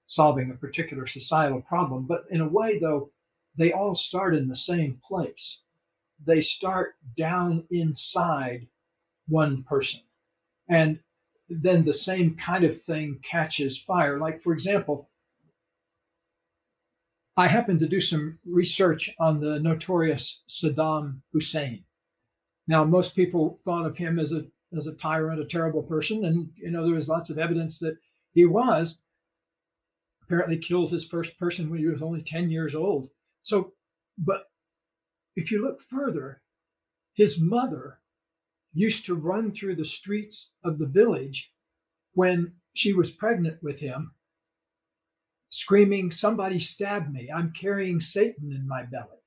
solving 0.08 0.52
a 0.52 0.56
particular 0.56 1.06
societal 1.06 1.62
problem. 1.62 2.06
But 2.06 2.26
in 2.30 2.42
a 2.42 2.48
way, 2.48 2.80
though, 2.80 3.12
they 3.56 3.72
all 3.72 3.96
start 3.96 4.36
in 4.36 4.48
the 4.48 4.56
same 4.56 5.00
place 5.04 5.62
they 6.26 6.42
start 6.42 6.96
down 7.16 7.66
inside 7.72 8.68
one 9.28 9.64
person. 9.64 10.02
And 10.70 11.00
then 11.50 11.84
the 11.84 11.94
same 11.94 12.36
kind 12.36 12.64
of 12.64 12.82
thing 12.82 13.20
catches 13.24 13.78
fire. 13.78 14.20
Like, 14.20 14.42
for 14.42 14.54
example, 14.54 15.10
I 17.38 17.48
happened 17.48 17.80
to 17.82 17.88
do 17.88 18.02
some 18.02 18.40
research 18.46 19.14
on 19.20 19.40
the 19.40 19.60
notorious 19.60 20.44
Saddam 20.50 21.22
Hussein. 21.32 21.84
Now, 22.68 22.84
most 22.84 23.16
people 23.16 23.60
thought 23.64 23.86
of 23.86 23.98
him 23.98 24.20
as 24.20 24.34
a 24.34 24.46
as 24.76 24.86
a 24.86 24.96
tyrant, 24.96 25.40
a 25.40 25.46
terrible 25.46 25.82
person, 25.82 26.26
and 26.26 26.50
you 26.56 26.70
know 26.70 26.84
there 26.84 26.96
was 26.96 27.08
lots 27.08 27.30
of 27.30 27.38
evidence 27.38 27.80
that 27.80 27.98
he 28.34 28.46
was. 28.46 28.98
Apparently, 30.28 30.58
killed 30.58 30.92
his 30.92 31.06
first 31.06 31.38
person 31.40 31.70
when 31.70 31.80
he 31.80 31.86
was 31.88 32.02
only 32.02 32.22
ten 32.22 32.50
years 32.50 32.76
old. 32.76 33.10
So, 33.44 33.74
but 34.18 34.52
if 35.38 35.52
you 35.52 35.62
look 35.62 35.80
further, 35.80 36.42
his 37.14 37.40
mother 37.40 38.02
used 38.74 39.06
to 39.06 39.16
run 39.16 39.52
through 39.52 39.76
the 39.76 39.86
streets 39.86 40.52
of 40.64 40.78
the 40.78 40.86
village 40.86 41.54
when 42.14 42.54
she 42.74 42.94
was 42.94 43.12
pregnant 43.12 43.62
with 43.64 43.80
him, 43.80 44.14
screaming, 45.50 46.12
Somebody 46.12 46.60
stabbed 46.60 47.12
me. 47.12 47.30
I'm 47.34 47.54
carrying 47.54 48.00
Satan 48.00 48.52
in 48.52 48.68
my 48.68 48.84
belly. 48.84 49.24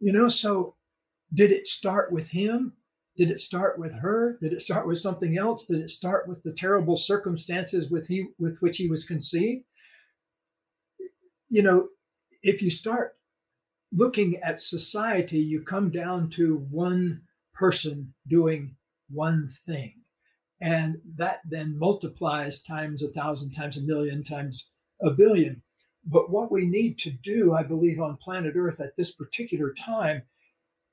You 0.00 0.12
know, 0.12 0.28
so 0.28 0.76
did 1.34 1.50
it 1.50 1.66
start 1.66 2.12
with 2.12 2.28
him? 2.28 2.74
Did 3.18 3.32
it 3.32 3.40
start 3.40 3.80
with 3.80 3.92
her? 3.94 4.38
Did 4.40 4.52
it 4.52 4.62
start 4.62 4.86
with 4.86 5.00
something 5.00 5.36
else? 5.36 5.64
Did 5.64 5.80
it 5.80 5.90
start 5.90 6.28
with 6.28 6.40
the 6.44 6.52
terrible 6.52 6.96
circumstances 6.96 7.90
with 7.90 8.06
he 8.06 8.28
with 8.38 8.58
which 8.60 8.76
he 8.76 8.88
was 8.88 9.02
conceived? 9.02 9.64
You 11.50 11.62
know, 11.62 11.88
if 12.44 12.62
you 12.62 12.70
start 12.70 13.16
looking 13.90 14.36
at 14.36 14.60
society, 14.60 15.40
you 15.40 15.62
come 15.62 15.90
down 15.90 16.30
to 16.30 16.64
one 16.70 17.22
person 17.52 18.14
doing 18.28 18.76
one 19.10 19.48
thing. 19.66 19.94
And 20.60 20.98
that 21.16 21.40
then 21.44 21.76
multiplies 21.76 22.62
times 22.62 23.02
a 23.02 23.08
thousand, 23.08 23.50
times 23.50 23.76
a 23.76 23.80
million, 23.80 24.22
times 24.22 24.68
a 25.02 25.10
billion. 25.10 25.62
But 26.04 26.30
what 26.30 26.52
we 26.52 26.66
need 26.66 26.98
to 27.00 27.10
do, 27.10 27.52
I 27.52 27.64
believe, 27.64 28.00
on 28.00 28.16
planet 28.16 28.54
Earth 28.56 28.80
at 28.80 28.94
this 28.96 29.12
particular 29.12 29.74
time 29.74 30.22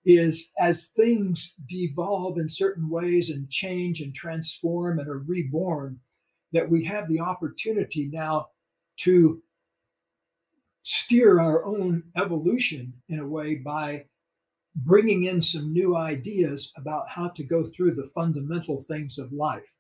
is 0.06 0.52
as 0.60 0.88
things 0.88 1.56
devolve 1.68 2.38
in 2.38 2.48
certain 2.48 2.90
ways 2.90 3.30
and 3.32 3.50
change 3.50 4.02
and 4.02 4.14
transform 4.14 5.00
and 5.00 5.10
are 5.10 5.20
reborn, 5.20 6.00
that 6.54 6.70
we 6.70 6.84
have 6.84 7.10
the 7.10 7.20
opportunity 7.20 8.10
now 8.12 8.48
to 8.98 9.42
steer 10.84 11.40
our 11.40 11.66
own 11.66 12.04
evolution 12.16 12.94
in 13.10 13.20
a 13.20 13.28
way 13.28 13.56
by 13.56 14.06
bringing 14.76 15.24
in 15.24 15.42
some 15.42 15.74
new 15.74 15.96
ideas 15.96 16.72
about 16.78 17.10
how 17.10 17.30
to 17.30 17.44
go 17.44 17.64
through 17.64 17.94
the 17.94 18.12
fundamental 18.14 18.82
things 18.82 19.18
of 19.18 19.32
life. 19.32 19.74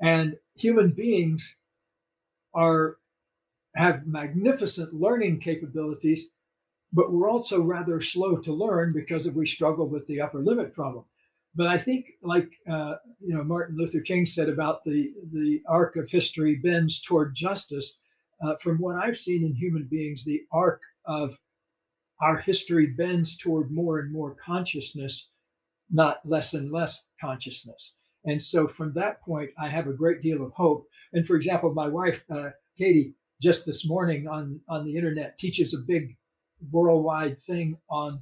And 0.00 0.36
human 0.56 0.92
beings 0.92 1.58
are 2.54 2.96
have 3.74 4.06
magnificent 4.06 4.92
learning 4.92 5.40
capabilities, 5.40 6.28
but 6.92 7.12
we're 7.12 7.28
also 7.28 7.60
rather 7.60 8.00
slow 8.00 8.36
to 8.36 8.52
learn 8.52 8.92
because 8.92 9.26
if 9.26 9.34
we 9.34 9.46
struggle 9.46 9.88
with 9.88 10.06
the 10.06 10.20
upper 10.20 10.40
limit 10.40 10.74
problem. 10.74 11.04
But 11.54 11.68
I 11.68 11.78
think, 11.78 12.12
like 12.22 12.50
uh, 12.68 12.96
you 13.20 13.34
know, 13.34 13.44
Martin 13.44 13.76
Luther 13.76 14.00
King 14.00 14.24
said 14.24 14.48
about 14.48 14.84
the 14.84 15.12
the 15.32 15.62
arc 15.68 15.96
of 15.96 16.08
history 16.08 16.56
bends 16.56 17.00
toward 17.00 17.34
justice 17.34 17.98
uh, 18.42 18.56
from 18.56 18.78
what 18.78 18.96
I've 18.96 19.16
seen 19.16 19.44
in 19.44 19.54
human 19.54 19.84
beings, 19.84 20.24
the 20.24 20.42
arc 20.52 20.82
of 21.06 21.38
our 22.20 22.38
history 22.38 22.88
bends 22.88 23.36
toward 23.36 23.70
more 23.70 24.00
and 24.00 24.12
more 24.12 24.34
consciousness, 24.44 25.30
not 25.90 26.20
less 26.24 26.54
and 26.54 26.70
less 26.70 27.02
consciousness. 27.20 27.94
And 28.24 28.40
so 28.40 28.66
from 28.66 28.92
that 28.94 29.22
point, 29.22 29.50
I 29.58 29.68
have 29.68 29.86
a 29.86 29.92
great 29.92 30.22
deal 30.22 30.44
of 30.44 30.52
hope. 30.52 30.86
And 31.12 31.26
for 31.26 31.36
example, 31.36 31.72
my 31.72 31.88
wife, 31.88 32.24
uh, 32.30 32.50
Katie, 32.76 33.14
just 33.40 33.66
this 33.66 33.86
morning 33.86 34.28
on, 34.28 34.60
on 34.68 34.84
the 34.84 34.96
internet 34.96 35.38
teaches 35.38 35.74
a 35.74 35.78
big 35.78 36.16
worldwide 36.70 37.38
thing 37.38 37.76
on 37.90 38.20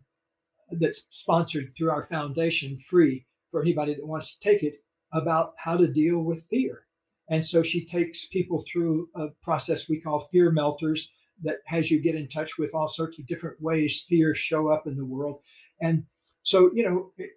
that's 0.72 1.06
sponsored 1.10 1.70
through 1.74 1.90
our 1.90 2.02
foundation 2.02 2.78
free 2.78 3.26
for 3.50 3.60
anybody 3.60 3.94
that 3.94 4.06
wants 4.06 4.34
to 4.34 4.40
take 4.40 4.62
it 4.62 4.74
about 5.12 5.54
how 5.56 5.76
to 5.76 5.88
deal 5.88 6.20
with 6.20 6.46
fear 6.48 6.84
and 7.30 7.42
so 7.42 7.62
she 7.62 7.84
takes 7.84 8.26
people 8.26 8.64
through 8.70 9.08
a 9.16 9.28
process 9.42 9.88
we 9.88 10.00
call 10.00 10.28
fear 10.32 10.50
melters 10.50 11.12
that 11.42 11.58
has 11.66 11.90
you 11.90 12.00
get 12.00 12.14
in 12.14 12.28
touch 12.28 12.58
with 12.58 12.74
all 12.74 12.88
sorts 12.88 13.18
of 13.18 13.26
different 13.26 13.60
ways 13.60 14.04
fear 14.08 14.34
show 14.34 14.68
up 14.68 14.86
in 14.86 14.96
the 14.96 15.04
world. 15.04 15.40
And 15.80 16.04
so, 16.42 16.70
you 16.74 16.84
know, 16.84 17.12
it, 17.16 17.30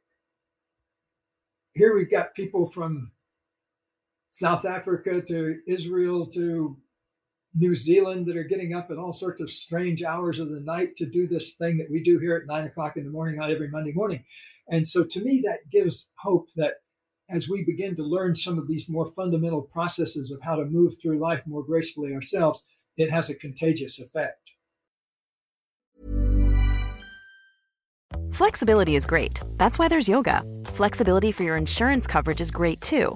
here 1.74 1.96
we've 1.96 2.12
got 2.12 2.36
people 2.36 2.68
from 2.68 3.12
South 4.30 4.66
Africa 4.66 5.22
to 5.22 5.60
Israel 5.68 6.26
to 6.28 6.78
New 7.56 7.76
Zealand 7.76 8.26
that 8.26 8.38
are 8.38 8.44
getting 8.44 8.74
up 8.74 8.90
at 8.90 8.98
all 8.98 9.14
sorts 9.14 9.42
of 9.42 9.50
strange 9.50 10.04
hours 10.04 10.40
of 10.40 10.50
the 10.50 10.60
night 10.62 10.96
to 10.96 11.06
do 11.06 11.28
this 11.28 11.54
thing 11.54 11.78
that 11.78 11.92
we 11.92 12.02
do 12.02 12.18
here 12.20 12.36
at 12.36 12.48
nine 12.48 12.66
o'clock 12.66 12.98
in 12.98 13.04
the 13.04 13.12
morning 13.12 13.40
on 13.40 13.52
every 13.52 13.70
Monday 13.70 13.92
morning. 13.92 14.24
And 14.70 14.88
so 14.88 15.04
to 15.04 15.22
me, 15.22 15.42
that 15.46 15.70
gives 15.70 16.12
hope 16.16 16.50
that 16.56 16.76
as 17.30 17.50
we 17.50 17.64
begin 17.64 17.96
to 17.96 18.04
learn 18.04 18.36
some 18.36 18.58
of 18.58 18.68
these 18.68 18.90
more 18.90 19.12
fundamental 19.14 19.62
processes 19.62 20.32
of 20.32 20.42
how 20.42 20.56
to 20.56 20.66
move 20.66 20.94
through 21.02 21.20
life 21.20 21.44
more 21.46 21.64
gracefully 21.64 22.14
ourselves, 22.14 22.64
it 22.98 23.10
has 23.10 23.30
a 23.30 23.36
contagious 23.36 24.00
effect. 24.00 24.52
Flexibility 28.32 28.96
is 28.96 29.06
great. 29.06 29.42
That's 29.58 29.78
why 29.78 29.88
there's 29.88 30.10
yoga. 30.10 30.44
Flexibility 30.66 31.32
for 31.32 31.44
your 31.44 31.56
insurance 31.56 32.08
coverage 32.08 32.42
is 32.42 32.50
great 32.50 32.82
too. 32.82 33.16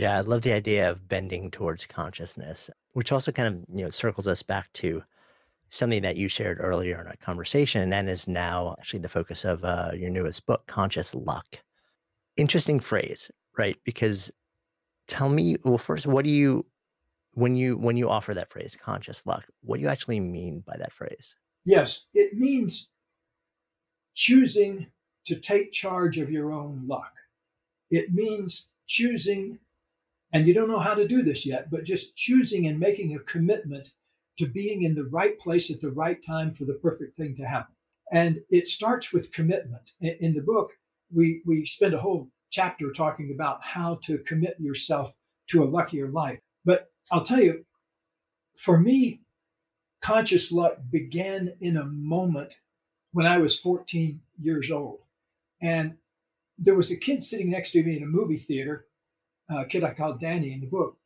Yeah, 0.00 0.16
I 0.16 0.22
love 0.22 0.40
the 0.40 0.54
idea 0.54 0.90
of 0.90 1.08
bending 1.10 1.50
towards 1.50 1.84
consciousness, 1.84 2.70
which 2.94 3.12
also 3.12 3.32
kind 3.32 3.48
of, 3.48 3.76
you 3.76 3.84
know, 3.84 3.90
circles 3.90 4.26
us 4.26 4.42
back 4.42 4.72
to 4.74 5.02
something 5.68 6.00
that 6.00 6.16
you 6.16 6.26
shared 6.26 6.56
earlier 6.58 6.98
in 7.02 7.06
our 7.06 7.16
conversation 7.16 7.92
and 7.92 8.08
is 8.08 8.26
now 8.26 8.74
actually 8.78 9.00
the 9.00 9.10
focus 9.10 9.44
of 9.44 9.62
uh, 9.62 9.90
your 9.94 10.08
newest 10.08 10.46
book, 10.46 10.66
Conscious 10.66 11.14
Luck. 11.14 11.58
Interesting 12.38 12.80
phrase, 12.80 13.30
right? 13.58 13.76
Because 13.84 14.30
tell 15.06 15.28
me, 15.28 15.58
well, 15.64 15.76
first, 15.76 16.06
what 16.06 16.24
do 16.24 16.32
you 16.32 16.64
when 17.34 17.54
you 17.54 17.76
when 17.76 17.98
you 17.98 18.08
offer 18.08 18.32
that 18.32 18.48
phrase, 18.48 18.78
conscious 18.82 19.26
luck, 19.26 19.44
what 19.60 19.76
do 19.76 19.82
you 19.82 19.88
actually 19.88 20.18
mean 20.18 20.64
by 20.66 20.78
that 20.78 20.94
phrase? 20.94 21.34
Yes, 21.66 22.06
it 22.14 22.38
means 22.38 22.88
choosing 24.14 24.86
to 25.26 25.38
take 25.38 25.72
charge 25.72 26.16
of 26.16 26.30
your 26.30 26.52
own 26.52 26.84
luck. 26.86 27.12
It 27.90 28.14
means 28.14 28.70
choosing, 28.86 29.58
and 30.32 30.46
you 30.46 30.54
don't 30.54 30.68
know 30.68 30.78
how 30.78 30.94
to 30.94 31.08
do 31.08 31.22
this 31.22 31.44
yet, 31.44 31.70
but 31.70 31.84
just 31.84 32.16
choosing 32.16 32.66
and 32.66 32.78
making 32.78 33.14
a 33.14 33.20
commitment 33.20 33.88
to 34.38 34.46
being 34.46 34.82
in 34.82 34.94
the 34.94 35.04
right 35.06 35.38
place 35.38 35.70
at 35.70 35.80
the 35.80 35.90
right 35.90 36.22
time 36.24 36.54
for 36.54 36.64
the 36.64 36.74
perfect 36.74 37.16
thing 37.16 37.34
to 37.36 37.46
happen. 37.46 37.74
And 38.12 38.40
it 38.48 38.66
starts 38.66 39.12
with 39.12 39.32
commitment. 39.32 39.92
In 40.00 40.34
the 40.34 40.42
book, 40.42 40.70
we, 41.14 41.42
we 41.46 41.66
spend 41.66 41.94
a 41.94 42.00
whole 42.00 42.28
chapter 42.50 42.92
talking 42.92 43.32
about 43.32 43.62
how 43.62 44.00
to 44.04 44.18
commit 44.18 44.56
yourself 44.58 45.14
to 45.48 45.62
a 45.62 45.66
luckier 45.66 46.08
life. 46.08 46.40
But 46.64 46.90
I'll 47.12 47.24
tell 47.24 47.40
you, 47.40 47.64
for 48.56 48.78
me, 48.78 49.20
conscious 50.00 50.52
luck 50.52 50.78
began 50.90 51.52
in 51.60 51.76
a 51.76 51.84
moment 51.84 52.54
when 53.12 53.26
I 53.26 53.38
was 53.38 53.58
14 53.58 54.20
years 54.38 54.70
old. 54.70 55.00
And 55.60 55.96
there 56.58 56.74
was 56.74 56.90
a 56.90 56.96
kid 56.96 57.22
sitting 57.22 57.50
next 57.50 57.70
to 57.72 57.82
me 57.82 57.96
in 57.96 58.02
a 58.02 58.06
movie 58.06 58.36
theater, 58.36 58.86
a 59.50 59.64
kid 59.64 59.84
I 59.84 59.92
called 59.92 60.20
Danny 60.20 60.52
in 60.52 60.60
the 60.60 60.66
book. 60.66 60.96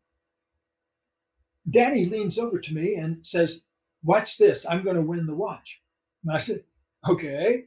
Danny 1.70 2.06
leans 2.06 2.38
over 2.38 2.58
to 2.58 2.74
me 2.74 2.94
and 2.94 3.26
says, 3.26 3.62
Watch 4.02 4.38
this, 4.38 4.66
I'm 4.68 4.82
going 4.82 4.96
to 4.96 5.02
win 5.02 5.26
the 5.26 5.34
watch. 5.34 5.82
And 6.24 6.34
I 6.34 6.38
said, 6.38 6.64
Okay. 7.08 7.64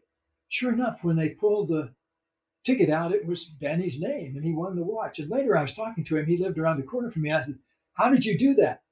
Sure 0.50 0.72
enough, 0.72 1.04
when 1.04 1.16
they 1.16 1.30
pulled 1.30 1.70
the 1.70 1.94
ticket 2.64 2.90
out, 2.90 3.14
it 3.14 3.26
was 3.26 3.46
Danny's 3.46 4.00
name 4.00 4.36
and 4.36 4.44
he 4.44 4.54
won 4.54 4.76
the 4.76 4.84
watch. 4.84 5.20
And 5.20 5.30
later 5.30 5.58
I 5.58 5.62
was 5.62 5.74
talking 5.74 6.04
to 6.06 6.18
him. 6.18 6.26
He 6.26 6.38
lived 6.38 6.58
around 6.58 6.78
the 6.78 6.84
corner 6.84 7.10
from 7.10 7.24
me. 7.24 7.32
I 7.32 7.42
said, 7.42 7.60
How 7.94 8.10
did 8.10 8.26
you 8.26 8.38
do 8.38 8.54
that? 8.56 8.84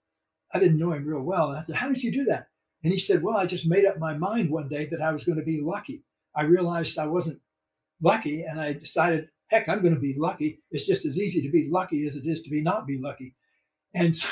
I 0.53 0.59
didn't 0.59 0.77
know 0.77 0.91
him 0.91 1.05
real 1.05 1.21
well. 1.21 1.49
I 1.49 1.63
said, 1.63 1.75
How 1.75 1.87
did 1.87 2.03
you 2.03 2.11
do 2.11 2.25
that? 2.25 2.47
And 2.83 2.93
he 2.93 2.99
said, 2.99 3.23
Well, 3.23 3.37
I 3.37 3.45
just 3.45 3.67
made 3.67 3.85
up 3.85 3.99
my 3.99 4.13
mind 4.13 4.49
one 4.49 4.69
day 4.69 4.85
that 4.85 5.01
I 5.01 5.11
was 5.11 5.23
going 5.23 5.37
to 5.37 5.43
be 5.43 5.61
lucky. 5.61 6.03
I 6.35 6.43
realized 6.43 6.97
I 6.97 7.07
wasn't 7.07 7.39
lucky 8.01 8.43
and 8.43 8.59
I 8.59 8.73
decided 8.73 9.29
heck, 9.47 9.69
I'm 9.69 9.81
going 9.81 9.93
to 9.93 9.99
be 9.99 10.15
lucky. 10.17 10.61
It's 10.71 10.87
just 10.87 11.05
as 11.05 11.19
easy 11.19 11.41
to 11.41 11.49
be 11.49 11.69
lucky 11.69 12.05
as 12.05 12.15
it 12.15 12.25
is 12.25 12.41
to 12.43 12.49
be 12.49 12.61
not 12.61 12.87
be 12.87 12.97
lucky. 12.97 13.35
And 13.93 14.15
so 14.15 14.29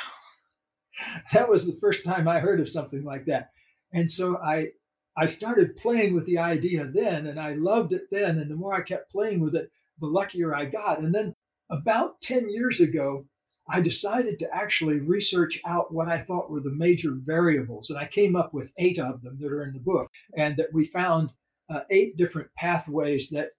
that 1.33 1.49
was 1.49 1.65
the 1.65 1.77
first 1.79 2.03
time 2.03 2.27
I 2.27 2.39
heard 2.39 2.59
of 2.59 2.69
something 2.69 3.03
like 3.03 3.25
that. 3.25 3.51
And 3.93 4.09
so 4.09 4.37
I 4.37 4.69
I 5.17 5.25
started 5.25 5.75
playing 5.75 6.13
with 6.13 6.25
the 6.25 6.39
idea 6.39 6.85
then 6.85 7.27
and 7.27 7.39
I 7.39 7.53
loved 7.53 7.93
it 7.93 8.03
then. 8.11 8.39
And 8.39 8.49
the 8.49 8.55
more 8.55 8.73
I 8.73 8.81
kept 8.81 9.11
playing 9.11 9.39
with 9.39 9.55
it, 9.55 9.69
the 9.99 10.07
luckier 10.07 10.55
I 10.55 10.65
got. 10.65 10.99
And 10.99 11.13
then 11.13 11.35
about 11.69 12.19
10 12.21 12.49
years 12.49 12.79
ago, 12.79 13.25
I 13.69 13.79
decided 13.79 14.39
to 14.39 14.53
actually 14.53 14.99
research 14.99 15.61
out 15.65 15.93
what 15.93 16.09
I 16.09 16.17
thought 16.17 16.49
were 16.49 16.59
the 16.59 16.71
major 16.71 17.13
variables. 17.15 17.89
And 17.89 17.97
I 17.97 18.05
came 18.05 18.35
up 18.35 18.53
with 18.53 18.73
eight 18.77 18.99
of 18.99 19.21
them 19.21 19.37
that 19.39 19.51
are 19.51 19.63
in 19.63 19.73
the 19.73 19.79
book, 19.79 20.11
and 20.35 20.57
that 20.57 20.73
we 20.73 20.85
found 20.85 21.31
uh, 21.69 21.81
eight 21.89 22.17
different 22.17 22.49
pathways 22.57 23.29
that 23.29 23.51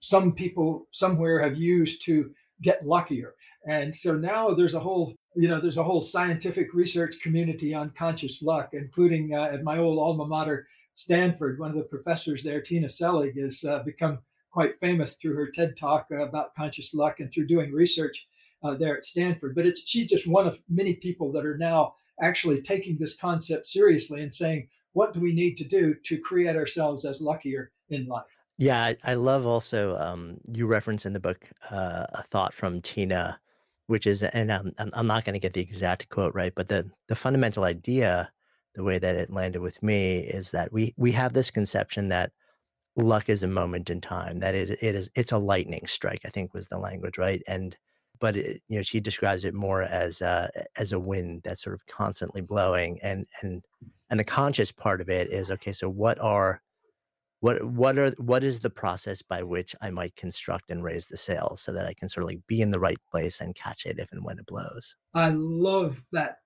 some 0.00 0.32
people 0.32 0.86
somewhere 0.92 1.40
have 1.40 1.58
used 1.58 2.04
to 2.06 2.32
get 2.62 2.86
luckier. 2.86 3.34
And 3.66 3.94
so 3.94 4.16
now 4.16 4.54
there's 4.54 4.74
a 4.74 4.80
whole, 4.80 5.14
you 5.34 5.48
know, 5.48 5.60
there's 5.60 5.76
a 5.76 5.84
whole 5.84 6.00
scientific 6.00 6.72
research 6.72 7.16
community 7.20 7.74
on 7.74 7.90
conscious 7.90 8.42
luck, 8.42 8.70
including 8.72 9.34
uh, 9.34 9.50
at 9.52 9.64
my 9.64 9.78
old 9.78 9.98
alma 9.98 10.26
mater, 10.26 10.66
Stanford. 10.94 11.58
One 11.58 11.70
of 11.70 11.76
the 11.76 11.84
professors 11.84 12.42
there, 12.42 12.60
Tina 12.60 12.88
Seelig, 12.88 13.40
has 13.40 13.64
uh, 13.64 13.82
become 13.84 14.18
quite 14.50 14.78
famous 14.80 15.14
through 15.14 15.34
her 15.34 15.50
TED 15.50 15.76
talk 15.76 16.10
about 16.10 16.54
conscious 16.54 16.92
luck 16.92 17.20
and 17.20 17.32
through 17.32 17.46
doing 17.46 17.72
research 17.72 18.26
uh, 18.62 18.74
there 18.74 18.96
at 18.96 19.04
Stanford. 19.04 19.54
But 19.54 19.66
it's 19.66 19.88
she's 19.88 20.08
just 20.08 20.26
one 20.26 20.46
of 20.46 20.60
many 20.68 20.94
people 20.94 21.32
that 21.32 21.46
are 21.46 21.56
now 21.56 21.94
actually 22.20 22.60
taking 22.60 22.98
this 22.98 23.16
concept 23.16 23.66
seriously 23.66 24.22
and 24.22 24.34
saying, 24.34 24.68
what 24.92 25.14
do 25.14 25.20
we 25.20 25.32
need 25.32 25.56
to 25.56 25.64
do 25.64 25.94
to 26.04 26.18
create 26.18 26.56
ourselves 26.56 27.04
as 27.04 27.20
luckier 27.20 27.70
in 27.88 28.06
life? 28.06 28.24
Yeah, 28.58 28.82
I, 28.82 28.96
I 29.04 29.14
love 29.14 29.46
also 29.46 29.96
um, 29.96 30.36
you 30.52 30.66
reference 30.66 31.06
in 31.06 31.14
the 31.14 31.20
book 31.20 31.48
uh, 31.70 32.06
a 32.12 32.22
thought 32.24 32.52
from 32.52 32.82
Tina, 32.82 33.40
which 33.86 34.06
is, 34.06 34.22
and 34.22 34.52
I'm, 34.52 34.74
I'm 34.78 35.06
not 35.06 35.24
going 35.24 35.32
to 35.32 35.38
get 35.40 35.54
the 35.54 35.62
exact 35.62 36.10
quote 36.10 36.34
right, 36.34 36.54
but 36.54 36.68
the 36.68 36.90
the 37.08 37.14
fundamental 37.14 37.64
idea, 37.64 38.30
the 38.74 38.84
way 38.84 38.98
that 38.98 39.16
it 39.16 39.32
landed 39.32 39.60
with 39.60 39.82
me, 39.82 40.18
is 40.18 40.50
that 40.52 40.72
we 40.72 40.94
we 40.96 41.12
have 41.12 41.32
this 41.32 41.50
conception 41.50 42.08
that 42.08 42.32
luck 42.96 43.28
is 43.28 43.42
a 43.42 43.48
moment 43.48 43.90
in 43.90 44.00
time, 44.00 44.40
that 44.40 44.54
it 44.54 44.70
it 44.82 44.94
is 44.94 45.10
it's 45.14 45.32
a 45.32 45.38
lightning 45.38 45.86
strike. 45.86 46.20
I 46.24 46.30
think 46.30 46.54
was 46.54 46.68
the 46.68 46.78
language, 46.78 47.18
right? 47.18 47.42
And 47.46 47.76
but 48.20 48.36
it, 48.36 48.62
you 48.68 48.76
know 48.78 48.82
she 48.82 49.00
describes 49.00 49.44
it 49.44 49.54
more 49.54 49.82
as 49.82 50.20
a, 50.20 50.50
as 50.76 50.92
a 50.92 51.00
wind 51.00 51.42
that's 51.44 51.62
sort 51.62 51.74
of 51.74 51.86
constantly 51.86 52.40
blowing, 52.42 52.98
and 53.02 53.26
and 53.42 53.62
and 54.10 54.18
the 54.20 54.24
conscious 54.24 54.72
part 54.72 55.00
of 55.00 55.08
it 55.08 55.30
is 55.30 55.50
okay 55.50 55.72
so 55.72 55.88
what 55.88 56.18
are 56.20 56.60
what 57.40 57.64
what 57.64 57.98
are 57.98 58.10
what 58.18 58.44
is 58.44 58.60
the 58.60 58.70
process 58.70 59.22
by 59.22 59.42
which 59.42 59.74
i 59.80 59.90
might 59.90 60.14
construct 60.16 60.70
and 60.70 60.84
raise 60.84 61.06
the 61.06 61.16
sail 61.16 61.54
so 61.56 61.72
that 61.72 61.86
i 61.86 61.94
can 61.94 62.08
sort 62.08 62.24
of 62.24 62.28
like 62.28 62.40
be 62.46 62.60
in 62.60 62.70
the 62.70 62.80
right 62.80 62.98
place 63.10 63.40
and 63.40 63.54
catch 63.54 63.86
it 63.86 63.98
if 63.98 64.12
and 64.12 64.24
when 64.24 64.38
it 64.38 64.46
blows 64.46 64.94
i 65.14 65.30
love 65.30 66.02
that 66.12 66.38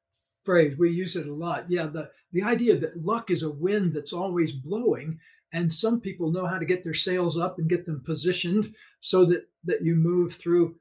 phrase 0.44 0.76
we 0.78 0.90
use 0.90 1.16
it 1.16 1.26
a 1.26 1.32
lot 1.32 1.64
yeah 1.68 1.86
the 1.86 2.10
the 2.32 2.42
idea 2.42 2.76
that 2.76 3.04
luck 3.04 3.30
is 3.30 3.42
a 3.42 3.50
wind 3.50 3.92
that's 3.92 4.12
always 4.12 4.52
blowing 4.52 5.18
and 5.52 5.72
some 5.72 6.00
people 6.00 6.32
know 6.32 6.46
how 6.46 6.58
to 6.58 6.64
get 6.64 6.82
their 6.82 6.94
sails 6.94 7.38
up 7.38 7.58
and 7.58 7.68
get 7.68 7.84
them 7.84 8.00
positioned 8.04 8.74
so 9.00 9.24
that 9.24 9.48
that 9.64 9.82
you 9.82 9.96
move 9.96 10.34
through 10.34 10.74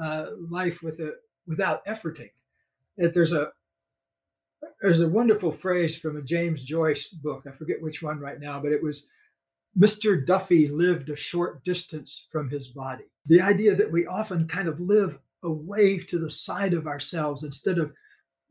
uh, 0.00 0.26
life 0.50 0.82
with 0.82 1.00
a 1.00 1.14
without 1.46 1.84
efforting 1.86 2.30
that 2.98 3.14
there's 3.14 3.32
a 3.32 3.48
there's 4.80 5.00
a 5.00 5.08
wonderful 5.08 5.50
phrase 5.50 5.96
from 5.96 6.16
a 6.16 6.22
James 6.22 6.62
Joyce 6.62 7.08
book. 7.08 7.44
I 7.46 7.52
forget 7.52 7.82
which 7.82 8.02
one 8.02 8.20
right 8.20 8.40
now, 8.40 8.60
but 8.60 8.72
it 8.72 8.82
was 8.82 9.08
Mr. 9.78 10.24
Duffy 10.24 10.68
lived 10.68 11.10
a 11.10 11.16
short 11.16 11.64
distance 11.64 12.26
from 12.30 12.48
his 12.48 12.68
body. 12.68 13.04
The 13.26 13.40
idea 13.40 13.74
that 13.74 13.90
we 13.90 14.06
often 14.06 14.48
kind 14.48 14.68
of 14.68 14.80
live 14.80 15.18
away 15.44 15.98
to 15.98 16.18
the 16.18 16.30
side 16.30 16.74
of 16.74 16.86
ourselves 16.86 17.44
instead 17.44 17.78
of 17.78 17.92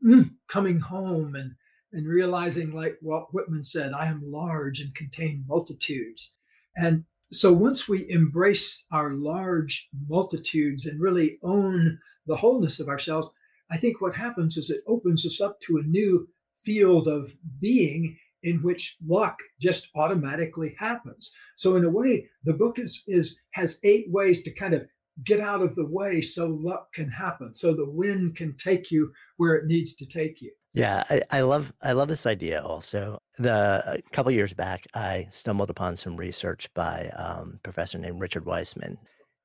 mm, 0.04 0.30
coming 0.48 0.80
home 0.80 1.34
and, 1.34 1.52
and 1.92 2.06
realizing, 2.06 2.70
like 2.70 2.98
Walt 3.02 3.28
Whitman 3.32 3.64
said, 3.64 3.92
I 3.92 4.06
am 4.06 4.22
large 4.24 4.80
and 4.80 4.94
contain 4.94 5.44
multitudes. 5.46 6.32
And 6.76 7.04
so 7.32 7.52
once 7.52 7.88
we 7.88 8.08
embrace 8.10 8.86
our 8.92 9.12
large 9.12 9.88
multitudes 10.08 10.86
and 10.86 11.00
really 11.00 11.38
own 11.42 11.98
the 12.26 12.36
wholeness 12.36 12.80
of 12.80 12.88
ourselves, 12.88 13.28
I 13.70 13.76
think 13.76 14.00
what 14.00 14.14
happens 14.14 14.56
is 14.56 14.70
it 14.70 14.82
opens 14.86 15.26
us 15.26 15.40
up 15.40 15.60
to 15.62 15.76
a 15.78 15.82
new 15.82 16.28
field 16.62 17.06
of 17.08 17.32
being 17.60 18.16
in 18.42 18.62
which 18.62 18.96
luck 19.06 19.38
just 19.60 19.88
automatically 19.96 20.74
happens. 20.78 21.30
So 21.56 21.76
in 21.76 21.84
a 21.84 21.90
way, 21.90 22.28
the 22.44 22.54
book 22.54 22.78
is 22.78 23.02
is 23.06 23.36
has 23.52 23.78
eight 23.82 24.06
ways 24.10 24.42
to 24.42 24.52
kind 24.52 24.74
of 24.74 24.86
get 25.24 25.40
out 25.40 25.62
of 25.62 25.74
the 25.74 25.86
way 25.86 26.20
so 26.20 26.46
luck 26.46 26.92
can 26.92 27.10
happen. 27.10 27.54
So 27.54 27.74
the 27.74 27.88
wind 27.88 28.36
can 28.36 28.56
take 28.56 28.90
you 28.90 29.12
where 29.36 29.56
it 29.56 29.66
needs 29.66 29.96
to 29.96 30.06
take 30.06 30.40
you. 30.40 30.52
Yeah, 30.74 31.02
I, 31.10 31.22
I 31.30 31.40
love 31.40 31.72
I 31.82 31.92
love 31.92 32.08
this 32.08 32.26
idea 32.26 32.62
also. 32.62 33.20
The 33.38 33.82
a 33.86 34.02
couple 34.12 34.30
years 34.32 34.54
back, 34.54 34.86
I 34.94 35.26
stumbled 35.30 35.70
upon 35.70 35.96
some 35.96 36.16
research 36.16 36.68
by 36.74 37.10
um, 37.16 37.58
professor 37.62 37.98
named 37.98 38.20
Richard 38.20 38.44
Wiseman, 38.44 38.98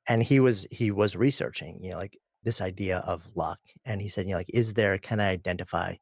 and 0.08 0.22
he 0.22 0.40
was 0.40 0.68
he 0.70 0.92
was 0.92 1.16
researching, 1.16 1.80
you 1.82 1.92
know, 1.92 1.98
like 1.98 2.18
this 2.44 2.62
idea 2.62 3.00
of 3.00 3.24
luck. 3.36 3.60
And 3.86 4.02
he 4.02 4.10
said, 4.10 4.26
you 4.26 4.32
know, 4.32 4.38
like, 4.38 4.52
is 4.54 4.74
there, 4.74 4.98
can 4.98 5.20
I 5.20 5.30
identify 5.30 5.96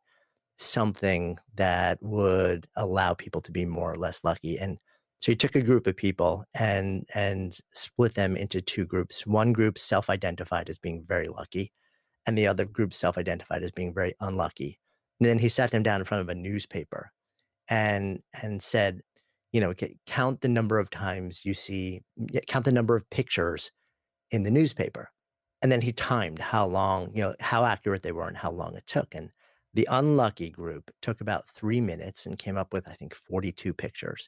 something 0.57 1.37
that 1.55 1.99
would 2.01 2.67
allow 2.75 3.13
people 3.13 3.41
to 3.41 3.51
be 3.51 3.65
more 3.65 3.91
or 3.91 3.95
less 3.95 4.23
lucky? 4.23 4.59
And 4.59 4.77
so 5.21 5.31
he 5.31 5.35
took 5.35 5.55
a 5.55 5.61
group 5.61 5.87
of 5.87 5.95
people 5.95 6.43
and 6.53 7.07
and 7.15 7.57
split 7.73 8.15
them 8.15 8.35
into 8.35 8.61
two 8.61 8.85
groups. 8.85 9.25
One 9.25 9.53
group 9.53 9.77
self-identified 9.79 10.69
as 10.69 10.79
being 10.79 11.05
very 11.07 11.27
lucky, 11.29 11.71
and 12.25 12.37
the 12.37 12.47
other 12.47 12.65
group 12.65 12.93
self-identified 12.93 13.63
as 13.63 13.71
being 13.71 13.93
very 13.93 14.13
unlucky. 14.21 14.79
And 15.19 15.29
then 15.29 15.39
he 15.39 15.49
sat 15.49 15.71
them 15.71 15.83
down 15.83 16.01
in 16.01 16.05
front 16.05 16.21
of 16.21 16.29
a 16.29 16.35
newspaper 16.35 17.11
and 17.69 18.21
and 18.41 18.61
said, 18.61 19.01
you 19.53 19.61
know, 19.61 19.73
count 20.05 20.41
the 20.41 20.49
number 20.49 20.79
of 20.79 20.89
times 20.89 21.45
you 21.45 21.53
see, 21.53 22.01
count 22.47 22.65
the 22.65 22.71
number 22.71 22.95
of 22.95 23.09
pictures 23.09 23.71
in 24.31 24.43
the 24.43 24.51
newspaper 24.51 25.09
and 25.61 25.71
then 25.71 25.81
he 25.81 25.91
timed 25.91 26.39
how 26.39 26.65
long, 26.65 27.11
you 27.13 27.21
know, 27.21 27.35
how 27.39 27.65
accurate 27.65 28.01
they 28.03 28.11
were 28.11 28.27
and 28.27 28.37
how 28.37 28.51
long 28.51 28.75
it 28.75 28.87
took. 28.87 29.13
And 29.13 29.29
the 29.73 29.87
unlucky 29.91 30.49
group 30.49 30.89
took 31.01 31.21
about 31.21 31.47
three 31.49 31.79
minutes 31.79 32.25
and 32.25 32.37
came 32.37 32.57
up 32.57 32.73
with, 32.73 32.87
I 32.87 32.93
think, 32.93 33.13
42 33.13 33.73
pictures. 33.73 34.27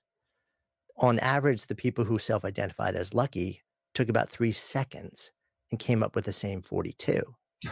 On 0.98 1.20
average, 1.20 1.66
the 1.66 1.76
people 1.76 2.06
who 2.06 2.20
self 2.20 2.46
identified 2.46 2.96
as 2.96 3.14
lucky 3.14 3.62
took 3.94 4.10
about 4.10 4.30
three 4.30 4.52
seconds 4.52 5.32
and 5.72 5.80
came 5.80 6.04
up 6.04 6.16
with 6.16 6.26
the 6.26 6.34
same 6.34 6.62
42. 6.62 7.22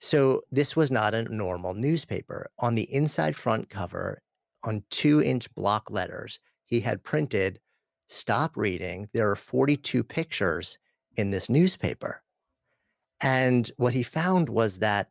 So 0.00 0.42
this 0.52 0.76
was 0.76 0.92
not 0.92 1.12
a 1.12 1.24
normal 1.24 1.74
newspaper. 1.74 2.52
On 2.60 2.76
the 2.76 2.86
inside 2.94 3.34
front 3.34 3.68
cover, 3.68 4.22
on 4.62 4.84
two 4.90 5.20
inch 5.20 5.52
block 5.56 5.90
letters, 5.90 6.38
he 6.66 6.78
had 6.78 7.02
printed, 7.02 7.58
Stop 8.06 8.56
reading. 8.56 9.08
There 9.12 9.28
are 9.28 9.34
42 9.34 10.04
pictures 10.04 10.78
in 11.16 11.30
this 11.30 11.50
newspaper. 11.50 12.22
And 13.20 13.70
what 13.76 13.92
he 13.92 14.02
found 14.02 14.48
was 14.48 14.78
that 14.78 15.10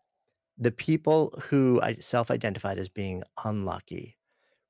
the 0.58 0.72
people 0.72 1.38
who 1.50 1.82
self 2.00 2.32
identified 2.32 2.80
as 2.80 2.90
being 2.90 3.24
unlucky 3.44 4.17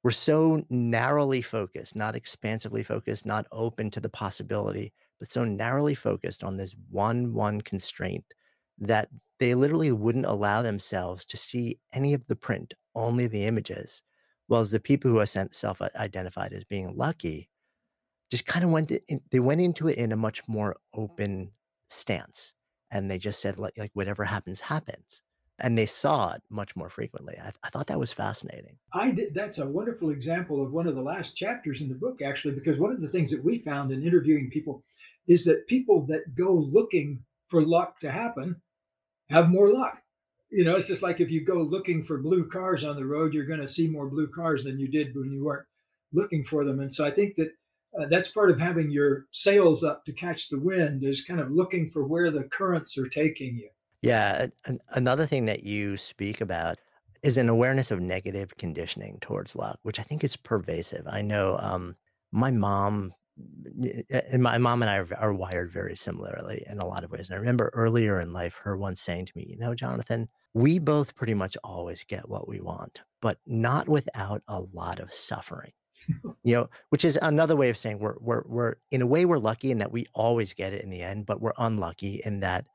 were 0.07 0.11
so 0.11 0.63
narrowly 0.69 1.41
focused, 1.41 1.93
not 1.93 2.15
expansively 2.15 2.81
focused, 2.81 3.25
not 3.25 3.45
open 3.51 3.91
to 3.91 3.99
the 3.99 4.07
possibility, 4.07 4.93
but 5.19 5.29
so 5.29 5.43
narrowly 5.43 5.93
focused 5.93 6.45
on 6.45 6.55
this 6.55 6.73
one, 6.89 7.33
one 7.33 7.59
constraint 7.59 8.23
that 8.77 9.09
they 9.41 9.53
literally 9.53 9.91
wouldn't 9.91 10.25
allow 10.25 10.61
themselves 10.61 11.25
to 11.25 11.35
see 11.35 11.77
any 11.91 12.13
of 12.13 12.25
the 12.27 12.37
print, 12.37 12.73
only 12.95 13.27
the 13.27 13.43
images. 13.43 14.01
Whereas 14.47 14.71
the 14.71 14.79
people 14.79 15.11
who 15.11 15.19
are 15.19 15.25
sent 15.25 15.53
self 15.53 15.81
identified 15.81 16.53
as 16.53 16.63
being 16.63 16.95
lucky 16.95 17.49
just 18.31 18.45
kind 18.45 18.63
of 18.63 18.71
went, 18.71 18.89
in, 18.91 19.19
they 19.31 19.41
went 19.41 19.59
into 19.59 19.89
it 19.89 19.97
in 19.97 20.13
a 20.13 20.15
much 20.15 20.41
more 20.47 20.77
open 20.93 21.51
stance 21.89 22.53
and 22.91 23.11
they 23.11 23.17
just 23.17 23.41
said 23.41 23.59
like, 23.59 23.77
like 23.77 23.91
whatever 23.93 24.23
happens 24.23 24.61
happens 24.61 25.21
and 25.59 25.77
they 25.77 25.85
saw 25.85 26.33
it 26.33 26.41
much 26.49 26.75
more 26.75 26.89
frequently. 26.89 27.35
I, 27.41 27.51
I, 27.63 27.69
thought 27.69 27.87
that 27.87 27.99
was 27.99 28.13
fascinating. 28.13 28.77
I 28.93 29.11
did 29.11 29.33
that's 29.33 29.57
a 29.57 29.65
wonderful 29.65 30.11
example 30.11 30.63
of 30.63 30.71
one 30.71 30.87
of 30.87 30.95
the 30.95 31.01
last 31.01 31.35
chapters 31.35 31.81
in 31.81 31.89
the 31.89 31.95
book 31.95 32.21
actually 32.21 32.53
because 32.53 32.79
one 32.79 32.91
of 32.91 33.01
the 33.01 33.07
things 33.07 33.31
that 33.31 33.43
we 33.43 33.59
found 33.59 33.91
in 33.91 34.05
interviewing 34.05 34.49
people 34.51 34.83
is 35.27 35.43
that 35.45 35.67
people 35.67 36.05
that 36.07 36.35
go 36.35 36.53
looking 36.53 37.23
for 37.47 37.61
luck 37.61 37.99
to 37.99 38.11
happen 38.11 38.55
have 39.29 39.49
more 39.49 39.73
luck. 39.73 40.01
You 40.51 40.63
know 40.63 40.75
it's 40.75 40.87
just 40.87 41.01
like 41.01 41.19
if 41.19 41.31
you 41.31 41.43
go 41.43 41.61
looking 41.61 42.03
for 42.03 42.19
blue 42.19 42.47
cars 42.47 42.83
on 42.83 42.95
the 42.95 43.05
road 43.05 43.33
you're 43.33 43.45
going 43.45 43.59
to 43.59 43.67
see 43.67 43.87
more 43.87 44.07
blue 44.07 44.27
cars 44.27 44.63
than 44.63 44.79
you 44.79 44.87
did 44.87 45.15
when 45.15 45.31
you 45.31 45.43
weren't 45.43 45.65
looking 46.13 46.43
for 46.43 46.63
them. 46.65 46.79
And 46.79 46.91
so 46.91 47.05
i 47.05 47.11
think 47.11 47.35
that 47.35 47.49
uh, 47.99 48.05
that's 48.05 48.29
part 48.29 48.51
of 48.51 48.59
having 48.59 48.91
your 48.91 49.25
sails 49.31 49.83
up 49.83 50.05
to 50.05 50.13
catch 50.13 50.49
the 50.49 50.59
wind 50.59 51.03
is 51.03 51.23
kind 51.23 51.39
of 51.39 51.51
looking 51.51 51.89
for 51.89 52.05
where 52.05 52.29
the 52.29 52.43
currents 52.43 52.97
are 52.97 53.07
taking 53.07 53.55
you 53.55 53.69
yeah 54.01 54.47
another 54.91 55.25
thing 55.25 55.45
that 55.45 55.63
you 55.63 55.97
speak 55.97 56.41
about 56.41 56.77
is 57.23 57.37
an 57.37 57.49
awareness 57.49 57.91
of 57.91 57.99
negative 57.99 58.55
conditioning 58.57 59.17
towards 59.21 59.55
luck 59.55 59.79
which 59.83 59.99
i 59.99 60.03
think 60.03 60.23
is 60.23 60.35
pervasive 60.35 61.05
i 61.07 61.21
know 61.21 61.57
um, 61.61 61.95
my 62.31 62.51
mom 62.51 63.13
and 64.09 64.41
my 64.41 64.57
mom 64.57 64.81
and 64.81 64.89
I 64.89 64.97
are, 64.97 65.07
are, 65.19 65.33
wired 65.33 65.71
very 65.71 65.95
similarly 65.95 66.65
in 66.67 66.79
a 66.79 66.87
lot 66.87 67.03
of 67.03 67.11
ways. 67.11 67.29
And 67.29 67.35
I 67.35 67.39
remember 67.39 67.69
earlier 67.71 68.19
in 68.19 68.33
life, 68.33 68.59
her 68.63 68.75
once 68.75 68.99
saying 68.99 69.27
to 69.27 69.33
me, 69.35 69.45
You 69.47 69.59
know, 69.59 69.75
Jonathan, 69.75 70.27
we 70.55 70.79
both 70.79 71.13
pretty 71.13 71.35
much 71.35 71.55
always 71.63 72.03
get 72.03 72.27
what 72.27 72.47
we 72.47 72.61
want, 72.61 73.01
but 73.21 73.37
not 73.45 73.87
without 73.87 74.41
a 74.47 74.61
lot 74.73 74.99
of 74.99 75.13
suffering 75.13 75.71
you 76.43 76.55
know, 76.55 76.69
which 76.89 77.05
is 77.05 77.17
another 77.21 77.55
way 77.55 77.69
of 77.69 77.77
saying 77.77 77.99
we're 77.99 78.15
we're 78.19 78.43
we're 78.45 78.75
in 78.91 79.01
a 79.01 79.07
way 79.07 79.25
we're 79.25 79.37
lucky 79.37 79.71
in 79.71 79.79
that 79.79 79.91
we 79.91 80.05
always 80.13 80.53
get 80.53 80.73
it 80.73 80.83
in 80.83 80.89
the 80.89 81.01
end, 81.01 81.25
but 81.25 81.41
we're 81.41 81.53
unlucky 81.57 82.21
in 82.25 82.39
that 82.41 82.65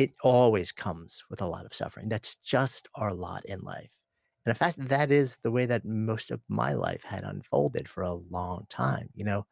it 0.00 0.14
always 0.22 0.72
comes 0.72 1.22
with 1.28 1.42
a 1.42 1.46
lot 1.46 1.66
of 1.66 1.74
suffering. 1.74 2.08
That's 2.08 2.36
just 2.36 2.88
our 2.94 3.12
lot 3.12 3.44
in 3.44 3.60
life. 3.60 3.90
And 4.46 4.50
in 4.50 4.54
fact, 4.54 4.78
that 4.88 5.12
is 5.12 5.38
the 5.42 5.50
way 5.50 5.66
that 5.66 5.84
most 5.84 6.30
of 6.30 6.40
my 6.48 6.72
life 6.72 7.02
had 7.04 7.22
unfolded 7.22 7.86
for 7.86 8.02
a 8.02 8.14
long 8.14 8.64
time. 8.70 9.10
You 9.14 9.26
know, 9.26 9.46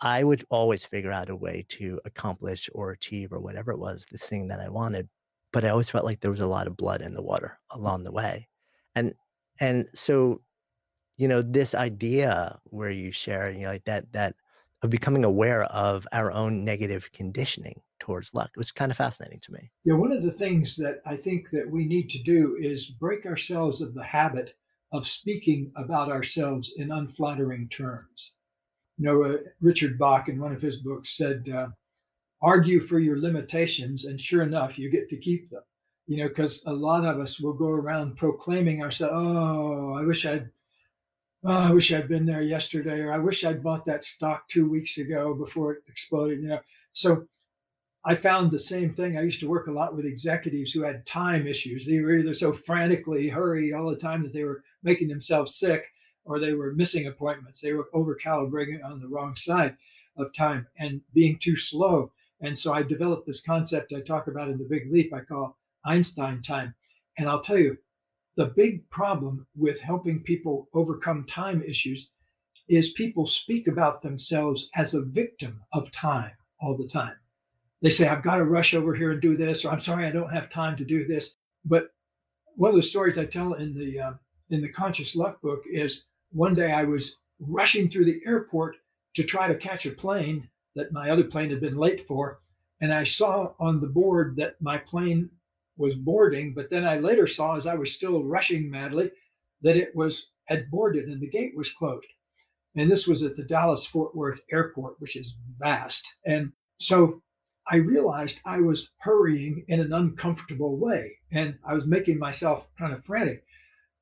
I 0.00 0.22
would 0.22 0.44
always 0.50 0.84
figure 0.84 1.10
out 1.10 1.30
a 1.30 1.34
way 1.34 1.66
to 1.70 2.00
accomplish 2.04 2.70
or 2.72 2.92
achieve 2.92 3.32
or 3.32 3.40
whatever 3.40 3.72
it 3.72 3.80
was, 3.80 4.06
this 4.12 4.28
thing 4.28 4.46
that 4.48 4.60
I 4.60 4.68
wanted. 4.68 5.08
But 5.52 5.64
I 5.64 5.70
always 5.70 5.90
felt 5.90 6.04
like 6.04 6.20
there 6.20 6.30
was 6.30 6.38
a 6.38 6.46
lot 6.46 6.68
of 6.68 6.76
blood 6.76 7.00
in 7.00 7.14
the 7.14 7.22
water 7.22 7.58
along 7.72 8.04
the 8.04 8.12
way. 8.12 8.48
And 8.94 9.14
and 9.58 9.88
so 9.94 10.42
you 11.16 11.26
know, 11.26 11.42
this 11.42 11.74
idea 11.74 12.60
where 12.66 12.90
you 12.90 13.10
share, 13.10 13.50
you 13.50 13.62
know, 13.62 13.70
like 13.70 13.84
that, 13.86 14.12
that 14.12 14.36
of 14.82 14.90
becoming 14.90 15.24
aware 15.24 15.64
of 15.64 16.06
our 16.12 16.30
own 16.30 16.64
negative 16.64 17.10
conditioning 17.12 17.80
towards 17.98 18.34
luck. 18.34 18.50
It 18.54 18.58
was 18.58 18.72
kind 18.72 18.90
of 18.90 18.96
fascinating 18.96 19.40
to 19.40 19.52
me. 19.52 19.70
Yeah, 19.84 19.94
one 19.94 20.12
of 20.12 20.22
the 20.22 20.30
things 20.30 20.76
that 20.76 21.00
I 21.06 21.16
think 21.16 21.50
that 21.50 21.70
we 21.70 21.84
need 21.84 22.08
to 22.10 22.22
do 22.22 22.56
is 22.60 22.86
break 22.86 23.26
ourselves 23.26 23.80
of 23.80 23.94
the 23.94 24.04
habit 24.04 24.54
of 24.92 25.06
speaking 25.06 25.70
about 25.76 26.10
ourselves 26.10 26.72
in 26.76 26.90
unflattering 26.90 27.68
terms. 27.68 28.32
You 28.96 29.04
know, 29.06 29.22
uh, 29.22 29.36
Richard 29.60 29.98
Bach 29.98 30.28
in 30.28 30.40
one 30.40 30.52
of 30.52 30.62
his 30.62 30.76
books 30.76 31.16
said, 31.16 31.48
uh, 31.48 31.68
argue 32.40 32.80
for 32.80 32.98
your 32.98 33.20
limitations, 33.20 34.04
and 34.04 34.20
sure 34.20 34.42
enough, 34.42 34.78
you 34.78 34.90
get 34.90 35.08
to 35.10 35.16
keep 35.16 35.50
them. 35.50 35.62
You 36.06 36.18
know, 36.18 36.28
because 36.28 36.64
a 36.66 36.72
lot 36.72 37.04
of 37.04 37.20
us 37.20 37.38
will 37.38 37.52
go 37.52 37.68
around 37.68 38.16
proclaiming 38.16 38.82
ourselves, 38.82 39.12
oh, 39.14 39.92
I 39.92 40.02
wish 40.02 40.24
I'd 40.24 40.50
oh, 41.44 41.68
I 41.68 41.72
wish 41.72 41.92
I'd 41.92 42.08
been 42.08 42.26
there 42.26 42.40
yesterday, 42.40 43.00
or 43.00 43.12
I 43.12 43.18
wish 43.18 43.44
I'd 43.44 43.62
bought 43.62 43.84
that 43.84 44.04
stock 44.04 44.48
two 44.48 44.68
weeks 44.68 44.98
ago 44.98 45.34
before 45.34 45.74
it 45.74 45.82
exploded. 45.86 46.40
You 46.40 46.48
know, 46.48 46.60
so 46.92 47.26
I 48.04 48.14
found 48.14 48.50
the 48.50 48.58
same 48.58 48.92
thing. 48.92 49.18
I 49.18 49.22
used 49.22 49.40
to 49.40 49.48
work 49.48 49.66
a 49.66 49.72
lot 49.72 49.94
with 49.94 50.06
executives 50.06 50.72
who 50.72 50.82
had 50.82 51.04
time 51.04 51.46
issues. 51.46 51.84
They 51.84 52.00
were 52.00 52.14
either 52.14 52.32
so 52.32 52.52
frantically 52.52 53.28
hurried 53.28 53.74
all 53.74 53.90
the 53.90 53.96
time 53.96 54.22
that 54.22 54.32
they 54.32 54.44
were 54.44 54.62
making 54.82 55.08
themselves 55.08 55.58
sick, 55.58 55.84
or 56.24 56.38
they 56.38 56.54
were 56.54 56.74
missing 56.74 57.06
appointments. 57.06 57.60
They 57.60 57.72
were 57.72 57.88
over 57.92 58.16
calibrating 58.16 58.84
on 58.84 59.00
the 59.00 59.08
wrong 59.08 59.34
side 59.34 59.76
of 60.16 60.32
time 60.32 60.66
and 60.78 61.00
being 61.12 61.38
too 61.38 61.56
slow. 61.56 62.12
And 62.40 62.56
so 62.56 62.72
I 62.72 62.82
developed 62.82 63.26
this 63.26 63.42
concept 63.42 63.92
I 63.92 64.00
talk 64.00 64.28
about 64.28 64.48
in 64.48 64.58
the 64.58 64.64
Big 64.64 64.90
Leap. 64.90 65.12
I 65.12 65.20
call 65.20 65.58
Einstein 65.84 66.40
time. 66.40 66.74
And 67.18 67.28
I'll 67.28 67.40
tell 67.40 67.58
you, 67.58 67.76
the 68.36 68.46
big 68.46 68.88
problem 68.90 69.46
with 69.56 69.80
helping 69.80 70.22
people 70.22 70.68
overcome 70.72 71.24
time 71.24 71.62
issues 71.62 72.10
is 72.68 72.92
people 72.92 73.26
speak 73.26 73.66
about 73.66 74.02
themselves 74.02 74.70
as 74.76 74.94
a 74.94 75.02
victim 75.02 75.60
of 75.72 75.90
time 75.90 76.32
all 76.60 76.76
the 76.76 76.86
time. 76.86 77.16
They 77.82 77.90
say, 77.90 78.08
I've 78.08 78.24
got 78.24 78.36
to 78.36 78.44
rush 78.44 78.74
over 78.74 78.94
here 78.94 79.12
and 79.12 79.20
do 79.20 79.36
this, 79.36 79.64
or 79.64 79.70
I'm 79.70 79.80
sorry, 79.80 80.06
I 80.06 80.10
don't 80.10 80.32
have 80.32 80.48
time 80.48 80.76
to 80.76 80.84
do 80.84 81.06
this. 81.06 81.34
But 81.64 81.90
one 82.56 82.70
of 82.70 82.76
the 82.76 82.82
stories 82.82 83.18
I 83.18 83.24
tell 83.24 83.54
in 83.54 83.72
the 83.72 84.00
uh, 84.00 84.12
in 84.50 84.60
the 84.62 84.72
Conscious 84.72 85.14
Luck 85.14 85.40
book 85.42 85.62
is 85.70 86.06
one 86.30 86.54
day 86.54 86.72
I 86.72 86.84
was 86.84 87.20
rushing 87.38 87.88
through 87.88 88.06
the 88.06 88.20
airport 88.26 88.76
to 89.14 89.22
try 89.22 89.46
to 89.46 89.54
catch 89.54 89.86
a 89.86 89.90
plane 89.90 90.48
that 90.74 90.92
my 90.92 91.10
other 91.10 91.24
plane 91.24 91.50
had 91.50 91.60
been 91.60 91.76
late 91.76 92.06
for. 92.06 92.40
And 92.80 92.92
I 92.92 93.04
saw 93.04 93.52
on 93.58 93.80
the 93.80 93.88
board 93.88 94.36
that 94.36 94.60
my 94.60 94.78
plane 94.78 95.30
was 95.76 95.94
boarding, 95.94 96.54
but 96.54 96.70
then 96.70 96.84
I 96.84 96.98
later 96.98 97.26
saw 97.26 97.56
as 97.56 97.66
I 97.66 97.74
was 97.74 97.92
still 97.92 98.24
rushing 98.24 98.70
madly 98.70 99.10
that 99.62 99.76
it 99.76 99.94
was 99.94 100.32
had 100.46 100.70
boarded 100.70 101.08
and 101.08 101.20
the 101.20 101.28
gate 101.28 101.56
was 101.56 101.70
closed. 101.70 102.06
And 102.76 102.90
this 102.90 103.06
was 103.06 103.22
at 103.22 103.36
the 103.36 103.44
Dallas 103.44 103.86
Fort 103.86 104.14
Worth 104.14 104.40
airport, 104.52 105.00
which 105.00 105.16
is 105.16 105.36
vast. 105.58 106.16
And 106.26 106.52
so 106.78 107.22
I 107.70 107.76
realized 107.76 108.40
I 108.44 108.60
was 108.60 108.90
hurrying 108.98 109.64
in 109.68 109.80
an 109.80 109.92
uncomfortable 109.92 110.76
way 110.78 111.18
and 111.32 111.58
I 111.64 111.74
was 111.74 111.86
making 111.86 112.18
myself 112.18 112.66
kind 112.78 112.92
of 112.94 113.04
frantic. 113.04 113.44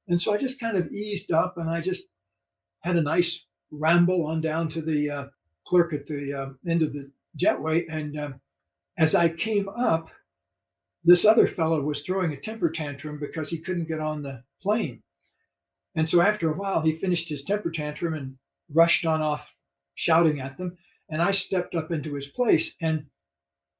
And 0.08 0.20
so 0.20 0.32
I 0.32 0.36
just 0.36 0.60
kind 0.60 0.76
of 0.76 0.90
eased 0.92 1.32
up 1.32 1.58
and 1.58 1.68
I 1.68 1.80
just 1.80 2.08
had 2.80 2.96
a 2.96 3.02
nice 3.02 3.44
ramble 3.72 4.26
on 4.26 4.40
down 4.40 4.68
to 4.68 4.80
the 4.80 5.10
uh, 5.10 5.26
clerk 5.66 5.92
at 5.92 6.06
the 6.06 6.32
uh, 6.32 6.48
end 6.68 6.82
of 6.82 6.92
the 6.92 7.10
jetway. 7.36 7.84
And 7.90 8.18
um, 8.18 8.40
as 8.98 9.14
I 9.14 9.28
came 9.28 9.68
up, 9.68 10.10
this 11.04 11.24
other 11.24 11.46
fellow 11.46 11.82
was 11.82 12.02
throwing 12.02 12.32
a 12.32 12.36
temper 12.36 12.70
tantrum 12.70 13.18
because 13.18 13.50
he 13.50 13.58
couldn't 13.58 13.88
get 13.88 14.00
on 14.00 14.22
the 14.22 14.42
plane. 14.62 15.02
And 15.96 16.08
so 16.08 16.20
after 16.20 16.50
a 16.50 16.56
while, 16.56 16.82
he 16.82 16.92
finished 16.92 17.28
his 17.28 17.42
temper 17.42 17.70
tantrum 17.70 18.14
and 18.14 18.36
rushed 18.72 19.06
on 19.06 19.22
off 19.22 19.54
shouting 19.94 20.40
at 20.40 20.56
them. 20.56 20.76
And 21.08 21.22
I 21.22 21.30
stepped 21.30 21.74
up 21.74 21.90
into 21.90 22.14
his 22.14 22.26
place. 22.26 22.74
And 22.80 23.06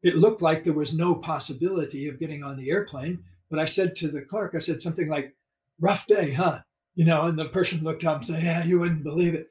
it 0.06 0.16
looked 0.16 0.40
like 0.40 0.62
there 0.62 0.72
was 0.72 0.94
no 0.94 1.16
possibility 1.16 2.08
of 2.08 2.20
getting 2.20 2.44
on 2.44 2.56
the 2.56 2.70
airplane. 2.70 3.24
But 3.50 3.58
I 3.58 3.64
said 3.64 3.96
to 3.96 4.08
the 4.08 4.22
clerk, 4.22 4.54
I 4.54 4.60
said 4.60 4.80
something 4.80 5.08
like, 5.08 5.34
rough 5.80 6.06
day, 6.06 6.32
huh? 6.32 6.60
You 6.94 7.04
know, 7.04 7.22
and 7.22 7.38
the 7.38 7.48
person 7.48 7.82
looked 7.82 8.04
up 8.04 8.18
and 8.18 8.26
said, 8.26 8.42
yeah, 8.42 8.64
you 8.64 8.78
wouldn't 8.78 9.02
believe 9.02 9.34
it. 9.34 9.50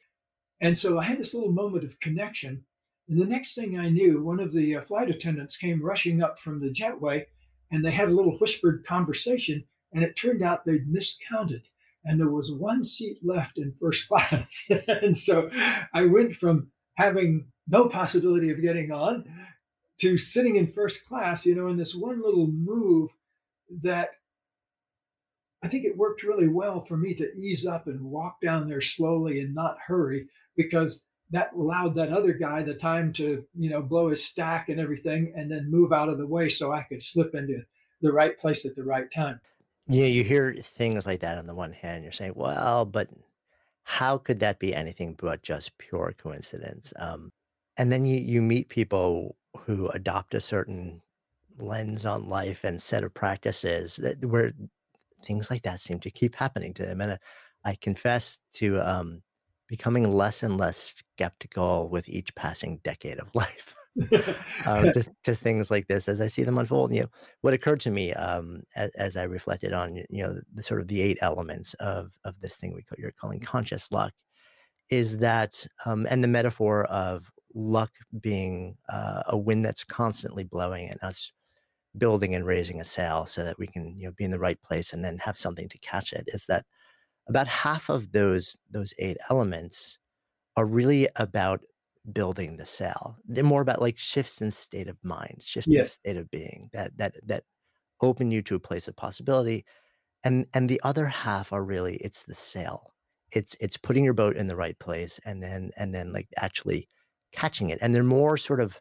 And 0.61 0.77
so 0.77 0.97
I 0.97 1.03
had 1.03 1.17
this 1.17 1.33
little 1.33 1.51
moment 1.51 1.83
of 1.83 1.99
connection. 1.99 2.63
And 3.09 3.21
the 3.21 3.25
next 3.25 3.53
thing 3.53 3.77
I 3.77 3.89
knew, 3.89 4.23
one 4.23 4.39
of 4.39 4.53
the 4.53 4.77
uh, 4.77 4.81
flight 4.81 5.09
attendants 5.09 5.57
came 5.57 5.83
rushing 5.83 6.23
up 6.23 6.39
from 6.39 6.59
the 6.59 6.69
jetway 6.69 7.25
and 7.71 7.83
they 7.83 7.91
had 7.91 8.07
a 8.09 8.15
little 8.15 8.37
whispered 8.37 8.85
conversation. 8.85 9.63
And 9.93 10.03
it 10.03 10.15
turned 10.15 10.41
out 10.41 10.63
they'd 10.63 10.87
miscounted, 10.87 11.63
and 12.03 12.19
there 12.19 12.29
was 12.29 12.51
one 12.51 12.83
seat 12.83 13.17
left 13.23 13.57
in 13.57 13.73
first 13.79 14.07
class. 14.09 14.69
and 14.87 15.17
so 15.17 15.49
I 15.93 16.05
went 16.05 16.35
from 16.35 16.69
having 16.95 17.47
no 17.67 17.87
possibility 17.87 18.49
of 18.51 18.61
getting 18.61 18.91
on 18.91 19.25
to 19.99 20.17
sitting 20.17 20.57
in 20.57 20.67
first 20.67 21.05
class, 21.05 21.45
you 21.45 21.55
know, 21.55 21.67
in 21.67 21.77
this 21.77 21.95
one 21.95 22.21
little 22.21 22.47
move 22.47 23.11
that 23.81 24.09
I 25.63 25.67
think 25.67 25.85
it 25.85 25.97
worked 25.97 26.23
really 26.23 26.47
well 26.47 26.85
for 26.85 26.97
me 26.97 27.13
to 27.15 27.31
ease 27.33 27.65
up 27.65 27.87
and 27.87 28.01
walk 28.01 28.39
down 28.41 28.67
there 28.67 28.81
slowly 28.81 29.39
and 29.39 29.55
not 29.55 29.77
hurry 29.85 30.27
because 30.55 31.05
that 31.31 31.53
allowed 31.53 31.95
that 31.95 32.11
other 32.11 32.33
guy 32.33 32.61
the 32.61 32.75
time 32.75 33.11
to 33.13 33.43
you 33.55 33.69
know 33.71 33.81
blow 33.81 34.09
his 34.09 34.23
stack 34.23 34.69
and 34.69 34.79
everything 34.79 35.33
and 35.35 35.51
then 35.51 35.71
move 35.71 35.91
out 35.91 36.07
of 36.07 36.19
the 36.19 36.27
way 36.27 36.47
so 36.47 36.71
i 36.71 36.83
could 36.83 37.01
slip 37.01 37.33
into 37.33 37.63
the 38.01 38.13
right 38.13 38.37
place 38.37 38.63
at 38.63 38.75
the 38.75 38.83
right 38.83 39.09
time. 39.09 39.41
Yeah 39.87 40.05
you 40.05 40.23
hear 40.23 40.53
things 40.53 41.07
like 41.07 41.21
that 41.21 41.39
on 41.39 41.45
the 41.45 41.55
one 41.55 41.73
hand 41.73 42.03
you're 42.03 42.11
saying 42.11 42.33
well 42.35 42.85
but 42.85 43.09
how 43.85 44.17
could 44.17 44.39
that 44.39 44.59
be 44.59 44.73
anything 44.73 45.13
but 45.13 45.43
just 45.43 45.77
pure 45.77 46.13
coincidence? 46.17 46.91
Um, 46.97 47.31
and 47.77 47.91
then 47.91 48.03
you 48.03 48.19
you 48.19 48.41
meet 48.41 48.67
people 48.67 49.35
who 49.65 49.89
adopt 49.89 50.33
a 50.33 50.41
certain 50.41 51.01
lens 51.57 52.05
on 52.05 52.27
life 52.27 52.63
and 52.63 52.81
set 52.81 53.03
of 53.03 53.13
practices 53.13 53.95
that 53.97 54.23
where 54.25 54.53
things 55.23 55.49
like 55.49 55.61
that 55.63 55.81
seem 55.81 55.99
to 55.99 56.11
keep 56.11 56.35
happening 56.35 56.73
to 56.73 56.85
them 56.85 56.99
and 56.99 57.13
uh, 57.13 57.17
i 57.63 57.75
confess 57.81 58.41
to 58.51 58.79
um, 58.81 59.21
becoming 59.67 60.11
less 60.11 60.43
and 60.43 60.57
less 60.57 60.93
skeptical 61.15 61.89
with 61.89 62.07
each 62.09 62.33
passing 62.35 62.79
decade 62.83 63.19
of 63.19 63.29
life. 63.35 63.75
um, 64.65 64.91
to, 64.91 65.05
to, 65.23 65.33
things 65.33 65.71
like 65.71 65.87
this 65.87 66.09
as 66.09 66.19
I 66.19 66.27
see 66.27 66.43
them 66.43 66.57
unfold. 66.57 66.93
You 66.93 67.03
know, 67.03 67.09
what 67.39 67.53
occurred 67.53 67.79
to 67.81 67.91
me 67.91 68.13
um, 68.13 68.63
as, 68.75 68.89
as, 68.95 69.15
I 69.15 69.23
reflected 69.23 69.71
on 69.71 69.95
you 69.95 70.21
know 70.21 70.33
the, 70.33 70.41
the, 70.55 70.63
sort 70.63 70.81
of 70.81 70.89
the 70.89 71.01
eight 71.01 71.17
elements 71.21 71.75
of 71.75 72.11
of 72.25 72.37
this 72.41 72.57
thing 72.57 72.73
we 72.73 72.83
call, 72.83 72.97
you're 72.99 73.13
calling 73.13 73.39
conscious 73.39 73.93
luck 73.93 74.11
is 74.89 75.17
that 75.19 75.65
um, 75.85 76.05
and 76.09 76.21
the 76.21 76.27
metaphor 76.27 76.83
of 76.85 77.31
luck 77.55 77.91
being 78.21 78.77
uh, 78.89 79.23
a 79.27 79.37
wind 79.37 79.65
that's 79.65 79.83
constantly 79.83 80.43
blowing 80.43 80.89
and 80.89 81.01
us 81.01 81.31
building 81.97 82.35
and 82.35 82.45
raising 82.45 82.81
a 82.81 82.85
sail 82.85 83.25
so 83.25 83.43
that 83.43 83.57
we 83.57 83.67
can 83.67 83.95
you 83.97 84.07
know 84.07 84.11
be 84.17 84.25
in 84.25 84.31
the 84.31 84.39
right 84.39 84.61
place 84.61 84.93
and 84.93 85.03
then 85.03 85.17
have 85.17 85.37
something 85.37 85.69
to 85.69 85.77
catch 85.79 86.13
it 86.13 86.25
is 86.27 86.45
that 86.47 86.65
about 87.27 87.47
half 87.47 87.89
of 87.89 88.11
those 88.11 88.57
those 88.69 88.93
eight 88.99 89.17
elements 89.29 89.97
are 90.57 90.65
really 90.65 91.07
about 91.15 91.61
building 92.11 92.57
the 92.57 92.65
sail. 92.65 93.17
They're 93.27 93.43
more 93.43 93.61
about 93.61 93.81
like 93.81 93.97
shifts 93.97 94.41
in 94.41 94.51
state 94.51 94.87
of 94.87 94.97
mind, 95.03 95.41
shifts 95.41 95.75
in 95.79 95.83
state 95.83 96.17
of 96.17 96.29
being 96.31 96.69
that 96.73 96.97
that 96.97 97.15
that 97.25 97.43
open 98.01 98.31
you 98.31 98.41
to 98.43 98.55
a 98.55 98.59
place 98.59 98.87
of 98.87 98.95
possibility. 98.95 99.65
And 100.23 100.47
and 100.53 100.69
the 100.69 100.81
other 100.83 101.07
half 101.07 101.53
are 101.53 101.63
really 101.63 101.97
it's 101.97 102.23
the 102.23 102.35
sail. 102.35 102.93
It's 103.31 103.55
it's 103.59 103.77
putting 103.77 104.03
your 104.05 104.13
boat 104.13 104.37
in 104.37 104.47
the 104.47 104.55
right 104.55 104.77
place 104.79 105.19
and 105.25 105.41
then 105.41 105.71
and 105.77 105.93
then 105.93 106.13
like 106.13 106.27
actually 106.37 106.89
catching 107.35 107.69
it. 107.69 107.79
And 107.81 107.93
they're 107.93 108.03
more 108.03 108.37
sort 108.37 108.61
of 108.61 108.79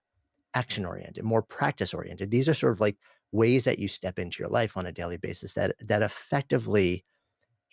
action 0.54 0.84
oriented, 0.84 1.24
more 1.24 1.42
practice 1.42 1.92
oriented. 1.92 2.30
These 2.30 2.48
are 2.48 2.54
sort 2.54 2.72
of 2.72 2.80
like 2.80 2.96
ways 3.32 3.64
that 3.64 3.78
you 3.78 3.88
step 3.88 4.18
into 4.18 4.42
your 4.42 4.48
life 4.48 4.76
on 4.76 4.86
a 4.86 4.92
daily 4.92 5.16
basis 5.16 5.54
that 5.54 5.74
that 5.80 6.02
effectively 6.02 7.04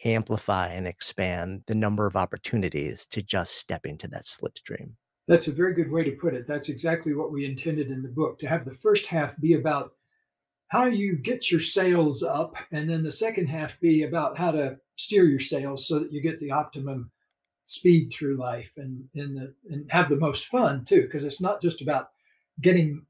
amplify 0.03 0.67
and 0.69 0.88
expand 0.88 1.61
the 1.67 1.75
number 1.75 2.07
of 2.07 2.15
opportunities 2.15 3.05
to 3.05 3.21
just 3.21 3.55
step 3.55 3.86
into 3.86 4.07
that 4.07 4.25
slipstream. 4.25 4.93
That's 5.27 5.47
a 5.47 5.53
very 5.53 5.75
good 5.75 5.91
way 5.91 6.03
to 6.03 6.11
put 6.11 6.34
it. 6.34 6.47
That's 6.47 6.69
exactly 6.69 7.13
what 7.13 7.32
we 7.32 7.45
intended 7.45 7.91
in 7.91 8.01
the 8.01 8.09
book 8.09 8.39
to 8.39 8.47
have 8.47 8.65
the 8.65 8.73
first 8.73 9.05
half 9.05 9.39
be 9.39 9.53
about 9.53 9.91
how 10.69 10.86
you 10.86 11.17
get 11.17 11.51
your 11.51 11.59
sails 11.59 12.23
up, 12.23 12.55
and 12.71 12.89
then 12.89 13.03
the 13.03 13.11
second 13.11 13.47
half 13.47 13.79
be 13.79 14.03
about 14.03 14.38
how 14.38 14.51
to 14.51 14.77
steer 14.95 15.25
your 15.25 15.39
sails 15.39 15.88
so 15.88 15.99
that 15.99 16.11
you 16.11 16.21
get 16.21 16.39
the 16.39 16.51
optimum 16.51 17.11
speed 17.72 18.11
through 18.11 18.38
life 18.38 18.74
and 18.78 19.09
and, 19.15 19.38
the, 19.38 19.55
and 19.69 19.91
have 19.91 20.09
the 20.09 20.17
most 20.17 20.47
fun 20.47 20.86
too. 20.86 21.03
Because 21.03 21.26
it's 21.26 21.41
not 21.41 21.61
just 21.61 21.82
about 21.82 22.09
getting 22.61 23.05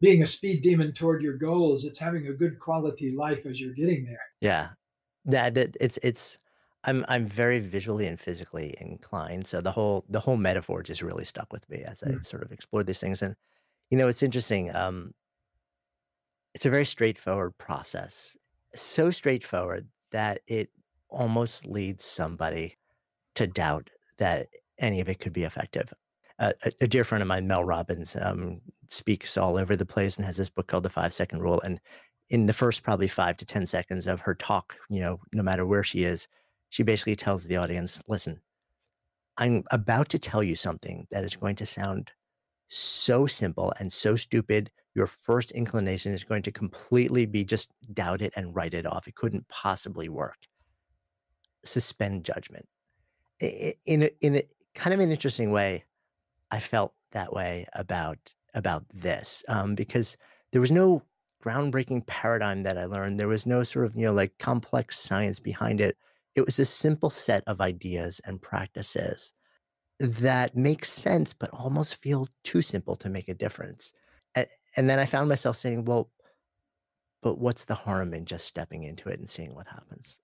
being 0.00 0.22
a 0.22 0.26
speed 0.26 0.62
demon 0.62 0.92
toward 0.94 1.22
your 1.22 1.38
goals; 1.38 1.84
it's 1.84 1.98
having 2.00 2.28
a 2.28 2.34
good 2.34 2.58
quality 2.60 3.12
life 3.12 3.46
as 3.46 3.60
you're 3.60 3.74
getting 3.74 4.04
there. 4.06 4.22
Yeah, 4.40 4.70
that 5.26 5.54
that 5.54 5.76
it's 5.80 5.98
it's 6.02 6.38
I'm 6.84 7.04
I'm 7.08 7.26
very 7.26 7.60
visually 7.60 8.06
and 8.06 8.18
physically 8.18 8.74
inclined, 8.80 9.46
so 9.46 9.60
the 9.60 9.72
whole 9.72 10.04
the 10.08 10.20
whole 10.20 10.36
metaphor 10.36 10.82
just 10.82 11.02
really 11.02 11.24
stuck 11.24 11.52
with 11.52 11.68
me 11.68 11.82
as 11.84 12.02
I 12.02 12.12
Mm. 12.12 12.20
sort 12.22 12.42
of 12.42 12.52
explored 12.52 12.86
these 12.86 13.00
things. 13.00 13.22
And 13.22 13.36
you 13.90 13.98
know, 13.98 14.08
it's 14.08 14.22
interesting. 14.24 14.74
Um, 14.74 15.14
it's 16.54 16.66
a 16.66 16.70
very 16.70 16.84
straightforward 16.86 17.56
process, 17.58 18.36
so 18.74 19.10
straightforward 19.10 19.88
that 20.10 20.42
it 20.46 20.70
almost 21.08 21.66
leads 21.66 22.04
somebody 22.04 22.76
to 23.34 23.46
doubt 23.46 23.90
that 24.18 24.48
any 24.78 25.00
of 25.00 25.08
it 25.08 25.18
could 25.20 25.32
be 25.32 25.44
effective. 25.44 25.92
Uh, 26.38 26.52
a, 26.64 26.72
a 26.82 26.88
dear 26.88 27.04
friend 27.04 27.22
of 27.22 27.28
mine, 27.28 27.46
Mel 27.46 27.64
Robbins, 27.64 28.16
um, 28.20 28.60
speaks 28.88 29.36
all 29.36 29.58
over 29.58 29.76
the 29.76 29.86
place 29.86 30.16
and 30.16 30.24
has 30.24 30.36
this 30.36 30.48
book 30.48 30.66
called 30.66 30.84
The 30.84 30.90
Five 30.90 31.12
Second 31.12 31.40
Rule. 31.40 31.60
And 31.60 31.80
in 32.30 32.46
the 32.46 32.52
first 32.52 32.82
probably 32.82 33.08
five 33.08 33.36
to 33.38 33.44
10 33.44 33.66
seconds 33.66 34.06
of 34.06 34.20
her 34.20 34.34
talk, 34.34 34.76
you 34.88 35.00
know, 35.00 35.20
no 35.34 35.42
matter 35.42 35.66
where 35.66 35.84
she 35.84 36.04
is, 36.04 36.28
she 36.70 36.82
basically 36.82 37.16
tells 37.16 37.44
the 37.44 37.56
audience, 37.56 38.00
listen, 38.08 38.40
I'm 39.36 39.64
about 39.70 40.08
to 40.10 40.18
tell 40.18 40.42
you 40.42 40.54
something 40.54 41.06
that 41.10 41.24
is 41.24 41.36
going 41.36 41.56
to 41.56 41.66
sound 41.66 42.10
so 42.68 43.26
simple 43.26 43.72
and 43.78 43.92
so 43.92 44.16
stupid. 44.16 44.70
Your 44.94 45.06
first 45.06 45.50
inclination 45.52 46.12
is 46.12 46.24
going 46.24 46.42
to 46.42 46.52
completely 46.52 47.26
be 47.26 47.44
just 47.44 47.70
doubt 47.92 48.22
it 48.22 48.32
and 48.36 48.54
write 48.54 48.74
it 48.74 48.86
off. 48.86 49.08
It 49.08 49.16
couldn't 49.16 49.48
possibly 49.48 50.08
work. 50.08 50.36
Suspend 51.64 52.24
judgment. 52.24 52.66
In 53.40 54.02
a, 54.02 54.10
in 54.20 54.36
a 54.36 54.42
kind 54.74 54.92
of 54.92 55.00
an 55.00 55.10
interesting 55.10 55.50
way, 55.50 55.84
I 56.50 56.60
felt 56.60 56.92
that 57.12 57.32
way 57.32 57.66
about 57.74 58.18
about 58.54 58.84
this 58.92 59.44
um, 59.48 59.74
because 59.74 60.16
there 60.52 60.60
was 60.60 60.72
no 60.72 61.02
groundbreaking 61.42 62.06
paradigm 62.06 62.62
that 62.64 62.76
I 62.76 62.84
learned. 62.84 63.18
There 63.18 63.28
was 63.28 63.46
no 63.46 63.62
sort 63.62 63.86
of 63.86 63.96
you 63.96 64.06
know 64.06 64.12
like 64.12 64.36
complex 64.38 64.98
science 64.98 65.40
behind 65.40 65.80
it. 65.80 65.96
It 66.34 66.44
was 66.44 66.58
a 66.58 66.64
simple 66.64 67.10
set 67.10 67.42
of 67.46 67.60
ideas 67.60 68.20
and 68.24 68.40
practices 68.42 69.32
that 70.00 70.56
make 70.56 70.84
sense, 70.84 71.32
but 71.32 71.50
almost 71.52 71.96
feel 71.96 72.26
too 72.42 72.62
simple 72.62 72.96
to 72.96 73.10
make 73.10 73.28
a 73.28 73.34
difference. 73.34 73.92
And, 74.34 74.46
and 74.76 74.88
then 74.88 74.98
I 74.98 75.04
found 75.04 75.28
myself 75.28 75.56
saying, 75.56 75.84
well, 75.84 76.10
but 77.22 77.38
what's 77.38 77.66
the 77.66 77.74
harm 77.74 78.14
in 78.14 78.24
just 78.24 78.46
stepping 78.46 78.84
into 78.84 79.10
it 79.10 79.20
and 79.20 79.28
seeing 79.28 79.54
what 79.54 79.66
happens? 79.66 80.18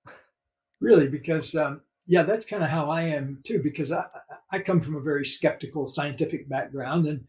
Really, 0.80 1.08
because 1.08 1.54
um, 1.54 1.82
yeah, 2.06 2.22
that's 2.22 2.44
kind 2.44 2.62
of 2.62 2.70
how 2.70 2.88
I 2.88 3.02
am 3.02 3.40
too. 3.44 3.62
Because 3.62 3.92
I 3.92 4.06
I 4.52 4.58
come 4.60 4.80
from 4.80 4.96
a 4.96 5.00
very 5.00 5.24
skeptical 5.24 5.86
scientific 5.86 6.48
background, 6.48 7.06
and 7.06 7.24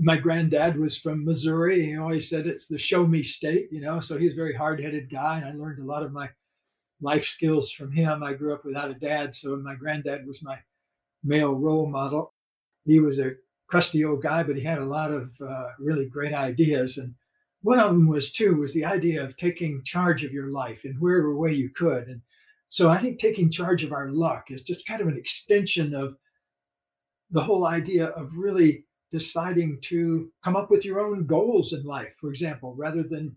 my 0.00 0.16
granddad 0.16 0.76
was 0.78 0.96
from 0.96 1.24
Missouri. 1.24 1.84
He 1.86 1.96
always 1.96 2.28
said 2.28 2.46
it's 2.46 2.66
the 2.66 2.78
show 2.78 3.06
me 3.06 3.22
state, 3.22 3.68
you 3.70 3.80
know. 3.80 4.00
So 4.00 4.18
he's 4.18 4.32
a 4.32 4.36
very 4.36 4.54
hard 4.54 4.80
headed 4.80 5.10
guy, 5.10 5.38
and 5.38 5.46
I 5.46 5.52
learned 5.52 5.80
a 5.80 5.84
lot 5.84 6.02
of 6.02 6.12
my 6.12 6.28
life 7.00 7.26
skills 7.26 7.70
from 7.70 7.92
him. 7.92 8.22
I 8.22 8.32
grew 8.32 8.54
up 8.54 8.64
without 8.64 8.90
a 8.90 8.94
dad, 8.94 9.34
so 9.34 9.56
my 9.56 9.74
granddad 9.74 10.26
was 10.26 10.42
my 10.42 10.58
male 11.22 11.54
role 11.54 11.86
model. 11.86 12.32
He 12.84 13.00
was 13.00 13.18
a 13.18 13.34
crusty 13.66 14.04
old 14.04 14.22
guy, 14.22 14.42
but 14.42 14.56
he 14.56 14.62
had 14.62 14.78
a 14.78 14.84
lot 14.84 15.12
of 15.12 15.34
uh, 15.40 15.68
really 15.78 16.08
great 16.08 16.32
ideas. 16.32 16.98
And 16.98 17.14
one 17.62 17.78
of 17.78 17.88
them 17.88 18.06
was 18.06 18.32
too 18.32 18.56
was 18.56 18.72
the 18.72 18.84
idea 18.84 19.22
of 19.24 19.36
taking 19.36 19.82
charge 19.82 20.24
of 20.24 20.32
your 20.32 20.50
life 20.50 20.84
in 20.84 20.94
wherever 20.94 21.36
way 21.36 21.52
you 21.52 21.70
could. 21.70 22.06
And 22.06 22.22
so 22.68 22.90
I 22.90 22.98
think 22.98 23.18
taking 23.18 23.50
charge 23.50 23.84
of 23.84 23.92
our 23.92 24.10
luck 24.10 24.50
is 24.50 24.62
just 24.62 24.86
kind 24.86 25.00
of 25.00 25.08
an 25.08 25.16
extension 25.16 25.94
of 25.94 26.16
the 27.30 27.42
whole 27.42 27.66
idea 27.66 28.06
of 28.08 28.36
really 28.36 28.84
deciding 29.10 29.78
to 29.80 30.30
come 30.42 30.56
up 30.56 30.70
with 30.70 30.84
your 30.84 31.00
own 31.00 31.26
goals 31.26 31.72
in 31.72 31.84
life, 31.84 32.14
for 32.20 32.28
example, 32.28 32.74
rather 32.76 33.02
than 33.02 33.36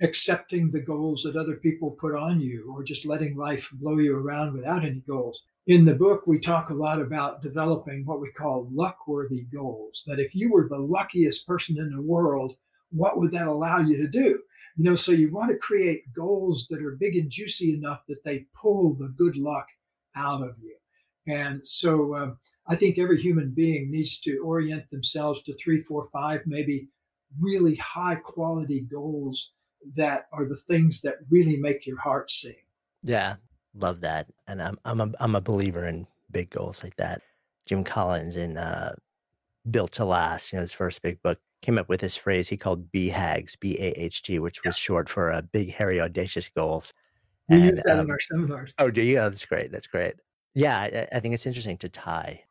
accepting 0.00 0.70
the 0.70 0.80
goals 0.80 1.22
that 1.22 1.36
other 1.36 1.56
people 1.56 1.92
put 1.92 2.14
on 2.14 2.40
you 2.40 2.72
or 2.74 2.82
just 2.82 3.06
letting 3.06 3.36
life 3.36 3.68
blow 3.74 3.98
you 3.98 4.16
around 4.16 4.52
without 4.52 4.84
any 4.84 5.00
goals. 5.06 5.44
In 5.66 5.84
the 5.84 5.94
book, 5.94 6.26
we 6.26 6.38
talk 6.38 6.70
a 6.70 6.74
lot 6.74 7.00
about 7.00 7.42
developing 7.42 8.04
what 8.04 8.20
we 8.20 8.30
call 8.32 8.68
luck 8.72 9.06
worthy 9.06 9.44
goals. 9.44 10.02
That 10.06 10.18
if 10.18 10.34
you 10.34 10.50
were 10.50 10.68
the 10.68 10.78
luckiest 10.78 11.46
person 11.46 11.78
in 11.78 11.90
the 11.90 12.02
world, 12.02 12.54
what 12.90 13.18
would 13.18 13.30
that 13.32 13.46
allow 13.46 13.78
you 13.78 13.96
to 13.98 14.08
do? 14.08 14.40
You 14.76 14.84
know, 14.84 14.94
so 14.94 15.12
you 15.12 15.32
want 15.32 15.50
to 15.50 15.56
create 15.58 16.12
goals 16.12 16.66
that 16.68 16.82
are 16.82 16.96
big 16.98 17.16
and 17.16 17.30
juicy 17.30 17.74
enough 17.74 18.02
that 18.08 18.24
they 18.24 18.46
pull 18.54 18.94
the 18.94 19.08
good 19.16 19.36
luck 19.36 19.66
out 20.16 20.42
of 20.42 20.56
you. 20.60 20.74
And 21.26 21.66
so 21.66 22.16
um, 22.16 22.38
I 22.66 22.76
think 22.76 22.98
every 22.98 23.20
human 23.20 23.50
being 23.50 23.90
needs 23.90 24.20
to 24.20 24.38
orient 24.38 24.88
themselves 24.90 25.42
to 25.44 25.54
three, 25.54 25.80
four, 25.80 26.08
five, 26.12 26.42
maybe 26.46 26.88
really 27.40 27.76
high 27.76 28.16
quality 28.16 28.86
goals 28.90 29.52
that 29.96 30.26
are 30.32 30.46
the 30.46 30.56
things 30.56 31.02
that 31.02 31.16
really 31.30 31.56
make 31.56 31.86
your 31.86 32.00
heart 32.00 32.30
sing. 32.30 32.56
Yeah, 33.02 33.36
love 33.74 34.00
that. 34.00 34.26
And 34.48 34.62
I'm 34.62 34.78
I'm 34.84 35.00
a 35.00 35.12
I'm 35.20 35.34
a 35.34 35.40
believer 35.40 35.86
in 35.86 36.06
big 36.30 36.50
goals 36.50 36.82
like 36.82 36.96
that. 36.96 37.22
Jim 37.66 37.84
Collins 37.84 38.36
in 38.36 38.56
uh, 38.56 38.94
Built 39.70 39.92
to 39.92 40.04
Last, 40.04 40.52
you 40.52 40.56
know, 40.56 40.62
his 40.62 40.72
first 40.72 41.02
big 41.02 41.22
book, 41.22 41.38
came 41.64 41.78
up 41.78 41.88
with 41.88 42.00
this 42.00 42.16
phrase 42.16 42.48
he 42.48 42.56
called 42.56 42.92
BHAGs, 42.92 43.58
B 43.58 43.76
A 43.80 43.90
H 44.00 44.22
G, 44.22 44.38
which 44.38 44.62
was 44.64 44.76
yeah. 44.76 44.80
short 44.80 45.08
for 45.08 45.32
uh, 45.32 45.42
big, 45.52 45.72
hairy, 45.72 46.00
audacious 46.00 46.48
goals. 46.48 46.92
We 47.48 47.56
and, 47.56 47.64
use 47.64 47.82
that 47.84 47.98
um, 47.98 48.06
in 48.06 48.10
our 48.10 48.20
seminars. 48.20 48.72
Oh, 48.78 48.90
do 48.90 49.02
you? 49.02 49.18
Oh, 49.18 49.28
that's 49.28 49.46
great. 49.46 49.72
That's 49.72 49.86
great. 49.86 50.14
Yeah, 50.54 50.78
I, 50.78 51.06
I 51.16 51.20
think 51.20 51.34
it's 51.34 51.46
interesting 51.46 51.78
to 51.78 51.88
tie 51.88 52.42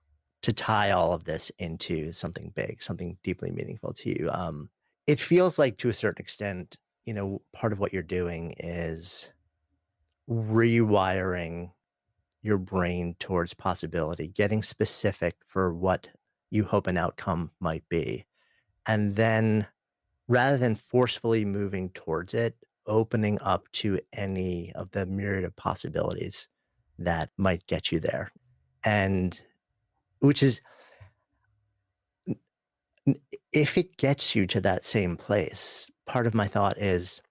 to 0.41 0.51
tie 0.51 0.91
all 0.91 1.13
of 1.13 1.23
this 1.23 1.51
into 1.59 2.11
something 2.11 2.51
big, 2.55 2.83
something 2.83 3.17
deeply 3.23 3.49
meaningful 3.51 3.93
to 3.93 4.09
you. 4.09 4.29
Um, 4.31 4.69
it 5.07 5.19
feels 5.19 5.57
like, 5.57 5.77
to 5.77 5.89
a 5.89 5.93
certain 5.93 6.21
extent, 6.21 6.77
you 7.05 7.13
know, 7.13 7.41
part 7.53 7.71
of 7.71 7.79
what 7.79 7.93
you're 7.93 8.03
doing 8.03 8.53
is 8.59 9.29
rewiring 10.29 11.71
your 12.41 12.57
brain 12.57 13.15
towards 13.19 13.53
possibility, 13.53 14.27
getting 14.27 14.61
specific 14.61 15.35
for 15.47 15.73
what 15.73 16.09
you 16.49 16.65
hope 16.65 16.87
an 16.87 16.97
outcome 16.97 17.51
might 17.61 17.87
be. 17.87 18.25
And 18.87 19.15
then 19.15 19.67
rather 20.27 20.57
than 20.57 20.75
forcefully 20.75 21.45
moving 21.45 21.89
towards 21.89 22.33
it, 22.33 22.55
opening 22.85 23.39
up 23.41 23.71
to 23.71 23.99
any 24.11 24.71
of 24.73 24.91
the 24.91 25.05
myriad 25.05 25.45
of 25.45 25.55
possibilities 25.55 26.47
that 26.99 27.29
might 27.37 27.65
get 27.67 27.91
you 27.91 27.99
there. 27.99 28.31
And 28.83 29.39
which 30.19 30.43
is, 30.43 30.61
if 33.51 33.77
it 33.77 33.97
gets 33.97 34.35
you 34.35 34.47
to 34.47 34.61
that 34.61 34.85
same 34.85 35.17
place, 35.17 35.89
part 36.05 36.27
of 36.27 36.33
my 36.33 36.47
thought 36.47 36.77
is 36.77 37.21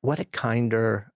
what 0.00 0.18
a 0.18 0.24
kinder 0.24 1.12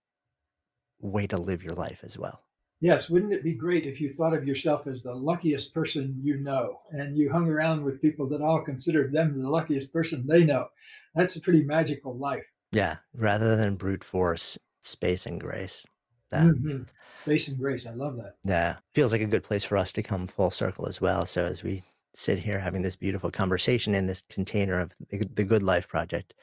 way 0.99 1.27
to 1.27 1.37
live 1.37 1.63
your 1.63 1.75
life 1.75 1.99
as 2.03 2.17
well. 2.17 2.43
Yes, 2.81 3.09
wouldn't 3.09 3.33
it 3.33 3.43
be 3.43 3.53
great 3.53 3.85
if 3.85 3.99
you 3.99 4.09
thought 4.09 4.33
of 4.33 4.47
yourself 4.47 4.87
as 4.87 5.03
the 5.03 5.13
luckiest 5.13 5.73
person 5.73 6.17
you 6.21 6.37
know 6.37 6.79
and 6.91 7.15
you 7.15 7.29
hung 7.29 7.49
around 7.49 7.83
with 7.83 8.01
people 8.01 8.27
that 8.29 8.41
all 8.41 8.61
considered 8.61 9.11
them 9.11 9.41
the 9.41 9.49
luckiest 9.49 9.91
person 9.91 10.25
they 10.25 10.45
know? 10.45 10.67
That's 11.13 11.35
a 11.35 11.41
pretty 11.41 11.63
magical 11.63 12.17
life. 12.17 12.45
Yeah, 12.71 12.97
rather 13.13 13.57
than 13.57 13.75
brute 13.75 14.03
force, 14.03 14.57
space 14.79 15.25
and 15.25 15.41
grace. 15.41 15.85
That, 16.31 16.47
mm-hmm. 16.47 16.83
Space 17.15 17.47
and 17.47 17.57
grace. 17.57 17.85
I 17.85 17.91
love 17.91 18.15
that. 18.17 18.35
Yeah. 18.45 18.77
Feels 18.93 19.11
like 19.11 19.21
a 19.21 19.25
good 19.25 19.43
place 19.43 19.65
for 19.65 19.77
us 19.77 19.91
to 19.93 20.03
come 20.03 20.27
full 20.27 20.51
circle 20.51 20.87
as 20.87 21.01
well. 21.01 21.25
So 21.25 21.43
as 21.43 21.63
we 21.63 21.83
sit 22.13 22.39
here 22.39 22.59
having 22.59 22.81
this 22.81 22.95
beautiful 22.95 23.31
conversation 23.31 23.93
in 23.93 24.05
this 24.05 24.23
container 24.29 24.79
of 24.79 24.93
the, 25.09 25.27
the 25.33 25.43
Good 25.43 25.63
Life 25.63 25.87
Project, 25.87 26.33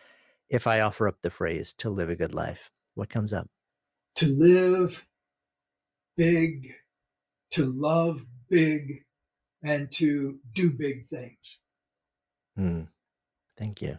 if 0.51 0.67
I 0.67 0.81
offer 0.81 1.09
up 1.09 1.23
the 1.23 1.31
phrase 1.31 1.73
to 1.79 1.89
live 1.89 2.11
a 2.11 2.17
good 2.17 2.35
life, 2.35 2.71
what 2.95 3.09
comes 3.09 3.33
up? 3.33 3.49
To 4.17 4.27
live 4.27 5.06
big, 6.17 6.73
to 7.51 7.67
love 7.67 8.25
big, 8.49 9.05
and 9.63 9.91
to 9.93 10.39
do 10.55 10.71
big 10.71 11.07
things. 11.07 11.61
Mm. 12.59 12.89
Thank 13.57 13.83
you. 13.83 13.99